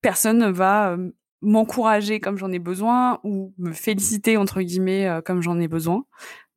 personne 0.02 0.38
ne 0.38 0.48
va 0.50 0.96
m'encourager 1.40 2.20
comme 2.20 2.36
j'en 2.36 2.52
ai 2.52 2.58
besoin 2.58 3.20
ou 3.24 3.54
me 3.58 3.72
féliciter 3.72 4.36
entre 4.36 4.60
guillemets 4.60 5.20
comme 5.24 5.42
j'en 5.42 5.58
ai 5.60 5.68
besoin. 5.68 6.04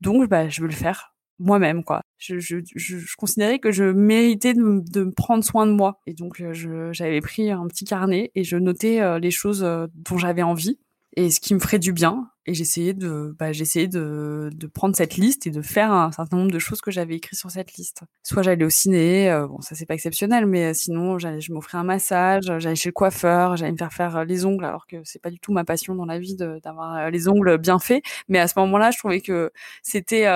Donc 0.02 0.30
bah 0.30 0.50
je 0.50 0.62
veux 0.62 0.68
le 0.68 0.74
faire. 0.74 1.16
moi-même 1.40 1.84
quoi. 1.84 2.02
Je, 2.18 2.40
je, 2.40 2.58
je, 2.76 2.98
je, 2.98 3.16
considérais 3.18 3.60
que 3.60 3.72
je 3.72 3.84
méritais 3.84 4.54
de, 4.54 4.82
de 4.92 5.04
me 5.06 5.12
prendre 5.12 5.44
soin 5.44 5.68
de 5.68 5.72
moi 5.74 6.00
et 6.08 6.14
donc 6.14 6.42
j'avais 6.92 7.22
pris 7.22 7.52
un 7.52 7.68
petit 7.68 7.86
carnet 7.86 8.32
et 8.36 8.44
je 8.44 8.58
notais 8.58 9.20
les 9.20 9.32
choses 9.32 9.62
dont 9.94 10.18
j'avais 10.18 10.44
envie 10.44 10.80
et 11.16 11.32
ce 11.32 11.40
qui 11.40 11.54
me 11.54 11.60
ferait 11.60 11.80
du 11.80 11.94
bien. 11.94 12.30
Et 12.48 12.54
j'essayais 12.54 12.94
de, 12.94 13.36
bah, 13.40 13.52
j'essayais 13.54 13.88
de, 13.88 14.52
de 14.54 14.68
prendre 14.68 14.96
cette 14.96 15.16
liste 15.16 15.48
et 15.48 15.52
de 15.52 15.62
faire 15.64 15.92
un 15.92 16.12
certain 16.12 16.38
nombre 16.38 16.52
de 16.52 16.60
choses 16.60 16.80
que 16.80 16.92
j'avais 16.92 17.16
écrites 17.16 17.40
sur 17.40 17.50
cette 17.50 17.74
liste. 17.74 18.02
Soit 18.22 18.44
j'allais 18.44 18.66
au 18.66 18.70
ciné, 18.70 19.32
euh, 19.32 19.48
bon 19.48 19.62
ça 19.62 19.74
c'est 19.74 19.88
pas 19.88 19.96
exceptionnel, 19.96 20.46
mais 20.46 20.66
euh, 20.66 20.74
sinon 20.74 21.18
je 21.18 21.52
m'offrais 21.52 21.80
un 21.80 21.84
massage, 21.84 22.44
j'allais 22.60 22.76
chez 22.76 22.90
le 22.90 22.94
coiffeur, 22.94 23.58
j'allais 23.58 23.72
me 23.72 23.78
faire 23.78 23.94
faire 23.94 24.18
euh, 24.18 24.26
les 24.26 24.46
ongles, 24.46 24.66
alors 24.66 24.86
que 24.86 24.98
c'est 25.04 25.22
pas 25.22 25.32
du 25.32 25.40
tout 25.40 25.54
ma 25.54 25.64
passion 25.64 25.96
dans 25.96 26.06
la 26.06 26.20
vie 26.20 26.36
d'avoir 26.36 27.10
les 27.10 27.28
ongles 27.28 27.58
bien 27.58 27.80
faits. 27.80 28.04
Mais 28.28 28.38
à 28.38 28.48
ce 28.48 28.54
moment-là, 28.60 28.92
je 28.92 29.00
trouvais 29.00 29.22
que 29.22 29.52
c'était 29.82 30.28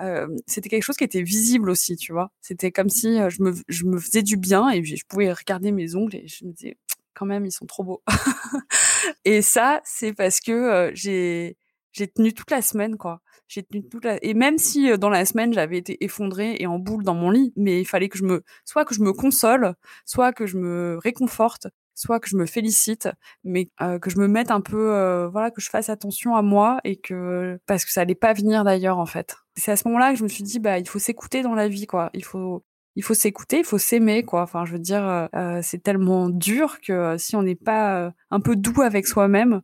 euh, 0.00 0.26
c'était 0.46 0.68
quelque 0.68 0.84
chose 0.84 0.96
qui 0.96 1.04
était 1.04 1.22
visible 1.22 1.70
aussi, 1.70 1.96
tu 1.96 2.12
vois. 2.12 2.30
C'était 2.40 2.70
comme 2.72 2.88
si 2.88 3.18
je 3.28 3.42
me, 3.42 3.52
je 3.68 3.84
me 3.84 3.98
faisais 3.98 4.22
du 4.22 4.36
bien 4.36 4.70
et 4.70 4.82
je 4.84 5.04
pouvais 5.06 5.32
regarder 5.32 5.72
mes 5.72 5.94
ongles 5.96 6.16
et 6.16 6.28
je 6.28 6.44
me 6.44 6.52
disais, 6.52 6.76
quand 7.14 7.26
même, 7.26 7.46
ils 7.46 7.52
sont 7.52 7.66
trop 7.66 7.84
beaux. 7.84 8.02
et 9.24 9.42
ça, 9.42 9.80
c'est 9.84 10.12
parce 10.12 10.40
que 10.40 10.52
euh, 10.52 10.90
j'ai 10.94 11.56
j'ai 11.92 12.08
tenu 12.08 12.32
toute 12.32 12.50
la 12.50 12.62
semaine, 12.62 12.96
quoi. 12.96 13.20
J'ai 13.48 13.62
tenu 13.62 13.86
toute 13.86 14.04
la... 14.04 14.22
et 14.24 14.32
même 14.34 14.56
si 14.58 14.90
euh, 14.90 14.96
dans 14.96 15.10
la 15.10 15.26
semaine 15.26 15.52
j'avais 15.52 15.76
été 15.76 16.02
effondrée 16.04 16.56
et 16.58 16.66
en 16.66 16.78
boule 16.78 17.04
dans 17.04 17.14
mon 17.14 17.30
lit, 17.30 17.52
mais 17.56 17.80
il 17.80 17.84
fallait 17.84 18.08
que 18.08 18.16
je 18.16 18.24
me, 18.24 18.42
soit 18.64 18.84
que 18.86 18.94
je 18.94 19.02
me 19.02 19.12
console, 19.12 19.74
soit 20.06 20.32
que 20.32 20.46
je 20.46 20.56
me 20.56 20.98
réconforte, 21.02 21.68
soit 21.94 22.18
que 22.18 22.28
je 22.30 22.36
me 22.36 22.46
félicite, 22.46 23.10
mais 23.44 23.68
euh, 23.82 23.98
que 23.98 24.08
je 24.08 24.18
me 24.18 24.26
mette 24.26 24.50
un 24.50 24.62
peu, 24.62 25.26
voilà, 25.30 25.50
que 25.50 25.60
je 25.60 25.68
fasse 25.68 25.90
attention 25.90 26.34
à 26.34 26.42
moi 26.42 26.80
et 26.84 26.96
que 26.96 27.58
parce 27.66 27.84
que 27.84 27.92
ça 27.92 28.00
allait 28.02 28.14
pas 28.14 28.32
venir 28.32 28.64
d'ailleurs 28.64 28.98
en 28.98 29.06
fait. 29.06 29.36
C'est 29.56 29.70
à 29.72 29.76
ce 29.76 29.86
moment-là 29.88 30.12
que 30.12 30.18
je 30.18 30.24
me 30.24 30.28
suis 30.28 30.44
dit 30.44 30.58
bah 30.60 30.78
il 30.78 30.88
faut 30.88 30.98
s'écouter 30.98 31.42
dans 31.42 31.54
la 31.54 31.68
vie 31.68 31.86
quoi. 31.86 32.10
Il 32.14 32.24
faut 32.24 32.64
il 32.96 33.02
faut 33.02 33.14
s'écouter, 33.14 33.58
il 33.58 33.64
faut 33.64 33.78
s'aimer, 33.78 34.22
quoi. 34.22 34.42
Enfin, 34.42 34.64
je 34.64 34.72
veux 34.72 34.78
dire, 34.78 35.06
euh, 35.06 35.26
euh, 35.34 35.60
c'est 35.62 35.82
tellement 35.82 36.28
dur 36.28 36.80
que 36.80 36.92
euh, 36.92 37.18
si 37.18 37.36
on 37.36 37.42
n'est 37.42 37.54
pas 37.54 38.12
un 38.30 38.40
peu 38.40 38.56
doux 38.56 38.82
avec 38.82 39.06
soi-même, 39.06 39.62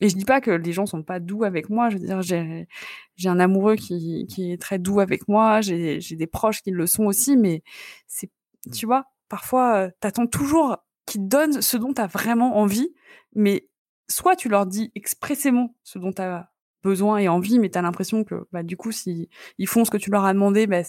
et 0.00 0.08
je 0.08 0.16
dis 0.16 0.24
pas 0.24 0.40
que 0.40 0.52
les 0.52 0.72
gens 0.72 0.86
sont 0.86 1.02
pas 1.02 1.20
doux 1.20 1.44
avec 1.44 1.70
moi. 1.70 1.90
Je 1.90 1.98
veux 1.98 2.06
dire, 2.06 2.22
j'ai 2.22 2.68
j'ai 3.16 3.28
un 3.28 3.40
amoureux 3.40 3.76
qui 3.76 4.26
qui 4.28 4.52
est 4.52 4.60
très 4.60 4.78
doux 4.78 5.00
avec 5.00 5.28
moi. 5.28 5.60
J'ai 5.60 6.00
j'ai 6.00 6.16
des 6.16 6.26
proches 6.26 6.62
qui 6.62 6.70
le 6.70 6.86
sont 6.86 7.06
aussi, 7.06 7.36
mais 7.36 7.62
c'est 8.06 8.30
tu 8.72 8.86
vois, 8.86 9.06
parfois 9.28 9.90
t'attends 10.00 10.26
toujours 10.26 10.78
qu'ils 11.06 11.22
te 11.22 11.26
donnent 11.26 11.62
ce 11.62 11.76
dont 11.76 11.92
t'as 11.92 12.06
vraiment 12.06 12.58
envie, 12.58 12.94
mais 13.34 13.68
soit 14.08 14.36
tu 14.36 14.48
leur 14.48 14.66
dis 14.66 14.92
expressément 14.94 15.74
ce 15.84 15.98
dont 15.98 16.12
t'as 16.12 16.48
besoin 16.84 17.18
et 17.18 17.28
envie, 17.28 17.58
mais 17.58 17.68
t'as 17.70 17.82
l'impression 17.82 18.24
que 18.24 18.46
bah 18.52 18.62
du 18.62 18.76
coup 18.76 18.92
si 18.92 19.28
ils 19.58 19.66
font 19.66 19.84
ce 19.84 19.90
que 19.90 19.96
tu 19.96 20.10
leur 20.10 20.24
as 20.24 20.32
demandé, 20.32 20.66
bah 20.66 20.82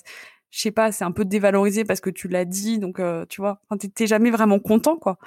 je 0.50 0.62
sais 0.62 0.72
pas, 0.72 0.92
c'est 0.92 1.04
un 1.04 1.12
peu 1.12 1.26
dévalorisé 1.26 1.86
parce 1.86 2.02
que 2.02 2.10
tu 2.10 2.28
l'as 2.28 2.46
dit, 2.46 2.80
donc 2.80 3.00
euh, 3.00 3.26
tu 3.30 3.42
vois, 3.42 3.62
t'es 3.94 4.08
jamais 4.08 4.32
vraiment 4.32 4.60
content, 4.60 4.98
quoi. 4.98 5.18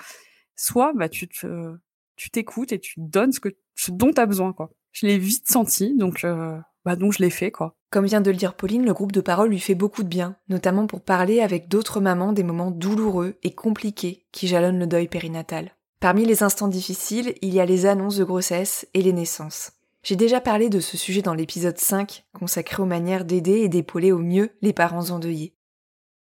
Soit, 0.57 0.93
bah, 0.95 1.09
tu 1.09 1.29
te, 1.29 1.75
tu 2.17 2.31
t'écoutes 2.31 2.73
et 2.73 2.79
tu 2.79 2.95
donnes 2.99 3.33
ce 3.33 3.41
que, 3.41 3.51
ce 3.75 3.91
dont 3.91 4.13
t'as 4.13 4.27
besoin, 4.27 4.53
quoi. 4.53 4.71
Je 4.93 5.07
l'ai 5.07 5.19
vite 5.19 5.51
senti, 5.51 5.97
donc, 5.97 6.25
euh, 6.25 6.59
bah, 6.85 6.97
donc 6.97 7.13
je 7.13 7.21
l'ai 7.21 7.31
fait, 7.31 7.51
quoi. 7.51 7.77
Comme 7.91 8.07
vient 8.07 8.21
de 8.21 8.31
le 8.31 8.37
dire 8.37 8.55
Pauline, 8.55 8.85
le 8.85 8.95
groupe 8.95 9.13
de 9.13 9.21
parole 9.21 9.51
lui 9.51 9.61
fait 9.61 9.75
beaucoup 9.75 10.03
de 10.03 10.09
bien, 10.09 10.37
notamment 10.49 10.87
pour 10.87 11.03
parler 11.03 11.41
avec 11.41 11.69
d'autres 11.69 12.01
mamans 12.01 12.33
des 12.33 12.43
moments 12.43 12.71
douloureux 12.71 13.37
et 13.43 13.55
compliqués 13.55 14.25
qui 14.33 14.49
jalonnent 14.49 14.79
le 14.79 14.87
deuil 14.87 15.09
périnatal. 15.09 15.77
Parmi 16.01 16.25
les 16.25 16.43
instants 16.43 16.69
difficiles, 16.69 17.35
il 17.43 17.55
y 17.55 17.61
a 17.61 17.67
les 17.67 17.87
annonces 17.87 18.17
de 18.17 18.25
grossesse 18.25 18.89
et 18.95 19.03
les 19.03 19.13
naissances. 19.13 19.73
J'ai 20.05 20.17
déjà 20.17 20.41
parlé 20.41 20.69
de 20.69 20.81
ce 20.81 20.97
sujet 20.97 21.23
dans 21.23 21.35
l'épisode 21.35 21.79
5, 21.79 22.25
consacré 22.33 22.83
aux 22.83 22.87
manières 22.87 23.25
d'aider 23.25 23.61
et 23.61 23.69
d'épauler 23.69 24.11
au 24.11 24.19
mieux 24.19 24.51
les 24.61 24.73
parents 24.73 25.11
endeuillés. 25.11 25.55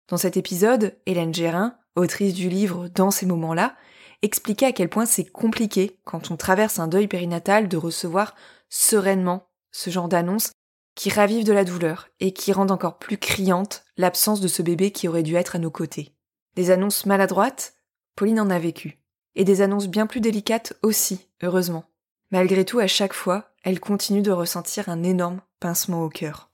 Dans 0.09 0.19
cet 0.19 0.37
épisode, 0.37 0.99
Hélène 1.07 1.33
Gérin, 1.33 1.79
autrice 1.97 2.35
du 2.35 2.51
livre 2.51 2.89
Dans 2.89 3.11
ces 3.11 3.25
moments-là, 3.25 3.75
expliquait 4.21 4.67
à 4.67 4.73
quel 4.73 4.91
point 4.91 5.07
c'est 5.07 5.25
compliqué, 5.25 5.99
quand 6.05 6.31
on 6.31 6.37
traverse 6.37 6.79
un 6.79 6.89
deuil 6.89 7.09
périnatal, 7.09 7.69
de 7.69 7.79
recevoir 7.79 8.35
sereinement 8.69 9.49
ce 9.73 9.89
genre 9.89 10.09
d'annonces 10.09 10.53
qui 10.95 11.09
ravivent 11.09 11.47
de 11.47 11.53
la 11.55 11.65
douleur 11.65 12.09
et 12.21 12.33
qui 12.33 12.53
rendent 12.53 12.73
encore 12.73 12.99
plus 12.99 13.17
criante 13.17 13.85
l'absence 13.97 14.43
de 14.43 14.49
ce 14.49 14.61
bébé 14.61 14.91
qui 14.91 15.09
aurait 15.09 15.23
dû 15.23 15.37
être 15.37 15.57
à 15.57 15.59
nos 15.59 15.71
côtés. 15.71 16.15
Des 16.55 16.71
annonces 16.71 17.07
maladroites, 17.07 17.75
Pauline 18.15 18.41
en 18.41 18.51
a 18.51 18.59
vécu. 18.59 18.99
Et 19.37 19.45
des 19.45 19.63
annonces 19.63 19.89
bien 19.89 20.07
plus 20.07 20.21
délicates 20.21 20.75
aussi, 20.83 21.29
heureusement. 21.43 21.85
Malgré 22.31 22.65
tout, 22.65 22.81
à 22.81 22.87
chaque 22.87 23.15
fois, 23.15 23.50
elle 23.63 23.81
continue 23.81 24.23
de 24.23 24.31
ressentir 24.31 24.89
un 24.89 25.03
énorme 25.03 25.41
pincement 25.61 26.03
au 26.03 26.09
cœur. 26.09 26.51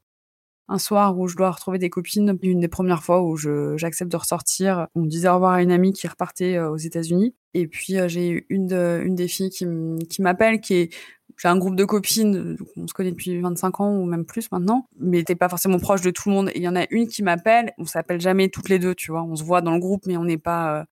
Un 0.68 0.78
soir 0.78 1.16
où 1.16 1.28
je 1.28 1.36
dois 1.36 1.52
retrouver 1.52 1.78
des 1.78 1.90
copines, 1.90 2.36
une 2.42 2.58
des 2.58 2.68
premières 2.68 3.04
fois 3.04 3.22
où 3.22 3.36
j'accepte 3.36 4.10
de 4.10 4.16
ressortir, 4.16 4.88
on 4.96 5.04
disait 5.04 5.28
au 5.28 5.34
revoir 5.34 5.52
à 5.52 5.62
une 5.62 5.70
amie 5.70 5.92
qui 5.92 6.08
repartait 6.08 6.56
euh, 6.56 6.70
aux 6.70 6.76
États-Unis. 6.76 7.36
Et 7.54 7.68
puis 7.68 7.98
euh, 7.98 8.08
j'ai 8.08 8.44
une, 8.48 8.72
une 8.72 9.14
des 9.14 9.28
filles 9.28 9.50
qui 9.50 10.22
m'appelle, 10.22 10.60
qui 10.60 10.74
est 10.74 10.94
j'ai 11.38 11.48
un 11.48 11.58
groupe 11.58 11.76
de 11.76 11.84
copines, 11.84 12.56
on 12.76 12.86
se 12.86 12.94
connaît 12.94 13.10
depuis 13.10 13.38
25 13.38 13.80
ans 13.80 13.94
ou 13.94 14.06
même 14.06 14.24
plus 14.24 14.50
maintenant, 14.50 14.88
mais 14.98 15.22
t'es 15.22 15.34
pas 15.34 15.50
forcément 15.50 15.78
proche 15.78 16.00
de 16.00 16.10
tout 16.10 16.30
le 16.30 16.34
monde. 16.34 16.48
Et 16.48 16.56
il 16.56 16.62
y 16.62 16.68
en 16.68 16.76
a 16.76 16.86
une 16.90 17.06
qui 17.08 17.22
m'appelle, 17.22 17.74
on 17.76 17.84
s'appelle 17.84 18.20
jamais 18.22 18.48
toutes 18.48 18.70
les 18.70 18.78
deux, 18.78 18.94
tu 18.94 19.10
vois. 19.10 19.22
On 19.22 19.36
se 19.36 19.44
voit 19.44 19.60
dans 19.60 19.74
le 19.74 19.78
groupe, 19.78 20.06
mais 20.06 20.16
on 20.16 20.24
n'est 20.24 20.38
pas, 20.38 20.80
euh, 20.80 20.84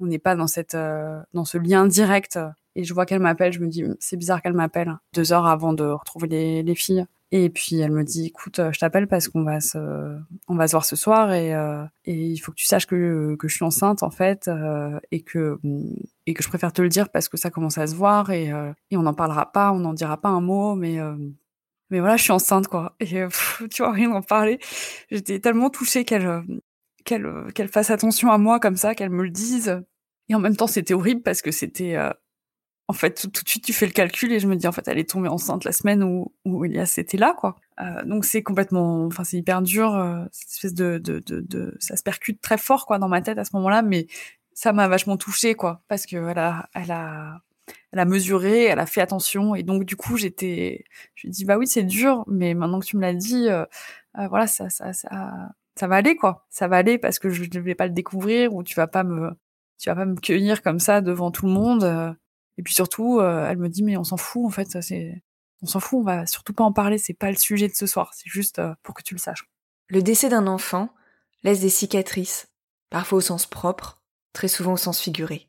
on 0.00 0.06
n'est 0.06 0.18
pas 0.18 0.34
dans 0.34 0.48
cette, 0.48 0.76
dans 0.76 1.44
ce 1.44 1.56
lien 1.56 1.86
direct 1.86 2.38
et 2.74 2.84
je 2.84 2.94
vois 2.94 3.06
qu'elle 3.06 3.20
m'appelle, 3.20 3.52
je 3.52 3.60
me 3.60 3.68
dis, 3.68 3.84
c'est 4.00 4.16
bizarre 4.16 4.40
qu'elle 4.40 4.54
m'appelle 4.54 4.96
deux 5.14 5.32
heures 5.32 5.46
avant 5.46 5.72
de 5.72 5.84
retrouver 5.84 6.28
les, 6.28 6.62
les, 6.62 6.74
filles. 6.74 7.06
Et 7.30 7.50
puis 7.50 7.78
elle 7.80 7.92
me 7.92 8.04
dit, 8.04 8.26
écoute, 8.26 8.60
je 8.72 8.78
t'appelle 8.78 9.06
parce 9.06 9.28
qu'on 9.28 9.42
va 9.42 9.60
se, 9.60 9.78
on 10.48 10.54
va 10.54 10.66
se 10.68 10.72
voir 10.72 10.84
ce 10.84 10.96
soir 10.96 11.32
et, 11.32 11.54
euh, 11.54 11.84
et 12.04 12.14
il 12.14 12.38
faut 12.38 12.52
que 12.52 12.56
tu 12.56 12.66
saches 12.66 12.86
que, 12.86 13.36
que 13.38 13.48
je 13.48 13.54
suis 13.54 13.64
enceinte 13.64 14.02
en 14.02 14.10
fait 14.10 14.48
euh, 14.48 14.98
et 15.10 15.22
que 15.22 15.58
et 16.26 16.34
que 16.34 16.42
je 16.42 16.48
préfère 16.48 16.72
te 16.74 16.82
le 16.82 16.90
dire 16.90 17.08
parce 17.10 17.28
que 17.28 17.38
ça 17.38 17.50
commence 17.50 17.78
à 17.78 17.86
se 17.86 17.94
voir 17.94 18.30
et, 18.30 18.52
euh, 18.52 18.72
et 18.90 18.96
on 18.98 19.02
n'en 19.02 19.14
parlera 19.14 19.50
pas, 19.50 19.72
on 19.72 19.78
n'en 19.78 19.94
dira 19.94 20.20
pas 20.20 20.28
un 20.28 20.42
mot, 20.42 20.74
mais 20.74 20.98
mais 21.90 22.00
voilà, 22.00 22.16
je 22.16 22.22
suis 22.22 22.32
enceinte 22.32 22.68
quoi. 22.68 22.96
Et 23.00 23.06
tu 23.70 23.82
vois 23.82 23.92
rien 23.92 24.10
en 24.12 24.22
parler. 24.22 24.58
J'étais 25.10 25.40
tellement 25.40 25.70
touchée 25.70 26.04
qu'elle 26.04 26.42
qu'elle 27.04 27.26
qu'elle 27.54 27.68
fasse 27.68 27.90
attention 27.90 28.30
à 28.30 28.38
moi 28.38 28.60
comme 28.60 28.76
ça, 28.76 28.94
qu'elle 28.94 29.10
me 29.10 29.22
le 29.24 29.30
dise. 29.30 29.82
Et 30.28 30.34
en 30.34 30.38
même 30.40 30.56
temps, 30.56 30.66
c'était 30.66 30.94
horrible 30.94 31.22
parce 31.22 31.42
que 31.42 31.50
c'était 31.50 31.96
en 32.92 32.94
fait, 32.94 33.26
tout, 33.32 33.42
de 33.42 33.48
suite, 33.48 33.64
tu 33.64 33.72
fais 33.72 33.86
le 33.86 33.92
calcul 33.92 34.30
et 34.32 34.38
je 34.38 34.46
me 34.46 34.54
dis, 34.54 34.66
en 34.66 34.72
fait, 34.72 34.86
elle 34.86 34.98
est 34.98 35.08
tombée 35.08 35.30
enceinte 35.30 35.64
la 35.64 35.72
semaine 35.72 36.04
où, 36.04 36.30
où 36.44 36.62
Elias 36.66 36.96
était 36.98 37.16
là, 37.16 37.32
quoi. 37.32 37.56
Euh, 37.80 38.04
donc 38.04 38.26
c'est 38.26 38.42
complètement, 38.42 39.06
enfin, 39.06 39.24
c'est 39.24 39.38
hyper 39.38 39.62
dur, 39.62 39.96
euh, 39.96 40.26
cette 40.30 40.50
espèce 40.50 40.74
de, 40.74 40.98
de, 40.98 41.20
de, 41.20 41.40
de, 41.40 41.74
ça 41.80 41.96
se 41.96 42.02
percute 42.02 42.42
très 42.42 42.58
fort, 42.58 42.84
quoi, 42.84 42.98
dans 42.98 43.08
ma 43.08 43.22
tête 43.22 43.38
à 43.38 43.46
ce 43.46 43.56
moment-là, 43.56 43.80
mais 43.80 44.08
ça 44.52 44.74
m'a 44.74 44.88
vachement 44.88 45.16
touchée, 45.16 45.54
quoi, 45.54 45.82
parce 45.88 46.04
que 46.04 46.16
elle 46.16 46.38
a, 46.38 46.68
elle 46.74 46.90
a, 46.90 47.40
elle 47.92 47.98
a 47.98 48.04
mesuré, 48.04 48.64
elle 48.64 48.78
a 48.78 48.84
fait 48.84 49.00
attention, 49.00 49.54
et 49.54 49.62
donc 49.62 49.84
du 49.84 49.96
coup, 49.96 50.18
j'étais, 50.18 50.84
je 51.14 51.28
lui 51.28 51.30
dis, 51.30 51.46
bah 51.46 51.56
oui, 51.56 51.66
c'est 51.66 51.84
dur, 51.84 52.24
mais 52.26 52.52
maintenant 52.52 52.78
que 52.78 52.84
tu 52.84 52.98
me 52.98 53.02
l'as 53.02 53.14
dit, 53.14 53.48
euh, 53.48 53.64
euh 54.18 54.28
voilà, 54.28 54.46
ça, 54.46 54.68
ça, 54.68 54.92
ça, 54.92 55.48
ça 55.76 55.86
va 55.86 55.96
aller, 55.96 56.14
quoi, 56.14 56.44
ça 56.50 56.68
va 56.68 56.76
aller 56.76 56.98
parce 56.98 57.18
que 57.18 57.30
je 57.30 57.44
ne 57.44 57.60
vais 57.60 57.74
pas 57.74 57.86
le 57.86 57.94
découvrir 57.94 58.54
ou 58.54 58.62
tu 58.62 58.74
vas 58.74 58.86
pas 58.86 59.02
me, 59.02 59.30
tu 59.78 59.88
vas 59.88 59.96
pas 59.96 60.04
me 60.04 60.16
cueillir 60.16 60.60
comme 60.60 60.78
ça 60.78 61.00
devant 61.00 61.30
tout 61.30 61.46
le 61.46 61.52
monde. 61.52 62.16
Et 62.58 62.62
puis 62.62 62.74
surtout, 62.74 63.20
euh, 63.20 63.46
elle 63.48 63.58
me 63.58 63.68
dit 63.68 63.82
mais 63.82 63.96
on 63.96 64.04
s'en 64.04 64.16
fout 64.16 64.44
en 64.44 64.50
fait, 64.50 64.70
ça 64.70 64.82
c'est, 64.82 65.22
on 65.62 65.66
s'en 65.66 65.80
fout, 65.80 66.00
on 66.00 66.04
va 66.04 66.26
surtout 66.26 66.52
pas 66.52 66.64
en 66.64 66.72
parler, 66.72 66.98
c'est 66.98 67.14
pas 67.14 67.30
le 67.30 67.36
sujet 67.36 67.68
de 67.68 67.74
ce 67.74 67.86
soir, 67.86 68.12
c'est 68.14 68.28
juste 68.28 68.58
euh, 68.58 68.74
pour 68.82 68.94
que 68.94 69.02
tu 69.02 69.14
le 69.14 69.20
saches. 69.20 69.48
Le 69.88 70.02
décès 70.02 70.28
d'un 70.28 70.46
enfant 70.46 70.90
laisse 71.42 71.60
des 71.60 71.68
cicatrices, 71.68 72.48
parfois 72.90 73.18
au 73.18 73.22
sens 73.22 73.46
propre, 73.46 74.00
très 74.32 74.48
souvent 74.48 74.72
au 74.72 74.76
sens 74.76 75.00
figuré. 75.00 75.48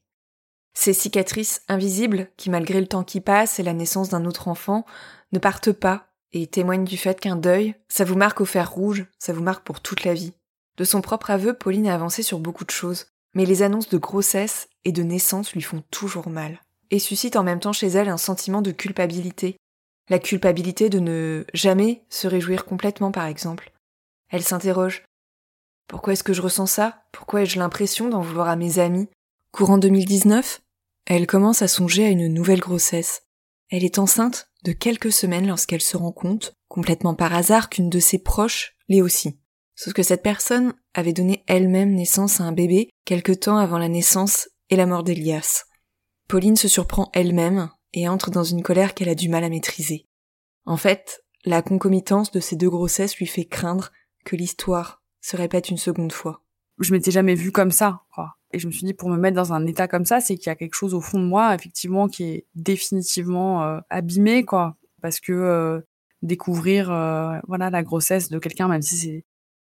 Ces 0.74 0.93
cicatrices 0.93 1.62
invisibles, 1.68 2.30
qui 2.36 2.49
malgré 2.49 2.80
le 2.80 2.88
temps 2.88 3.04
qui 3.04 3.22
passe 3.22 3.60
et 3.60 3.64
la 3.64 3.74
naissance 3.74 4.10
d'un 4.10 4.26
autre 4.26 4.47
enfant, 4.47 4.86
ne 5.32 5.39
partent 5.39 5.72
pas 5.72 6.08
et 6.32 6.47
témoignent 6.47 6.86
du 6.86 6.97
fait 6.97 7.20
qu'un 7.20 7.36
deuil, 7.36 7.76
ça 7.89 8.06
vous 8.06 8.16
marque 8.16 8.41
au 8.41 8.45
fer 8.45 8.72
rouge, 8.72 9.06
ça 9.20 9.34
vous 9.34 9.43
marque 9.43 9.64
pour 9.64 9.82
toute 9.82 10.04
la 10.04 10.16
vie. 10.16 10.34
De 10.78 10.84
son 10.84 11.01
propre 11.01 11.30
aveu, 11.30 11.54
Pauline 11.54 11.88
a 11.88 11.93
avancé 11.93 12.24
sur 12.24 12.39
beaucoup 12.39 12.66
de 12.66 12.72
choses, 12.72 13.06
mais 13.36 13.45
les 13.45 13.62
annonces 13.62 13.89
de 13.89 13.99
grossesse 13.99 14.68
et 14.84 14.91
de 14.91 15.04
naissance 15.04 15.54
lui 15.54 15.62
font 15.62 15.84
toujours 15.91 16.30
mal 16.30 16.60
et 16.93 16.99
suscite 16.99 17.37
en 17.37 17.43
même 17.43 17.59
temps 17.59 17.73
chez 17.73 17.87
elle 17.87 18.07
un 18.07 18.17
sentiment 18.17 18.61
de 18.61 18.71
culpabilité. 18.71 19.57
La 20.11 20.19
culpabilité 20.19 20.89
de 20.89 20.99
ne 20.99 21.43
jamais 21.51 22.03
se 22.07 22.27
réjouir 22.27 22.65
complètement, 22.65 23.11
par 23.11 23.25
exemple. 23.25 23.71
Elle 24.29 24.43
s'interroge. 24.43 25.03
Pourquoi 25.87 26.13
est-ce 26.13 26.23
que 26.23 26.33
je 26.33 26.43
ressens 26.43 26.67
ça? 26.67 27.03
Pourquoi 27.11 27.41
ai-je 27.41 27.57
l'impression 27.57 28.09
d'en 28.09 28.21
vouloir 28.21 28.47
à 28.47 28.55
mes 28.55 28.77
amis? 28.77 29.09
Courant 29.51 29.79
2019, 29.79 30.61
elle 31.07 31.25
commence 31.25 31.63
à 31.63 31.67
songer 31.67 32.05
à 32.05 32.09
une 32.09 32.27
nouvelle 32.27 32.59
grossesse. 32.59 33.23
Elle 33.71 33.83
est 33.83 33.97
enceinte 33.97 34.51
de 34.63 34.71
quelques 34.71 35.11
semaines 35.11 35.47
lorsqu'elle 35.47 35.81
se 35.81 35.97
rend 35.97 36.11
compte, 36.11 36.53
complètement 36.67 37.15
par 37.15 37.33
hasard, 37.33 37.69
qu'une 37.69 37.89
de 37.89 37.99
ses 37.99 38.19
proches 38.19 38.75
l'est 38.87 39.01
aussi. 39.01 39.39
Sauf 39.75 39.93
que 39.93 40.03
cette 40.03 40.21
personne 40.21 40.75
avait 40.93 41.13
donné 41.13 41.43
elle-même 41.47 41.95
naissance 41.95 42.39
à 42.39 42.43
un 42.43 42.51
bébé 42.51 42.91
quelque 43.03 43.31
temps 43.31 43.57
avant 43.57 43.79
la 43.79 43.89
naissance 43.89 44.47
et 44.69 44.75
la 44.75 44.85
mort 44.85 45.03
d'Elias. 45.03 45.65
Pauline 46.34 46.55
se 46.55 46.67
surprend 46.67 47.11
elle-même 47.13 47.69
et 47.93 48.09
entre 48.09 48.31
dans 48.31 48.43
une 48.43 48.63
colère 48.63 48.95
qu'elle 48.95 49.07
a 49.07 49.13
du 49.13 49.29
mal 49.29 49.43
à 49.43 49.49
maîtriser. 49.49 50.07
En 50.65 50.77
fait, 50.77 51.23
la 51.45 51.61
concomitance 51.61 52.31
de 52.31 52.39
ces 52.39 52.55
deux 52.55 52.71
grossesses 52.71 53.15
lui 53.17 53.27
fait 53.27 53.45
craindre 53.45 53.91
que 54.25 54.36
l'histoire 54.36 55.03
se 55.21 55.38
répète 55.38 55.69
une 55.69 55.77
seconde 55.77 56.11
fois. 56.11 56.41
Je 56.79 56.91
m'étais 56.91 57.11
jamais 57.11 57.36
vue 57.36 57.51
comme 57.51 57.69
ça, 57.69 58.01
quoi. 58.15 58.38
Et 58.51 58.57
je 58.57 58.65
me 58.65 58.71
suis 58.71 58.84
dit, 58.84 58.95
pour 58.95 59.09
me 59.09 59.17
mettre 59.17 59.36
dans 59.36 59.53
un 59.53 59.63
état 59.67 59.88
comme 59.88 60.05
ça, 60.05 60.21
c'est 60.21 60.36
qu'il 60.36 60.47
y 60.47 60.49
a 60.49 60.55
quelque 60.55 60.73
chose 60.73 60.95
au 60.95 61.01
fond 61.01 61.19
de 61.19 61.27
moi, 61.27 61.53
effectivement, 61.53 62.07
qui 62.07 62.23
est 62.23 62.47
définitivement 62.55 63.63
euh, 63.63 63.79
abîmé, 63.91 64.43
quoi. 64.43 64.75
Parce 65.03 65.19
que 65.19 65.34
euh, 65.34 65.81
découvrir, 66.23 66.91
euh, 66.91 67.38
voilà, 67.47 67.69
la 67.69 67.84
grossesse 67.84 68.29
de 68.29 68.39
quelqu'un, 68.39 68.67
même 68.67 68.81
si 68.81 68.97
c'est, 68.97 69.23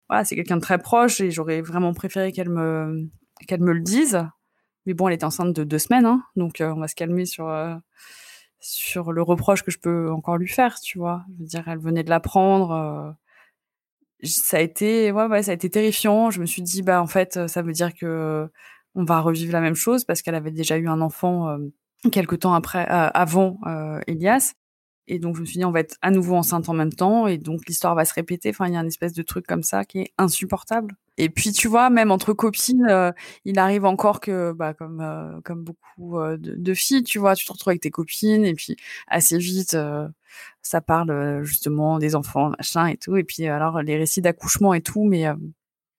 voilà, 0.09 0.25
c'est 0.25 0.35
quelqu'un 0.35 0.57
de 0.57 0.61
très 0.61 0.77
proche, 0.77 1.21
et 1.21 1.31
j'aurais 1.31 1.61
vraiment 1.63 1.95
préféré 1.95 2.31
qu'elle 2.31 2.49
me, 2.49 3.09
qu'elle 3.47 3.61
me 3.61 3.73
le 3.73 3.81
dise. 3.81 4.23
Mais 4.85 4.93
bon, 4.93 5.07
elle 5.07 5.13
était 5.15 5.25
enceinte 5.25 5.53
de 5.53 5.63
deux 5.63 5.79
semaines, 5.79 6.05
hein, 6.05 6.23
donc 6.35 6.57
on 6.59 6.79
va 6.79 6.87
se 6.87 6.95
calmer 6.95 7.25
sur 7.25 7.51
sur 8.59 9.11
le 9.11 9.21
reproche 9.21 9.63
que 9.63 9.71
je 9.71 9.79
peux 9.79 10.11
encore 10.11 10.37
lui 10.37 10.47
faire, 10.47 10.79
tu 10.79 10.99
vois. 10.99 11.23
Je 11.33 11.43
veux 11.43 11.47
dire, 11.47 11.63
elle 11.67 11.79
venait 11.79 12.03
de 12.03 12.09
l'apprendre 12.09 13.15
ça 14.23 14.57
a 14.57 14.59
été 14.59 15.11
ouais, 15.11 15.25
ouais 15.25 15.43
ça 15.43 15.51
a 15.51 15.53
été 15.53 15.69
terrifiant 15.69 16.29
je 16.29 16.41
me 16.41 16.45
suis 16.45 16.61
dit 16.61 16.81
bah 16.81 17.01
en 17.01 17.07
fait 17.07 17.47
ça 17.47 17.61
veut 17.61 17.71
dire 17.71 17.93
que 17.93 18.49
on 18.95 19.03
va 19.03 19.21
revivre 19.21 19.53
la 19.53 19.61
même 19.61 19.75
chose 19.75 20.03
parce 20.03 20.21
qu'elle 20.21 20.35
avait 20.35 20.51
déjà 20.51 20.77
eu 20.77 20.87
un 20.87 21.01
enfant 21.01 21.49
euh, 21.49 21.57
quelque 22.11 22.35
temps 22.35 22.53
après 22.53 22.83
euh, 22.83 23.09
avant 23.13 23.59
euh, 23.67 23.99
Elias 24.07 24.53
et 25.13 25.19
donc 25.19 25.35
je 25.35 25.41
me 25.41 25.45
suis 25.45 25.57
dit 25.57 25.65
on 25.65 25.71
va 25.71 25.81
être 25.81 25.97
à 26.01 26.11
nouveau 26.11 26.35
enceinte 26.35 26.69
en 26.69 26.73
même 26.73 26.93
temps 26.93 27.27
et 27.27 27.37
donc 27.37 27.61
l'histoire 27.67 27.95
va 27.95 28.05
se 28.05 28.13
répéter 28.13 28.49
enfin 28.49 28.67
il 28.67 28.73
y 28.73 28.77
a 28.77 28.79
une 28.79 28.87
espèce 28.87 29.13
de 29.13 29.23
truc 29.23 29.45
comme 29.45 29.63
ça 29.63 29.85
qui 29.85 29.99
est 29.99 30.13
insupportable 30.17 30.95
et 31.17 31.29
puis 31.29 31.51
tu 31.51 31.67
vois 31.67 31.89
même 31.89 32.11
entre 32.11 32.33
copines 32.33 32.87
euh, 32.89 33.11
il 33.45 33.59
arrive 33.59 33.85
encore 33.85 34.19
que 34.19 34.51
bah 34.53 34.73
comme 34.73 35.41
comme 35.43 35.63
beaucoup 35.63 36.17
de, 36.17 36.55
de, 36.55 36.73
filles 36.73 37.03
tu 37.03 37.19
vois 37.19 37.35
tu 37.35 37.45
te 37.45 37.51
retrouves 37.51 37.71
avec 37.71 37.81
tes 37.81 37.91
copines 37.91 38.45
et 38.45 38.53
puis 38.53 38.75
assez 39.07 39.37
vite 39.37 39.75
ça 40.61 40.81
parle 40.81 41.11
euh, 41.11 41.43
justement 41.43 41.99
des 41.99 42.15
enfants, 42.15 42.51
machin 42.57 42.87
et 42.87 42.97
tout. 42.97 43.15
Et 43.17 43.23
puis 43.23 43.47
alors 43.47 43.81
les 43.81 43.97
récits 43.97 44.21
d'accouchement 44.21 44.73
et 44.73 44.81
tout, 44.81 45.03
mais 45.03 45.27
euh, 45.27 45.35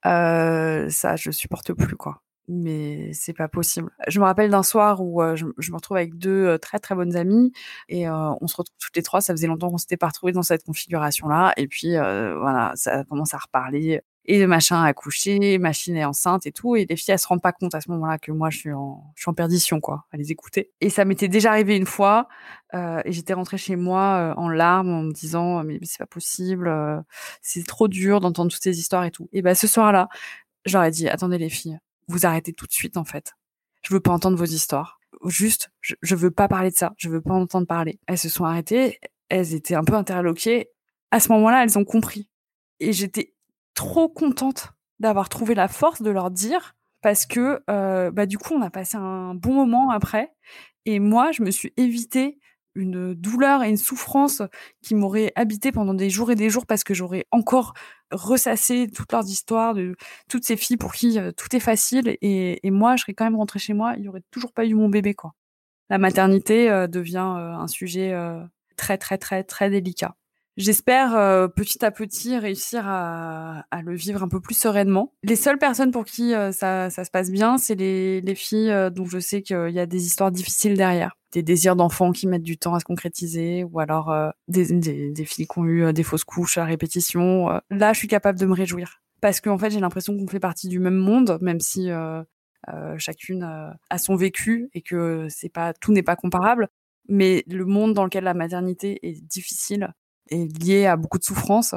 euh, 0.07 0.91
ça 0.91 1.17
je 1.17 1.31
supporte 1.31 1.73
plus 1.75 1.97
quoi. 1.97 2.23
Mais 2.53 3.13
c'est 3.13 3.33
pas 3.33 3.49
possible. 3.49 3.91
Je 4.09 4.21
me 4.21 4.25
rappelle 4.25 4.51
d'un 4.51 4.63
soir 4.63 5.03
où 5.03 5.23
je, 5.35 5.45
me 5.45 5.75
retrouve 5.75 5.97
avec 5.97 6.19
deux 6.19 6.59
très 6.59 6.79
très 6.79 6.95
bonnes 6.95 7.17
amies 7.17 7.53
et 7.89 8.09
on 8.09 8.47
se 8.47 8.57
retrouve 8.57 8.77
toutes 8.79 8.97
les 8.97 9.03
trois. 9.03 9.21
Ça 9.21 9.33
faisait 9.33 9.47
longtemps 9.47 9.71
qu'on 9.71 9.79
s'était 9.79 9.97
pas 9.97 10.09
retrouvés 10.09 10.33
dans 10.33 10.43
cette 10.43 10.65
configuration 10.65 11.29
là. 11.29 11.53
Et 11.57 11.67
puis 11.69 11.97
voilà, 11.97 12.73
ça 12.75 13.05
commence 13.05 13.35
à 13.35 13.39
reparler 13.39 14.03
et 14.25 14.39
le 14.39 14.47
machin 14.47 14.81
a 14.83 14.87
accouché, 14.87 15.59
machine 15.59 15.97
est 15.97 16.05
enceinte 16.05 16.47
et 16.47 16.53
tout, 16.53 16.77
et 16.77 16.87
les 16.89 16.97
filles 16.97 17.13
elles 17.13 17.19
se 17.19 17.27
rendent 17.27 17.43
pas 17.43 17.53
compte 17.53 17.75
à 17.75 17.81
ce 17.81 17.91
moment-là 17.91 18.19
que 18.19 18.31
moi 18.31 18.51
je 18.51 18.59
suis 18.59 18.73
en, 18.73 19.03
je 19.17 19.23
suis 19.23 19.31
en 19.31 19.35
perdition 19.35 19.81
quoi, 19.81 20.05
à 20.13 20.17
les 20.17 20.31
écouter. 20.31 20.71
Et 20.81 20.91
ça 20.91 21.05
m'était 21.05 21.29
déjà 21.29 21.51
arrivé 21.51 21.77
une 21.77 21.87
fois, 21.87 22.29
euh, 22.75 23.03
et 23.05 23.13
j'étais 23.13 23.33
rentrée 23.35 23.59
chez 23.59 23.75
moi 23.75 24.33
euh, 24.33 24.35
en 24.37 24.49
larmes 24.49 24.91
en 24.91 25.03
me 25.03 25.13
disant 25.13 25.65
mais, 25.65 25.81
c'est 25.83 25.99
pas 25.99 26.07
possible, 26.07 26.69
euh, 26.69 27.01
c'est 27.41 27.67
trop 27.67 27.89
dur 27.89 28.21
d'entendre 28.21 28.53
toutes 28.53 28.63
ces 28.63 28.79
histoires 28.79 29.05
et 29.05 29.11
tout. 29.11 29.29
Et 29.33 29.43
ben 29.43 29.55
ce 29.55 29.67
soir-là, 29.67 30.09
j'aurais 30.67 30.93
dit 30.93 31.09
attendez 31.09 31.39
les 31.39 31.51
filles, 31.51 31.79
vous 32.13 32.27
arrêtez 32.27 32.53
tout 32.53 32.67
de 32.67 32.73
suite 32.73 32.97
en 32.97 33.05
fait. 33.05 33.33
Je 33.83 33.93
veux 33.93 34.01
pas 34.01 34.13
entendre 34.13 34.37
vos 34.37 34.45
histoires. 34.45 35.01
Juste, 35.27 35.71
je, 35.81 35.95
je 36.03 36.15
veux 36.15 36.31
pas 36.31 36.49
parler 36.49 36.71
de 36.71 36.77
ça, 36.77 36.93
je 36.97 37.09
veux 37.09 37.21
pas 37.21 37.35
entendre 37.35 37.67
parler. 37.67 37.99
Elles 38.07 38.19
se 38.19 38.29
sont 38.29 38.45
arrêtées, 38.45 39.01
elles 39.29 39.55
étaient 39.55 39.75
un 39.75 39.85
peu 39.85 39.95
interloquées. 39.95 40.69
À 41.11 41.21
ce 41.21 41.31
moment-là, 41.33 41.63
elles 41.63 41.79
ont 41.79 41.85
compris. 41.85 42.29
Et 42.81 42.93
j'étais 42.93 43.35
trop 43.75 44.09
contente 44.09 44.73
d'avoir 45.01 45.29
trouvé 45.29 45.55
la 45.55 45.69
force 45.69 46.03
de 46.03 46.11
leur 46.11 46.31
dire 46.31 46.75
parce 47.03 47.27
que 47.27 47.61
euh, 47.69 48.11
bah 48.11 48.27
du 48.27 48.39
coup 48.39 48.55
on 48.55 48.63
a 48.63 48.71
passé 48.71 48.97
un 48.97 49.35
bon 49.35 49.55
moment 49.55 49.91
après 49.91 50.33
et 50.87 51.01
moi 51.01 51.33
je 51.33 51.43
me 51.43 51.51
suis 51.51 51.73
évité 51.77 52.39
une 52.75 53.15
douleur 53.15 53.63
et 53.63 53.69
une 53.69 53.77
souffrance 53.77 54.43
qui 54.83 54.95
m'auraient 54.95 55.33
habité 55.37 55.73
pendant 55.73 55.95
des 55.95 56.11
jours 56.11 56.31
et 56.31 56.35
des 56.35 56.51
jours 56.51 56.67
parce 56.67 56.85
que 56.85 56.95
j'aurais 56.95 57.27
encore 57.31 57.75
ressassé 58.11 58.89
toute 58.95 59.13
leurs 59.13 59.27
histoires 59.27 59.75
de 59.75 59.97
toutes 60.29 60.45
ces 60.45 60.57
filles 60.57 60.77
pour 60.77 60.93
qui 60.93 61.19
euh, 61.19 61.33
tout 61.33 61.55
est 61.55 61.61
facile 61.61 62.17
et, 62.21 62.61
moi 62.71 62.97
je 62.97 63.03
serais 63.03 63.15
quand 63.15 63.25
même 63.25 63.37
rentrée 63.37 63.59
chez 63.59 63.75
moi 63.75 63.95
il 63.97 64.05
y 64.05 64.09
aurait 64.09 64.23
toujours 64.31 64.53
pas 64.53 64.67
eu 64.67 64.75
mon 64.75 64.89
bébé 64.89 65.15
quoi 65.15 65.33
la 65.91 65.99
maternité 65.99 66.71
euh, 66.71 66.87
devient 66.87 67.19
un 67.19 67.67
sujet 67.67 68.15
très 68.77 68.99
très 68.99 69.19
très 69.19 69.45
très 69.45 69.71
délicat 69.71 70.17
J'espère 70.59 71.17
euh, 71.17 71.49
petit 71.49 71.83
à 71.83 71.91
petit 71.91 72.37
réussir 72.37 72.87
à, 72.87 73.65
le 73.83 73.95
vivre 73.95 74.23
un 74.23 74.29
peu 74.29 74.41
plus 74.41 74.55
sereinement. 74.55 75.15
Les 75.23 75.37
seules 75.37 75.59
personnes 75.59 75.93
pour 75.93 76.05
qui 76.05 76.35
euh, 76.35 76.53
ça, 76.53 76.91
se 76.91 77.11
passe 77.11 77.31
bien, 77.31 77.57
c'est 77.57 77.75
les, 77.75 78.21
les, 78.21 78.35
filles 78.35 78.71
euh, 78.71 78.91
dont 78.91 79.07
je 79.07 79.19
sais 79.19 79.41
qu'il 79.41 79.71
y 79.71 79.81
a 79.81 79.87
des 79.87 80.05
histoires 80.05 80.31
difficiles 80.31 80.77
derrière. 80.77 81.17
Des 81.33 81.43
désirs 81.43 81.77
d'enfants 81.77 82.13
qui 82.13 82.27
mettent 82.27 82.43
du 82.43 82.59
temps 82.59 82.75
à 82.75 82.81
se 82.81 82.85
concrétiser, 82.85 83.65
ou 83.65 83.81
alors 83.81 84.15
des, 84.49 84.67
des, 84.67 85.11
des, 85.11 85.25
filles 85.25 85.47
qui 85.47 85.59
ont 85.59 85.65
eu 85.65 85.93
des 85.93 86.03
fausses 86.03 86.25
couches 86.25 86.59
à 86.59 86.65
répétition. 86.65 87.49
Là, 87.71 87.93
je 87.93 87.99
suis 87.99 88.09
capable 88.09 88.39
de 88.39 88.45
me 88.45 88.55
réjouir. 88.55 89.01
Parce 89.23 89.41
qu'en 89.41 89.55
en 89.55 89.59
fait, 89.59 89.71
j'ai 89.71 89.81
l'impression 89.81 90.17
qu'on 90.17 90.27
fait 90.27 90.41
partie 90.41 90.69
du 90.69 90.79
même 90.79 90.97
monde, 90.97 91.39
même 91.41 91.61
si 91.61 91.89
chacune 92.99 93.45
a 93.89 93.99
son 93.99 94.15
vécu 94.15 94.69
et 94.75 94.83
que 94.83 95.27
c'est 95.31 95.49
pas 95.49 95.73
tout 95.73 95.93
n'est 95.93 96.03
pas 96.03 96.17
comparable. 96.17 96.69
Mais 97.09 97.45
le 97.49 97.65
monde 97.65 97.95
dans 97.95 98.05
lequel 98.05 98.25
la 98.25 98.35
maternité 98.35 98.99
est 99.03 99.21
difficile, 99.23 99.93
est 100.31 100.63
lié 100.63 100.87
à 100.87 100.97
beaucoup 100.97 101.19
de 101.19 101.25
souffrance. 101.25 101.75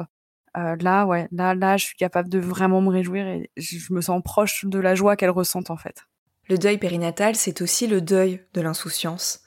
Euh, 0.56 0.76
là, 0.80 1.04
ouais, 1.04 1.28
là, 1.32 1.54
là, 1.54 1.76
je 1.76 1.84
suis 1.84 1.96
capable 1.96 2.28
de 2.28 2.38
vraiment 2.38 2.80
me 2.80 2.88
réjouir 2.88 3.26
et 3.26 3.50
je 3.56 3.92
me 3.92 4.00
sens 4.00 4.22
proche 4.22 4.64
de 4.64 4.78
la 4.78 4.94
joie 4.94 5.16
qu'elle 5.16 5.30
ressentent 5.30 5.70
en 5.70 5.76
fait. 5.76 6.06
Le 6.48 6.56
deuil 6.56 6.78
périnatal, 6.78 7.34
c'est 7.34 7.60
aussi 7.60 7.86
le 7.86 8.00
deuil 8.00 8.40
de 8.54 8.60
l'insouciance. 8.60 9.42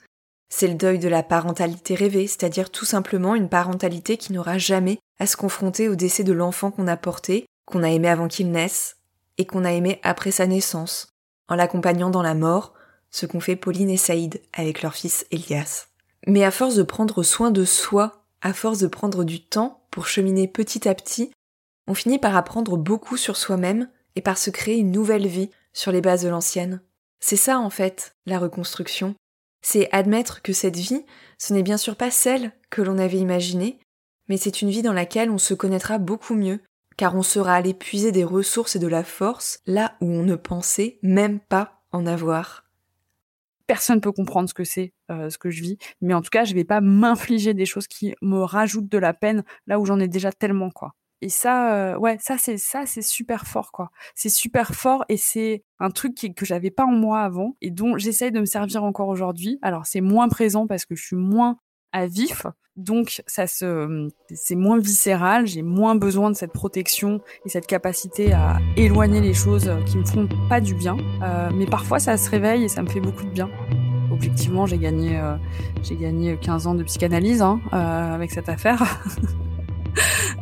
C'est 0.49 0.67
le 0.67 0.73
deuil 0.73 0.99
de 0.99 1.07
la 1.07 1.23
parentalité 1.23 1.95
rêvée, 1.95 2.27
c'est-à-dire 2.27 2.71
tout 2.71 2.85
simplement 2.85 3.35
une 3.35 3.49
parentalité 3.49 4.17
qui 4.17 4.33
n'aura 4.33 4.57
jamais 4.57 4.99
à 5.19 5.27
se 5.27 5.37
confronter 5.37 5.87
au 5.87 5.95
décès 5.95 6.23
de 6.23 6.33
l'enfant 6.33 6.71
qu'on 6.71 6.87
a 6.87 6.97
porté, 6.97 7.45
qu'on 7.65 7.83
a 7.83 7.89
aimé 7.89 8.09
avant 8.09 8.27
qu'il 8.27 8.51
naisse, 8.51 8.97
et 9.37 9.45
qu'on 9.45 9.63
a 9.63 9.71
aimé 9.71 9.99
après 10.03 10.31
sa 10.31 10.47
naissance, 10.47 11.13
en 11.47 11.55
l'accompagnant 11.55 12.09
dans 12.09 12.21
la 12.21 12.35
mort, 12.35 12.73
ce 13.11 13.25
qu'ont 13.25 13.39
fait 13.39 13.55
Pauline 13.55 13.89
et 13.89 13.97
Saïd 13.97 14.41
avec 14.53 14.81
leur 14.81 14.95
fils 14.95 15.25
Elias. 15.31 15.87
Mais 16.27 16.43
à 16.43 16.51
force 16.51 16.75
de 16.75 16.83
prendre 16.83 17.23
soin 17.23 17.51
de 17.51 17.65
soi 17.65 18.19
à 18.41 18.53
force 18.53 18.79
de 18.79 18.87
prendre 18.87 19.23
du 19.23 19.43
temps 19.43 19.83
pour 19.91 20.07
cheminer 20.07 20.47
petit 20.47 20.87
à 20.87 20.95
petit, 20.95 21.31
on 21.87 21.93
finit 21.93 22.19
par 22.19 22.35
apprendre 22.35 22.77
beaucoup 22.77 23.17
sur 23.17 23.35
soi-même 23.35 23.89
et 24.15 24.21
par 24.21 24.37
se 24.37 24.49
créer 24.49 24.77
une 24.77 24.91
nouvelle 24.91 25.27
vie 25.27 25.49
sur 25.73 25.91
les 25.91 26.01
bases 26.01 26.23
de 26.23 26.29
l'ancienne. 26.29 26.81
C'est 27.19 27.35
ça 27.35 27.59
en 27.59 27.69
fait, 27.69 28.15
la 28.25 28.39
reconstruction. 28.39 29.15
C'est 29.62 29.89
admettre 29.91 30.41
que 30.41 30.53
cette 30.53 30.78
vie, 30.78 31.05
ce 31.38 31.53
n'est 31.53 31.64
bien 31.64 31.78
sûr 31.78 31.95
pas 31.95 32.12
celle 32.12 32.51
que 32.70 32.82
l'on 32.82 32.97
avait 32.97 33.18
imaginée, 33.18 33.80
mais 34.28 34.38
c'est 34.38 34.62
une 34.62 34.70
vie 34.70 34.82
dans 34.82 34.93
laquelle 34.93 35.32
on 35.32 35.38
se 35.38 35.53
connaîtra 35.53 35.97
beaucoup 35.97 36.36
mieux, 36.36 36.60
car 36.97 37.16
on 37.16 37.24
sera 37.24 37.55
allé 37.55 37.74
puiser 37.74 38.12
des 38.12 38.24
ressources 38.24 38.76
et 38.76 38.80
de 38.80 38.88
la 38.88 39.03
force 39.03 39.60
là 39.66 39.95
où 40.01 40.05
on 40.05 40.24
ne 40.24 40.36
pensait 40.36 40.99
même 41.01 41.39
pas 41.39 41.82
en 41.91 42.05
avoir 42.05 42.70
personne 43.70 44.01
peut 44.01 44.12
comprendre 44.12 44.49
ce 44.49 44.55
que 44.55 44.64
c'est, 44.64 44.93
euh, 45.12 45.30
ce 45.30 45.38
que 45.38 45.51
je 45.51 45.62
vis. 45.62 45.78
Mais 46.01 46.16
en 46.16 46.24
tout 46.24 46.32
cas, 46.32 46.43
je 46.43 46.55
vais 46.55 46.64
pas 46.64 46.82
m'infliger 46.82 47.53
des 47.53 47.68
choses 47.68 47.88
qui 47.88 48.16
me 48.24 48.39
rajoutent 48.39 48.89
de 48.89 48.97
la 48.97 49.14
peine 49.14 49.43
là 49.68 49.80
où 49.80 49.86
j'en 49.86 49.99
ai 49.99 50.07
déjà 50.07 50.32
tellement, 50.32 50.72
quoi. 50.72 50.95
Et 51.22 51.30
ça, 51.30 51.74
euh, 51.74 51.97
ouais, 51.97 52.17
ça 52.20 52.38
c'est 52.38 52.57
ça 52.57 52.86
c'est 52.86 53.01
super 53.01 53.45
fort, 53.45 53.72
quoi. 53.72 53.91
C'est 54.15 54.30
super 54.30 54.74
fort 54.74 55.03
et 55.09 55.17
c'est 55.17 55.63
un 55.80 55.89
truc 55.89 56.15
qui, 56.15 56.34
que 56.34 56.45
j'avais 56.45 56.72
pas 56.72 56.86
en 56.86 56.91
moi 56.91 57.22
avant 57.22 57.55
et 57.61 57.72
dont 57.72 57.97
j'essaye 57.97 58.32
de 58.32 58.39
me 58.39 58.45
servir 58.45 58.84
encore 58.84 59.09
aujourd'hui. 59.09 59.59
Alors 59.61 59.86
c'est 59.86 60.01
moins 60.01 60.30
présent 60.30 60.67
parce 60.67 60.86
que 60.86 60.95
je 60.95 61.03
suis 61.03 61.15
moins 61.15 61.57
à 61.91 62.07
vif. 62.07 62.45
Donc 62.76 63.22
ça 63.28 63.45
se, 63.45 64.07
c'est 64.34 64.55
moins 64.55 64.80
viscéral. 64.80 65.45
J'ai 65.45 65.61
moins 65.61 65.95
besoin 65.95 66.32
de 66.32 66.36
cette 66.36 66.53
protection 66.53 67.20
et 67.45 67.49
cette 67.49 67.67
capacité 67.67 68.32
à 68.32 68.59
éloigner 68.78 69.20
les 69.20 69.34
choses 69.34 69.70
qui 69.86 69.97
me 69.97 70.05
font 70.05 70.30
pas 70.47 70.61
du 70.61 70.76
bien. 70.76 70.95
Euh, 71.22 71.49
mais 71.53 71.65
parfois 71.65 71.99
ça 71.99 72.15
se 72.15 72.30
réveille 72.30 72.63
et 72.63 72.70
ça 72.70 72.82
me 72.82 72.88
fait 72.88 73.01
beaucoup 73.01 73.26
de 73.26 73.32
bien. 73.32 73.49
Objectivement, 74.11 74.65
j'ai 74.65 74.78
gagné, 74.78 75.20
euh, 75.20 75.36
j'ai 75.82 75.95
gagné 75.95 76.38
15 76.38 76.67
ans 76.67 76.76
de 76.76 76.84
psychanalyse 76.84 77.41
hein, 77.41 77.59
euh, 77.74 78.15
avec 78.15 78.32
cette 78.32 78.49
affaire. 78.49 79.01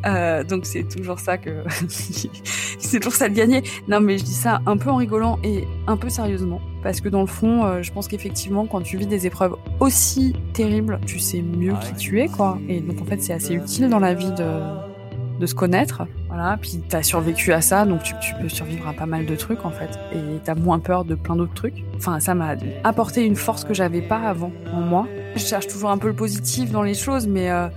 Euh, 0.05 0.43
donc 0.43 0.65
c'est 0.65 0.83
toujours 0.83 1.19
ça 1.19 1.37
que 1.37 1.63
c'est 1.89 2.99
toujours 2.99 3.13
ça 3.13 3.29
de 3.29 3.33
gagner. 3.33 3.63
Non 3.87 3.99
mais 3.99 4.17
je 4.17 4.23
dis 4.23 4.33
ça 4.33 4.61
un 4.65 4.77
peu 4.77 4.89
en 4.89 4.97
rigolant 4.97 5.39
et 5.43 5.67
un 5.87 5.97
peu 5.97 6.09
sérieusement 6.09 6.61
parce 6.83 7.01
que 7.01 7.09
dans 7.09 7.21
le 7.21 7.27
fond, 7.27 7.65
euh, 7.65 7.81
je 7.81 7.91
pense 7.91 8.07
qu'effectivement 8.07 8.65
quand 8.65 8.81
tu 8.81 8.97
vis 8.97 9.07
des 9.07 9.25
épreuves 9.27 9.55
aussi 9.79 10.33
terribles, 10.53 10.99
tu 11.05 11.19
sais 11.19 11.41
mieux 11.41 11.73
qui 11.81 11.93
tu 11.95 12.21
es 12.21 12.27
quoi. 12.27 12.57
Et 12.67 12.79
donc 12.79 13.01
en 13.01 13.05
fait 13.05 13.21
c'est 13.21 13.33
assez 13.33 13.55
utile 13.55 13.89
dans 13.89 13.99
la 13.99 14.13
vie 14.13 14.31
de 14.31 14.87
de 15.39 15.45
se 15.45 15.55
connaître. 15.55 16.03
Voilà, 16.27 16.57
puis 16.59 16.81
t'as 16.87 17.03
survécu 17.03 17.53
à 17.53 17.61
ça, 17.61 17.85
donc 17.85 18.03
tu, 18.03 18.13
tu, 18.21 18.33
peux 18.41 18.49
survivre 18.49 18.87
à 18.87 18.93
pas 18.93 19.05
mal 19.05 19.25
de 19.25 19.35
trucs 19.35 19.65
en 19.65 19.71
fait, 19.71 19.99
et 20.13 20.39
t'as 20.43 20.55
moins 20.55 20.79
peur 20.79 21.05
de 21.05 21.15
plein 21.15 21.35
d'autres 21.35 21.53
trucs. 21.53 21.83
Enfin, 21.95 22.19
ça 22.19 22.35
m'a 22.35 22.55
apporté 22.83 23.25
une 23.25 23.35
force 23.35 23.63
que 23.63 23.73
j'avais 23.73 24.01
pas 24.01 24.19
avant 24.19 24.51
en 24.73 24.81
moi. 24.81 25.07
Je 25.35 25.39
cherche 25.41 25.67
toujours 25.67 25.91
un 25.91 25.97
peu 25.97 26.07
le 26.07 26.15
positif 26.15 26.71
dans 26.71 26.83
les 26.83 26.95
choses, 26.95 27.27
mais 27.27 27.51
euh, 27.51 27.67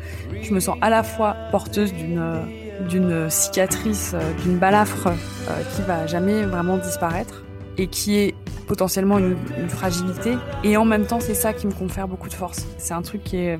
je 0.42 0.52
me 0.54 0.60
sens 0.60 0.76
à 0.80 0.90
la 0.90 1.02
fois 1.02 1.36
porteuse 1.50 1.92
d'une 1.92 2.18
euh, 2.18 2.42
d'une 2.88 3.28
cicatrice, 3.30 4.12
euh, 4.14 4.32
d'une 4.42 4.58
balafre 4.58 5.08
euh, 5.08 5.62
qui 5.74 5.82
va 5.82 6.06
jamais 6.06 6.42
vraiment 6.44 6.78
disparaître 6.78 7.44
et 7.78 7.86
qui 7.86 8.18
est 8.18 8.34
potentiellement 8.66 9.18
une, 9.18 9.36
fragilité. 9.68 10.36
Et 10.64 10.76
en 10.76 10.84
même 10.84 11.06
temps, 11.06 11.20
c'est 11.20 11.34
ça 11.34 11.52
qui 11.52 11.66
me 11.66 11.72
confère 11.72 12.06
beaucoup 12.08 12.28
de 12.28 12.34
force. 12.34 12.66
C'est 12.78 12.94
un 12.94 13.02
truc 13.02 13.24
qui 13.24 13.36
est, 13.36 13.58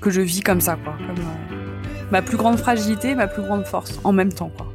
que 0.00 0.10
je 0.10 0.20
vis 0.20 0.40
comme 0.40 0.60
ça, 0.60 0.76
quoi. 0.76 0.94
Ma 2.10 2.22
plus 2.22 2.36
grande 2.36 2.58
fragilité, 2.58 3.14
ma 3.14 3.28
plus 3.28 3.42
grande 3.42 3.64
force, 3.66 4.00
en 4.04 4.12
même 4.12 4.32
temps, 4.32 4.50
quoi. 4.56 4.66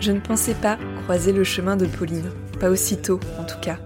Je 0.00 0.12
ne 0.12 0.20
pensais 0.20 0.54
pas 0.54 0.78
le 1.16 1.44
chemin 1.44 1.76
de 1.76 1.86
Pauline, 1.86 2.30
pas 2.60 2.68
aussitôt 2.68 3.18
en 3.40 3.44
tout 3.44 3.58
cas. 3.60 3.78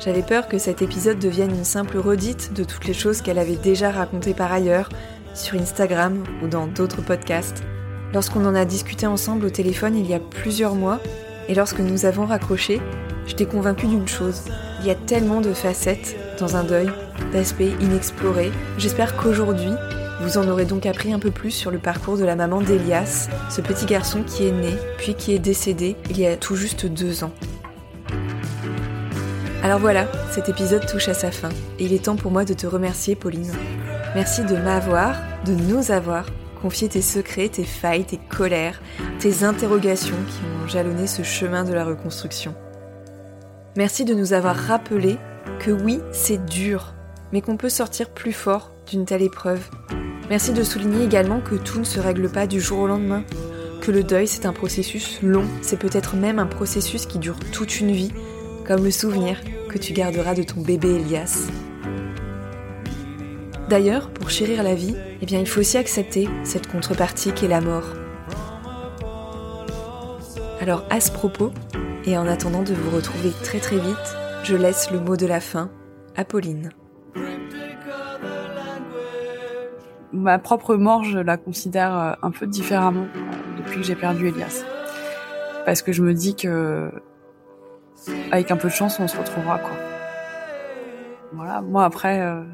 J'avais 0.00 0.22
peur 0.22 0.48
que 0.48 0.58
cet 0.58 0.82
épisode 0.82 1.18
devienne 1.18 1.50
une 1.50 1.64
simple 1.64 1.98
redite 1.98 2.52
de 2.54 2.64
toutes 2.64 2.86
les 2.86 2.94
choses 2.94 3.20
qu'elle 3.20 3.38
avait 3.38 3.56
déjà 3.56 3.90
racontées 3.90 4.34
par 4.34 4.52
ailleurs, 4.52 4.88
sur 5.34 5.60
Instagram 5.60 6.24
ou 6.42 6.48
dans 6.48 6.66
d'autres 6.66 7.02
podcasts. 7.02 7.62
Lorsqu'on 8.12 8.46
en 8.46 8.54
a 8.54 8.64
discuté 8.64 9.06
ensemble 9.06 9.46
au 9.46 9.50
téléphone 9.50 9.96
il 9.96 10.06
y 10.06 10.14
a 10.14 10.20
plusieurs 10.20 10.74
mois, 10.74 11.00
et 11.48 11.54
lorsque 11.54 11.80
nous 11.80 12.06
avons 12.06 12.24
raccroché, 12.24 12.80
j'étais 13.26 13.46
convaincue 13.46 13.86
d'une 13.86 14.08
chose. 14.08 14.42
Il 14.80 14.86
y 14.86 14.90
a 14.90 14.94
tellement 14.94 15.40
de 15.40 15.52
facettes 15.52 16.16
dans 16.38 16.56
un 16.56 16.64
deuil, 16.64 16.90
d'aspects 17.32 17.62
inexplorés. 17.80 18.52
J'espère 18.78 19.16
qu'aujourd'hui, 19.16 19.72
vous 20.24 20.38
en 20.38 20.48
aurez 20.48 20.64
donc 20.64 20.86
appris 20.86 21.12
un 21.12 21.18
peu 21.18 21.30
plus 21.30 21.50
sur 21.50 21.70
le 21.70 21.78
parcours 21.78 22.16
de 22.16 22.24
la 22.24 22.34
maman 22.34 22.62
d'Elias, 22.62 23.28
ce 23.50 23.60
petit 23.60 23.84
garçon 23.84 24.22
qui 24.22 24.46
est 24.46 24.52
né, 24.52 24.72
puis 24.96 25.14
qui 25.14 25.34
est 25.34 25.38
décédé 25.38 25.96
il 26.08 26.18
y 26.18 26.26
a 26.26 26.36
tout 26.36 26.56
juste 26.56 26.86
deux 26.86 27.24
ans. 27.24 27.32
Alors 29.62 29.78
voilà, 29.78 30.06
cet 30.30 30.48
épisode 30.48 30.86
touche 30.86 31.08
à 31.08 31.14
sa 31.14 31.30
fin, 31.30 31.50
et 31.78 31.84
il 31.84 31.92
est 31.92 32.06
temps 32.06 32.16
pour 32.16 32.30
moi 32.30 32.44
de 32.44 32.54
te 32.54 32.66
remercier 32.66 33.14
Pauline. 33.16 33.52
Merci 34.14 34.44
de 34.44 34.56
m'avoir, 34.56 35.16
de 35.44 35.52
nous 35.52 35.90
avoir 35.90 36.26
confié 36.62 36.88
tes 36.88 37.02
secrets, 37.02 37.50
tes 37.50 37.64
failles, 37.64 38.04
tes 38.04 38.18
colères, 38.30 38.80
tes 39.18 39.44
interrogations 39.44 40.16
qui 40.28 40.40
ont 40.62 40.66
jalonné 40.66 41.06
ce 41.06 41.22
chemin 41.22 41.64
de 41.64 41.74
la 41.74 41.84
reconstruction. 41.84 42.54
Merci 43.76 44.06
de 44.06 44.14
nous 44.14 44.32
avoir 44.32 44.56
rappelé 44.56 45.18
que 45.58 45.70
oui, 45.70 46.00
c'est 46.12 46.42
dur, 46.46 46.94
mais 47.32 47.42
qu'on 47.42 47.58
peut 47.58 47.68
sortir 47.68 48.08
plus 48.08 48.32
fort 48.32 48.70
d'une 48.86 49.04
telle 49.04 49.22
épreuve. 49.22 49.68
Merci 50.30 50.52
de 50.52 50.62
souligner 50.62 51.04
également 51.04 51.40
que 51.40 51.54
tout 51.54 51.78
ne 51.78 51.84
se 51.84 52.00
règle 52.00 52.30
pas 52.30 52.46
du 52.46 52.60
jour 52.60 52.80
au 52.80 52.86
lendemain, 52.86 53.24
que 53.80 53.90
le 53.90 54.02
deuil 54.02 54.26
c'est 54.26 54.46
un 54.46 54.52
processus 54.52 55.20
long, 55.22 55.44
c'est 55.60 55.78
peut-être 55.78 56.16
même 56.16 56.38
un 56.38 56.46
processus 56.46 57.06
qui 57.06 57.18
dure 57.18 57.38
toute 57.52 57.80
une 57.80 57.92
vie, 57.92 58.12
comme 58.66 58.84
le 58.84 58.90
souvenir 58.90 59.40
que 59.68 59.76
tu 59.78 59.92
garderas 59.92 60.34
de 60.34 60.42
ton 60.42 60.62
bébé 60.62 60.94
Elias. 60.94 61.48
D'ailleurs, 63.68 64.10
pour 64.10 64.30
chérir 64.30 64.62
la 64.62 64.74
vie, 64.74 64.94
eh 65.20 65.26
il 65.34 65.46
faut 65.46 65.60
aussi 65.60 65.76
accepter 65.78 66.28
cette 66.42 66.68
contrepartie 66.68 67.32
qu'est 67.32 67.48
la 67.48 67.60
mort. 67.60 67.86
Alors, 70.60 70.84
à 70.90 71.00
ce 71.00 71.10
propos, 71.10 71.52
et 72.06 72.16
en 72.16 72.26
attendant 72.26 72.62
de 72.62 72.74
vous 72.74 72.94
retrouver 72.94 73.32
très 73.42 73.58
très 73.58 73.76
vite, 73.76 74.16
je 74.44 74.56
laisse 74.56 74.90
le 74.90 75.00
mot 75.00 75.16
de 75.16 75.26
la 75.26 75.40
fin 75.40 75.70
à 76.16 76.24
Pauline. 76.24 76.70
Ma 80.14 80.38
propre 80.38 80.76
mort, 80.76 81.02
je 81.02 81.18
la 81.18 81.36
considère 81.36 81.98
euh, 81.98 82.12
un 82.22 82.30
peu 82.30 82.46
différemment 82.46 83.08
euh, 83.16 83.58
depuis 83.58 83.80
que 83.80 83.82
j'ai 83.82 83.96
perdu 83.96 84.28
Elias. 84.28 84.62
Parce 85.66 85.82
que 85.82 85.90
je 85.90 86.02
me 86.04 86.14
dis 86.14 86.36
que, 86.36 86.88
avec 88.30 88.52
un 88.52 88.56
peu 88.56 88.68
de 88.68 88.72
chance, 88.72 89.00
on 89.00 89.08
se 89.08 89.18
retrouvera, 89.18 89.58
quoi. 89.58 89.72
Voilà, 91.32 91.62
moi 91.62 91.84
après, 91.84 92.20
euh, 92.20 92.44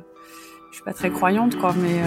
je 0.70 0.76
suis 0.76 0.84
pas 0.84 0.94
très 0.94 1.10
croyante, 1.10 1.58
quoi, 1.58 1.74
mais 1.76 2.00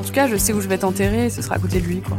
en 0.00 0.02
tout 0.02 0.12
cas, 0.12 0.26
je 0.26 0.34
sais 0.34 0.52
où 0.52 0.60
je 0.60 0.66
vais 0.66 0.78
t'enterrer 0.78 1.26
et 1.26 1.30
ce 1.30 1.40
sera 1.40 1.54
à 1.54 1.58
côté 1.60 1.80
de 1.80 1.86
lui, 1.86 2.00
quoi. 2.00 2.18